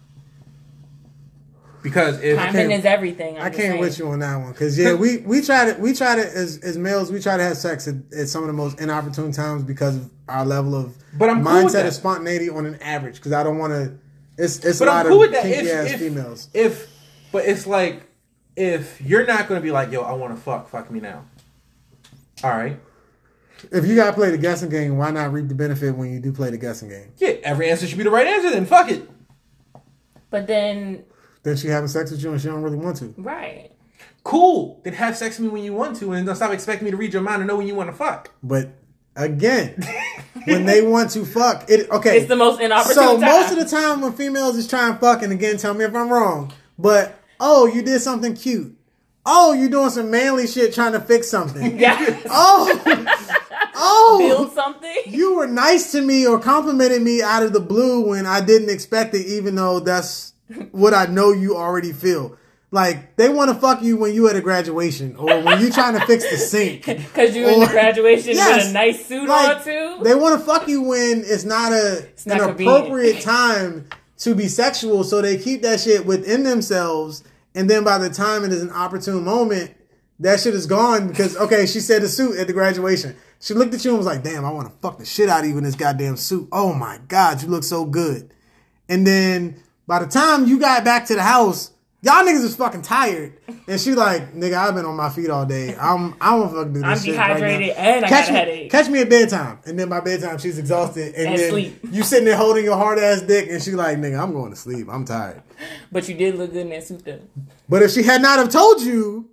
because 1.87 2.21
if 2.21 2.37
Timing 2.37 2.73
is 2.73 2.85
everything. 2.85 3.37
I'm 3.37 3.43
I 3.43 3.51
can't 3.51 3.59
saying. 3.59 3.81
with 3.81 3.99
you 3.99 4.09
on 4.09 4.19
that 4.19 4.37
one 4.37 4.51
because 4.53 4.77
yeah, 4.77 4.95
we 4.95 5.19
we 5.19 5.41
try 5.41 5.73
to 5.73 5.81
we 5.81 5.95
try 5.95 6.17
to 6.17 6.21
as 6.23 6.59
as 6.59 6.77
males 6.77 7.13
we 7.13 7.21
try 7.21 7.37
to 7.37 7.43
have 7.45 7.57
sex 7.57 7.87
at, 7.87 7.95
at 8.13 8.29
some 8.29 8.43
of 8.43 8.49
the 8.49 8.53
most 8.53 8.81
inopportune 8.81 9.31
times 9.31 9.63
because 9.63 9.97
of 9.97 10.11
our 10.29 10.45
level 10.45 10.75
of 10.75 10.97
But 11.17 11.31
I'm 11.31 11.45
mindset 11.45 11.65
with 11.65 11.73
that. 11.75 11.87
of 11.87 11.95
spontaneity 11.95 12.51
on 12.51 12.67
an 12.67 12.75
average 12.83 13.17
because 13.17 13.33
I 13.33 13.45
don't 13.45 13.59
want 13.59 13.73
to. 13.73 13.97
It's 14.37 14.65
it's 14.65 14.81
But 14.81 14.89
a 14.89 14.91
lot 14.91 15.07
I'm 15.07 15.13
cool 15.13 15.23
of 15.23 15.31
kinky 15.31 15.49
If, 15.51 15.73
ass 15.75 15.93
if, 15.93 16.01
females. 16.01 16.49
if, 16.53 16.91
but 17.31 17.45
it's 17.47 17.67
like, 17.67 18.03
if 18.57 19.01
you're 19.01 19.25
not 19.27 19.47
going 19.49 19.61
to 19.61 19.65
be 19.65 19.71
like, 19.71 19.93
yo, 19.93 20.03
I 20.03 20.13
want 20.13 20.35
to 20.35 20.41
fuck, 20.41 20.69
fuck 20.69 20.91
me 20.91 20.99
now. 21.01 21.25
All 22.43 22.51
right. 22.51 22.79
If 23.71 23.87
you 23.87 23.95
gotta 23.97 24.13
play 24.13 24.31
the 24.31 24.37
guessing 24.39 24.69
game, 24.69 24.99
why 24.99 25.11
not 25.11 25.33
reap 25.33 25.49
the 25.49 25.55
benefit 25.55 25.97
when 25.97 26.13
you 26.13 26.21
do 26.21 26.33
play 26.33 26.51
the 26.51 26.59
guessing 26.59 26.89
game? 26.91 27.13
Yeah, 27.17 27.31
every 27.45 27.71
answer 27.71 27.87
should 27.87 27.97
be 27.97 28.05
the 28.05 28.11
right 28.11 28.27
answer. 28.27 28.51
Then 28.51 28.67
fuck 28.67 28.91
it. 28.91 29.09
But 30.29 30.47
then, 30.47 31.05
Then 31.47 31.57
she 31.57 31.69
having 31.69 31.87
sex 31.87 32.11
with 32.11 32.21
you 32.21 32.33
and 32.33 32.41
she 32.41 32.49
don't 32.49 32.61
really 32.61 32.77
want 32.77 32.97
to. 32.97 33.15
right. 33.19 33.71
Cool. 34.25 34.81
Then 34.83 34.95
have 34.95 35.17
sex 35.17 35.39
with 35.39 35.47
me 35.47 35.53
when 35.53 35.63
you 35.63 35.73
want 35.73 35.97
to, 35.99 36.13
and 36.13 36.27
don't 36.27 36.35
stop 36.35 36.51
expecting 36.51 36.87
me 36.87 36.91
to 36.91 36.97
read 36.97 37.13
your 37.13 37.23
mind 37.23 37.41
and 37.41 37.47
know 37.47 37.55
when 37.57 37.69
you 37.69 37.77
want 37.77 37.89
to 37.89 37.95
fuck. 37.97 38.33
But 38.43 38.71
again, 39.15 39.81
when 40.47 40.67
they 40.67 40.83
want 40.83 41.13
to 41.13 41.25
fuck, 41.25 41.71
it 41.71 41.89
okay. 41.89 42.19
It's 42.19 42.27
the 42.29 42.35
most 42.35 42.61
inopportune 42.61 42.95
so 42.95 43.21
time. 43.21 43.31
most 43.31 43.53
of 43.53 43.59
the 43.59 43.65
time 43.65 44.01
when 44.01 44.13
females 44.15 44.57
is 44.57 44.67
trying 44.67 44.95
to 44.95 44.99
fuck, 44.99 45.23
and 45.23 45.33
again, 45.33 45.57
tell 45.59 45.75
me 45.75 45.85
if 45.85 45.95
I'm 45.95 46.09
wrong, 46.09 46.53
but 46.77 47.17
oh, 47.39 47.67
you 47.67 47.83
did 47.83 48.01
something 48.03 48.35
cute. 48.35 48.77
Oh, 49.25 49.53
you 49.53 49.69
doing 49.69 49.91
some 49.91 50.11
manly 50.11 50.49
shit 50.49 50.75
trying 50.75 50.93
to 50.93 51.01
fix 51.01 51.29
something. 51.29 51.79
Yeah. 51.79 52.21
Oh, 52.29 53.07
Oh, 53.77 54.19
Build 54.19 54.53
something. 54.53 54.97
you 55.07 55.37
were 55.37 55.47
nice 55.47 55.93
to 55.93 56.01
me 56.01 56.27
or 56.27 56.41
complimented 56.41 57.03
me 57.03 57.23
out 57.23 57.43
of 57.45 57.53
the 57.53 57.61
blue 57.61 58.09
when 58.09 58.27
I 58.27 58.41
didn't 58.41 58.71
expect 58.71 59.15
it, 59.15 59.27
even 59.27 59.55
though 59.55 59.79
that's 59.81 60.33
what 60.73 60.95
I 60.95 61.07
know 61.07 61.33
you 61.33 61.57
already 61.57 61.93
feel. 61.93 62.37
Like 62.73 63.17
they 63.17 63.29
want 63.29 63.51
to 63.51 63.55
fuck 63.61 63.81
you 63.83 63.97
when 63.97 64.13
you 64.13 64.29
at 64.29 64.37
a 64.37 64.41
graduation 64.41 65.17
or 65.17 65.41
when 65.41 65.61
you 65.61 65.71
trying 65.71 65.99
to 65.99 66.05
fix 66.05 66.29
the 66.29 66.37
sink. 66.37 66.85
Because 66.87 67.35
you 67.35 67.49
in 67.49 67.61
the 67.61 67.67
graduation 67.67 68.35
Yes. 68.35 68.65
with 68.65 68.71
a 68.71 68.73
nice 68.73 69.07
suit 69.07 69.29
Like, 69.29 69.59
on 69.59 69.65
too. 69.65 69.99
They 70.03 70.15
want 70.15 70.39
to 70.39 70.45
fuck 70.45 70.67
you 70.69 70.83
when 70.83 71.23
it's 71.25 71.45
not 71.45 71.73
a 71.73 72.07
not 72.27 72.41
an 72.41 72.49
convenient. 72.49 72.77
appropriate 72.79 73.21
time 73.23 73.89
to 74.19 74.35
be 74.35 74.49
sexual, 74.49 75.05
so 75.05 75.23
they 75.23 75.39
keep 75.39 75.63
that 75.63 75.79
shit 75.81 76.05
within 76.07 76.43
themselves, 76.43 77.23
and 77.55 77.71
then 77.71 77.85
by 77.85 77.99
the 77.99 78.11
time 78.11 78.45
it 78.45 78.53
is 78.53 78.63
an 78.63 78.71
opportune 78.71 79.23
moment, 79.25 79.75
that 80.21 80.41
shit 80.41 80.55
is 80.55 80.67
gone 80.67 81.07
because 81.09 81.37
okay, 81.37 81.67
she 81.67 81.81
said 81.81 82.03
the 82.03 82.09
suit 82.09 82.37
at 82.39 82.47
the 82.49 82.53
graduation. 82.53 83.15
She 83.41 83.55
looked 83.55 83.75
at 83.75 83.85
you 83.85 83.91
and 83.91 83.99
was 83.99 84.07
like, 84.07 84.25
"Damn, 84.25 84.45
I 84.45 84.51
want 84.51 84.69
to 84.69 84.75
fuck 84.81 84.99
the 84.99 85.05
shit 85.05 85.29
out 85.29 85.45
of 85.45 85.51
you 85.51 85.57
in 85.59 85.65
this 85.65 85.75
goddamn 85.77 86.17
suit. 86.17 86.49
Oh 86.51 86.73
my 86.73 86.99
god, 87.09 87.43
you 87.43 87.49
look 87.49 87.63
so 87.65 87.85
good." 87.85 88.33
And 88.89 89.07
then 89.07 89.63
by 89.87 90.01
the 90.01 90.07
time 90.07 90.47
you 90.47 90.59
got 90.59 90.85
back 90.85 91.07
to 91.07 91.15
the 91.15 91.23
house, 91.23 91.71
y'all 92.03 92.25
niggas 92.25 92.43
was 92.43 92.57
fucking 92.57 92.83
tired, 92.83 93.35
and 93.69 93.81
she 93.81 93.95
like, 93.95 94.35
"Nigga, 94.35 94.55
I've 94.55 94.75
been 94.75 94.85
on 94.85 94.97
my 94.97 95.09
feet 95.11 95.31
all 95.31 95.47
day. 95.47 95.77
I'm 95.77 96.15
I 96.21 96.37
don't 96.37 96.51
fucking 96.53 96.73
do 96.73 96.81
this 96.81 96.85
I'm 96.89 96.99
shit 97.05 97.17
right 97.17 97.29
now. 97.29 97.35
dehydrated 97.35 97.77
and 97.77 98.05
I 98.05 98.09
catch 98.09 98.25
got 98.27 98.29
a 98.29 98.33
me, 98.33 98.39
headache." 98.39 98.71
Catch 98.71 98.89
me 98.89 99.01
at 99.01 99.09
bedtime, 99.11 99.59
and 99.65 99.79
then 99.79 99.89
by 99.89 100.01
bedtime 100.01 100.39
she's 100.39 100.59
exhausted, 100.59 101.15
and, 101.15 101.29
And 101.29 101.39
then 101.39 101.51
sleep. 101.51 101.79
you 101.91 102.03
sitting 102.03 102.25
there 102.25 102.37
holding 102.37 102.65
your 102.65 102.77
hard 102.77 102.99
ass 102.99 103.23
dick, 103.23 103.49
and 103.51 103.63
she 103.63 103.73
like, 103.73 103.99
"Nigga, 103.99 104.21
I'm 104.23 104.33
going 104.33 104.51
to 104.51 104.57
sleep. 104.57 104.89
I'm 104.91 105.05
tired." 105.05 105.43
But 105.93 106.09
you 106.09 106.15
did 106.17 106.35
look 106.37 106.53
good 106.53 106.63
in 106.63 106.71
that 106.71 106.85
suit 106.87 107.05
though. 107.05 107.21
But 107.69 107.83
if 107.83 107.93
she 107.93 108.03
had 108.03 108.23
not 108.23 108.39
have 108.39 108.51
told 108.51 108.83
you, 108.83 109.29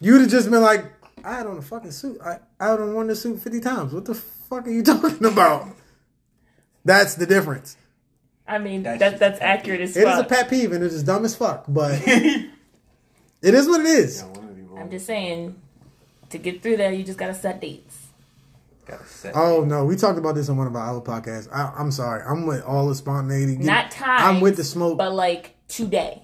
you'd 0.00 0.20
have 0.20 0.30
just 0.30 0.50
been 0.50 0.62
like, 0.62 0.84
"I 1.24 1.34
had 1.36 1.46
on 1.46 1.56
a 1.58 1.62
fucking 1.62 1.90
suit. 1.92 2.18
I 2.24 2.38
I 2.60 2.70
would 2.70 2.80
have 2.80 2.88
worn 2.90 3.06
this 3.08 3.22
suit 3.22 3.40
fifty 3.40 3.60
times. 3.60 3.92
What 3.92 4.04
the 4.04 4.14
fuck 4.14 4.66
are 4.66 4.70
you 4.70 4.82
talking 4.92 5.24
about?" 5.24 5.68
That's 6.84 7.14
the 7.14 7.24
difference. 7.26 7.76
I 8.46 8.58
mean, 8.58 8.82
That's 8.82 8.98
that, 9.00 9.18
that's 9.18 9.38
a 9.38 9.40
pet 9.40 9.58
accurate 9.60 9.80
as 9.80 9.96
It 9.96 10.06
is 10.06 10.18
a 10.18 10.24
pet 10.24 10.50
peeve, 10.50 10.72
and 10.72 10.84
it 10.84 10.92
is 10.92 11.02
dumb 11.02 11.24
as 11.24 11.34
fuck, 11.34 11.64
but 11.66 12.00
it 12.06 12.50
is 13.42 13.66
what 13.66 13.80
it 13.80 13.86
is. 13.86 14.22
I'm 14.76 14.90
just 14.90 15.06
saying, 15.06 15.60
to 16.30 16.38
get 16.38 16.62
through 16.62 16.76
there, 16.76 16.92
you 16.92 17.04
just 17.04 17.18
gotta 17.18 17.34
set 17.34 17.60
dates. 17.60 17.98
Gotta 18.86 19.06
set. 19.06 19.34
Oh 19.34 19.64
no, 19.64 19.84
we 19.86 19.96
talked 19.96 20.18
about 20.18 20.34
this 20.34 20.48
on 20.50 20.58
one 20.58 20.66
of 20.66 20.76
our 20.76 20.90
other 20.90 21.00
podcasts. 21.00 21.48
I, 21.50 21.72
I'm 21.78 21.90
sorry, 21.90 22.22
I'm 22.22 22.44
with 22.46 22.62
all 22.64 22.88
the 22.88 22.94
spontaneity. 22.94 23.56
Not 23.56 23.90
time. 23.90 24.36
I'm 24.36 24.40
with 24.42 24.56
the 24.56 24.64
smoke. 24.64 24.98
but 24.98 25.14
like 25.14 25.54
today. 25.68 26.20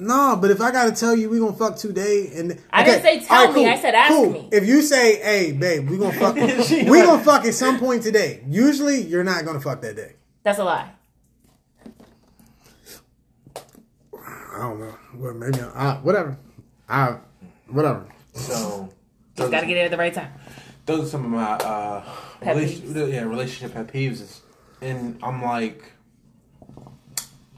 No, 0.00 0.38
but 0.40 0.50
if 0.52 0.60
I 0.60 0.70
gotta 0.70 0.92
tell 0.92 1.14
you 1.14 1.28
we 1.28 1.40
gonna 1.40 1.52
fuck 1.52 1.76
today, 1.76 2.30
and 2.36 2.58
I 2.70 2.84
didn't 2.84 3.02
say 3.02 3.20
tell 3.20 3.52
me, 3.52 3.66
I 3.68 3.76
said 3.76 3.94
ask 3.94 4.14
me. 4.30 4.48
If 4.52 4.64
you 4.66 4.80
say, 4.80 5.16
"Hey, 5.20 5.52
babe, 5.52 5.90
we 5.90 5.98
gonna 5.98 6.12
fuck," 6.18 6.36
we 6.36 6.42
like- 6.46 7.04
gonna 7.04 7.22
fuck 7.24 7.44
at 7.44 7.52
some 7.52 7.78
point 7.78 8.02
today. 8.04 8.42
Usually, 8.48 9.02
you're 9.02 9.24
not 9.24 9.44
gonna 9.44 9.60
fuck 9.60 9.82
that 9.82 9.96
day. 9.96 10.14
That's 10.44 10.58
a 10.60 10.64
lie. 10.64 10.92
I 14.58 14.62
don't 14.62 14.80
know. 14.80 14.94
Well, 15.14 15.34
maybe 15.34 15.60
I, 15.60 15.94
whatever. 16.02 16.36
I 16.88 17.16
whatever. 17.68 18.06
So 18.34 18.88
Just 19.36 19.50
gotta 19.50 19.66
get 19.66 19.74
there 19.74 19.84
at 19.84 19.90
the 19.90 19.96
right 19.96 20.12
time. 20.12 20.32
those 20.86 21.06
are 21.06 21.08
some 21.10 21.24
of 21.24 21.30
my 21.30 21.42
uh 21.52 22.04
Pet 22.40 22.56
relation- 22.56 23.10
yeah 23.10 23.22
relationship 23.22 23.74
pet 23.74 23.88
peeves 23.92 24.20
is, 24.20 24.40
and 24.80 25.18
I'm 25.22 25.42
like 25.42 25.92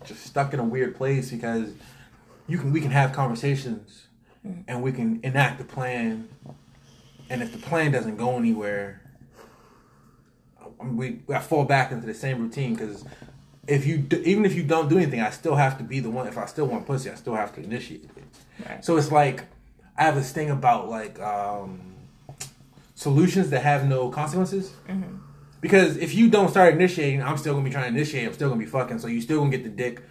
just 0.05 0.25
stuck 0.25 0.53
in 0.55 0.61
a 0.61 0.65
weird 0.65 0.97
place 0.97 1.31
because 1.31 1.73
you 2.49 2.59
can 2.59 2.73
we 2.73 2.81
can 2.81 2.91
have 2.91 3.13
conversations 3.13 4.07
and 4.67 4.83
we 4.83 4.91
can 4.93 5.21
enact 5.23 5.59
the 5.59 5.65
plan 5.65 6.29
and 7.29 7.43
if 7.43 7.53
the 7.53 7.59
plan 7.59 7.93
doesn't 7.93 8.17
go 8.17 8.37
anywhere 8.39 9.03
we 10.83 11.21
I 11.29 11.39
fall 11.41 11.65
back 11.65 11.93
into 11.93 12.07
the 12.07 12.15
same 12.15 12.41
routine 12.41 12.75
because 12.75 13.05
if 13.71 13.87
you 13.87 13.99
do, 13.99 14.17
even 14.25 14.45
if 14.45 14.55
you 14.55 14.63
don't 14.63 14.89
do 14.89 14.97
anything 14.99 15.21
I 15.21 15.31
still 15.31 15.55
have 15.55 15.79
to 15.79 15.85
be 15.85 16.01
the 16.01 16.11
one 16.11 16.27
if 16.27 16.37
I 16.37 16.47
still 16.47 16.67
want 16.67 16.87
pussy 16.87 17.09
I 17.11 17.15
still 17.15 17.35
have 17.37 17.55
to 17.55 17.63
initiate 17.63 18.05
it 18.05 18.11
Right. 18.69 18.85
so 18.85 18.97
it's 18.97 19.11
like 19.13 19.45
I 19.97 20.03
have 20.05 20.15
this 20.17 20.33
thing 20.33 20.51
about 20.51 20.89
like 20.89 21.19
um 21.21 21.81
solutions 22.95 23.51
that 23.51 23.63
have 23.63 23.89
no 23.89 24.09
consequences. 24.11 24.73
Because 25.61 25.97
if 25.99 26.15
you 26.15 26.31
don't 26.31 26.49
start 26.49 26.73
initiating, 26.75 27.23
I'm 27.23 27.37
still 27.37 27.53
gonna 27.55 27.65
be 27.65 27.71
trying 27.71 27.93
to 27.93 27.97
initiate. 27.99 28.27
I'm 28.27 28.33
still 28.33 28.49
gonna 28.49 28.59
be 28.61 28.67
fucking. 28.67 28.99
So 28.99 29.09
you 29.09 29.21
still 29.21 29.39
gonna 29.39 29.51
get 29.51 29.63
the 29.63 29.69
dick 29.71 30.03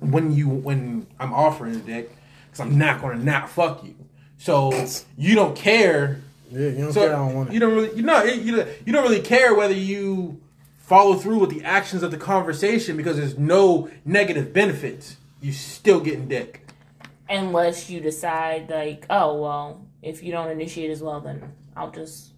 when 0.00 0.32
you 0.32 0.48
when 0.48 1.06
I'm 1.20 1.32
offering 1.32 1.74
the 1.74 1.78
dick. 1.80 2.10
Because 2.46 2.60
I'm 2.60 2.76
not 2.78 3.00
gonna 3.00 3.22
not 3.22 3.48
fuck 3.50 3.84
you. 3.84 3.94
So 4.38 4.72
you 5.16 5.34
don't 5.36 5.56
care. 5.56 6.20
Yeah, 6.50 6.68
you 6.70 6.78
don't 6.84 6.92
So 6.92 7.00
care. 7.02 7.14
I 7.14 7.18
don't 7.18 7.34
want 7.34 7.48
it. 7.50 7.54
you 7.54 7.60
don't 7.60 7.74
really 7.74 7.94
you 7.96 8.02
know 8.02 8.22
you 8.24 8.66
you 8.84 8.92
don't 8.92 9.02
really 9.04 9.22
care 9.22 9.54
whether 9.54 9.74
you 9.74 10.40
follow 10.86 11.14
through 11.14 11.38
with 11.38 11.50
the 11.50 11.64
actions 11.64 12.02
of 12.02 12.10
the 12.10 12.16
conversation 12.16 12.96
because 12.96 13.16
there's 13.16 13.38
no 13.38 13.88
negative 14.04 14.52
benefits. 14.52 15.16
You 15.40 15.52
still 15.52 16.00
getting 16.00 16.28
dick. 16.28 16.66
Unless 17.28 17.88
you 17.90 18.00
decide 18.00 18.68
like, 18.70 19.06
oh 19.08 19.40
well, 19.40 19.86
if 20.02 20.22
you 20.22 20.30
don't 20.32 20.50
initiate 20.50 20.90
as 20.90 21.02
well, 21.02 21.20
then 21.20 21.52
I'll 21.76 21.90
just 21.90 22.32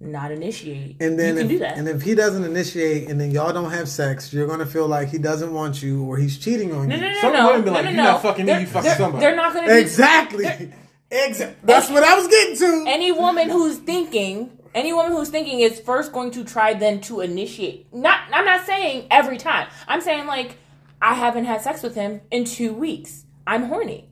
not 0.00 0.30
initiate. 0.32 0.96
And 1.00 1.18
then 1.18 1.36
you 1.36 1.42
can 1.42 1.44
if, 1.46 1.48
do 1.50 1.58
that. 1.60 1.78
and 1.78 1.88
if 1.88 2.02
he 2.02 2.14
doesn't 2.14 2.44
initiate, 2.44 3.08
and 3.08 3.20
then 3.20 3.30
y'all 3.30 3.52
don't 3.52 3.70
have 3.70 3.88
sex, 3.88 4.32
you're 4.32 4.46
gonna 4.48 4.66
feel 4.66 4.88
like 4.88 5.08
he 5.08 5.18
doesn't 5.18 5.52
want 5.54 5.82
you 5.82 6.02
or 6.04 6.16
he's 6.18 6.38
cheating 6.38 6.72
on 6.74 6.88
no, 6.88 6.96
you. 6.96 7.00
no, 7.00 7.08
no, 7.12 7.20
Some 7.20 7.32
no, 7.32 7.46
women 7.46 7.62
be 7.64 7.70
like, 7.70 7.84
no, 7.84 7.90
"You 7.90 7.96
no. 7.96 8.02
not 8.04 8.22
fucking 8.22 8.44
me, 8.46 8.52
They're- 8.52 8.60
you 8.62 8.66
fucking 8.66 8.82
they're- 8.88 8.96
somebody." 8.96 9.24
They're 9.24 9.36
not 9.36 9.54
gonna 9.54 9.68
be 9.68 9.78
Exactly. 9.80 10.72
Exactly. 11.08 11.56
That's 11.62 11.88
what 11.88 12.02
I 12.02 12.16
was 12.18 12.26
getting 12.26 12.56
to. 12.56 12.84
any 12.88 13.12
woman 13.12 13.48
who's 13.48 13.76
thinking 13.76 14.55
any 14.76 14.92
woman 14.92 15.10
who's 15.12 15.30
thinking 15.30 15.58
is 15.60 15.80
first 15.80 16.12
going 16.12 16.30
to 16.30 16.44
try 16.44 16.74
then 16.74 17.00
to 17.00 17.20
initiate 17.20 17.92
not 17.92 18.20
i'm 18.32 18.44
not 18.44 18.64
saying 18.64 19.06
every 19.10 19.38
time 19.38 19.66
i'm 19.88 20.00
saying 20.00 20.26
like 20.26 20.58
i 21.02 21.14
haven't 21.14 21.46
had 21.46 21.60
sex 21.62 21.82
with 21.82 21.94
him 21.96 22.20
in 22.30 22.44
two 22.44 22.72
weeks 22.72 23.24
i'm 23.46 23.64
horny 23.64 24.08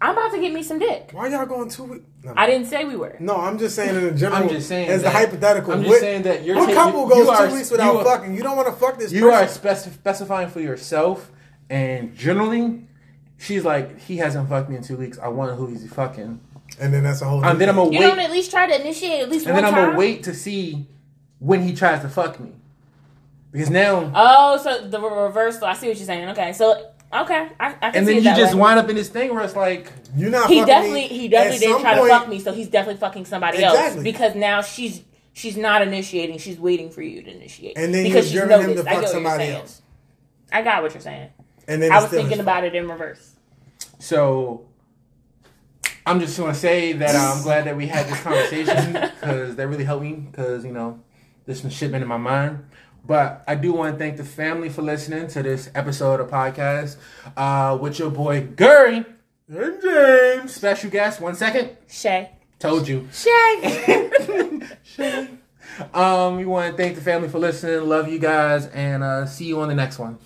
i'm 0.00 0.10
about 0.12 0.32
to 0.32 0.38
get 0.40 0.52
me 0.52 0.62
some 0.62 0.78
dick 0.78 1.08
Why 1.12 1.28
y'all 1.28 1.46
going 1.46 1.70
two 1.70 1.84
weeks? 1.84 2.04
No, 2.24 2.34
i 2.36 2.46
didn't 2.46 2.66
say 2.66 2.84
we 2.84 2.96
were 2.96 3.16
no, 3.20 3.36
I'm 3.36 3.58
just 3.58 3.76
saying 3.76 3.94
in 3.94 4.04
a 4.04 4.10
general. 4.12 4.42
I'm 4.42 4.48
just 4.48 4.66
saying 4.68 4.88
as 4.88 5.02
the 5.02 5.10
hypothetical. 5.10 5.72
I'm 5.72 5.80
just 5.82 5.90
what, 5.90 6.00
saying 6.00 6.22
that 6.22 6.44
you're 6.44 6.56
what 6.56 6.74
couple 6.74 7.04
you 7.04 7.08
goes 7.10 7.28
are- 7.28 7.46
two 7.46 7.54
weeks 7.54 7.70
without 7.70 7.92
you 7.92 7.98
are- 8.00 8.04
fucking? 8.04 8.34
You 8.34 8.42
don't 8.42 8.56
want 8.56 8.66
to 8.68 8.74
fuck 8.74 8.98
this. 8.98 9.12
You 9.12 9.30
are 9.30 9.42
person. 9.46 9.62
speci- 9.62 9.94
specifying 9.94 10.48
for 10.48 10.58
yourself, 10.60 11.30
and 11.70 12.16
generally, 12.16 12.88
she's 13.38 13.64
like, 13.64 14.00
he 14.00 14.16
hasn't 14.16 14.48
fucked 14.48 14.68
me 14.68 14.76
in 14.76 14.82
two 14.82 14.96
weeks. 14.96 15.16
I 15.22 15.28
wonder 15.28 15.54
who 15.54 15.68
he's 15.68 15.88
fucking. 15.92 16.40
And 16.80 16.92
then 16.94 17.02
that's 17.04 17.20
a 17.22 17.26
whole. 17.26 17.44
And 17.44 17.60
then 17.60 17.68
I'm 17.68 17.76
gonna 17.76 17.90
you 17.92 18.00
wait, 18.00 18.06
don't 18.06 18.18
at 18.20 18.30
least 18.30 18.50
try 18.50 18.66
to 18.66 18.80
initiate 18.80 19.20
at 19.22 19.30
least 19.30 19.46
one 19.46 19.54
person. 19.54 19.56
and 19.56 19.56
one 19.56 19.64
then 19.64 19.64
I'm 19.66 19.74
time 19.74 19.84
gonna 19.90 19.98
wait 19.98 20.22
to 20.24 20.34
see 20.34 20.86
when 21.38 21.62
he 21.62 21.74
tries 21.74 22.02
to 22.02 22.08
fuck 22.08 22.40
me, 22.40 22.50
because 23.52 23.70
now, 23.70 24.10
oh 24.14 24.56
so 24.58 24.88
the 24.88 25.00
reverse 25.00 25.62
i 25.62 25.72
see 25.74 25.86
what 25.88 25.96
you're 25.96 26.04
saying 26.06 26.28
okay 26.30 26.52
so 26.52 26.90
okay 27.12 27.48
i, 27.60 27.68
I 27.68 27.72
can 27.72 27.80
and 27.94 27.94
see 27.94 28.00
then 28.00 28.08
it 28.08 28.16
you 28.16 28.22
that 28.24 28.36
just 28.36 28.54
way. 28.54 28.60
wind 28.60 28.78
up 28.80 28.88
in 28.90 28.96
this 28.96 29.08
thing 29.08 29.32
where 29.32 29.44
it's 29.44 29.54
like, 29.56 29.92
You're 30.16 30.30
not. 30.30 30.48
he 30.48 30.56
fucking 30.60 30.66
definitely 30.66 31.00
me. 31.02 31.08
he 31.08 31.28
definitely 31.28 31.58
didn't 31.60 31.72
some 31.74 31.82
try 31.82 31.94
point- 31.96 32.10
to 32.10 32.18
fuck 32.18 32.28
me 32.28 32.40
so 32.40 32.52
he's 32.52 32.68
definitely 32.68 32.98
fucking 33.00 33.24
somebody 33.24 33.62
else 33.62 33.96
because 34.02 34.34
now 34.34 34.62
she's 34.62 35.02
she's 35.32 35.56
not 35.56 35.80
initiating 35.82 36.38
she's 36.38 36.58
waiting 36.58 36.90
for 36.90 37.02
you 37.02 37.22
to 37.22 37.30
initiate 37.30 37.78
And 37.78 37.94
then 37.94 38.02
because 38.04 38.34
you're 38.34 38.44
she's 38.44 38.52
adjourning 38.52 38.70
him 38.70 38.76
noticed 38.76 38.84
to 38.84 38.90
I 38.90 38.94
fuck 38.94 39.02
what 39.02 39.02
you're 39.02 39.12
somebody 39.14 39.44
saying. 39.44 39.56
else. 39.60 39.82
I 40.50 40.62
got 40.62 40.82
what 40.82 40.94
you're 40.94 41.00
saying. 41.00 41.30
And 41.68 41.82
then 41.82 41.92
I 41.92 41.96
it's 41.96 42.02
was 42.02 42.08
still 42.10 42.20
thinking 42.20 42.38
his 42.38 42.40
about 42.44 42.64
it 42.64 42.74
in 42.74 42.88
reverse. 42.88 43.32
so. 44.00 44.64
I'm 46.10 46.20
just 46.20 46.38
gonna 46.38 46.54
say 46.54 46.92
that 46.94 47.14
uh, 47.14 47.34
I'm 47.36 47.42
glad 47.42 47.64
that 47.66 47.76
we 47.76 47.86
had 47.86 48.06
this 48.08 48.20
conversation 48.20 48.92
because 49.20 49.56
that 49.56 49.66
really 49.68 49.84
helped 49.84 50.02
me 50.04 50.12
because 50.14 50.64
you 50.64 50.72
know 50.72 51.00
there's 51.44 51.60
some 51.60 51.70
shit 51.70 51.90
been 51.92 52.02
in 52.02 52.08
my 52.08 52.16
mind. 52.16 52.64
But 53.06 53.42
I 53.48 53.54
do 53.54 53.72
want 53.72 53.94
to 53.94 53.98
thank 53.98 54.16
the 54.16 54.24
family 54.24 54.68
for 54.68 54.82
listening 54.82 55.28
to 55.28 55.42
this 55.42 55.70
episode 55.74 56.20
of 56.20 56.28
podcast 56.30 56.96
uh, 57.36 57.76
with 57.80 57.98
your 57.98 58.10
boy 58.10 58.42
Gurry 58.54 59.04
And 59.48 59.80
James. 59.82 60.52
special 60.54 60.90
guest. 60.90 61.20
One 61.20 61.34
second, 61.34 61.70
Shay. 61.88 62.30
told 62.58 62.86
you. 62.88 63.08
Shay. 63.12 64.10
Shay. 64.82 65.28
Um, 65.94 66.36
we 66.36 66.44
want 66.44 66.76
to 66.76 66.82
thank 66.82 66.96
the 66.96 67.00
family 67.00 67.28
for 67.28 67.38
listening. 67.38 67.88
Love 67.88 68.08
you 68.08 68.18
guys, 68.18 68.66
and 68.66 69.02
uh, 69.02 69.26
see 69.26 69.44
you 69.46 69.60
on 69.60 69.68
the 69.68 69.74
next 69.74 69.98
one. 69.98 70.18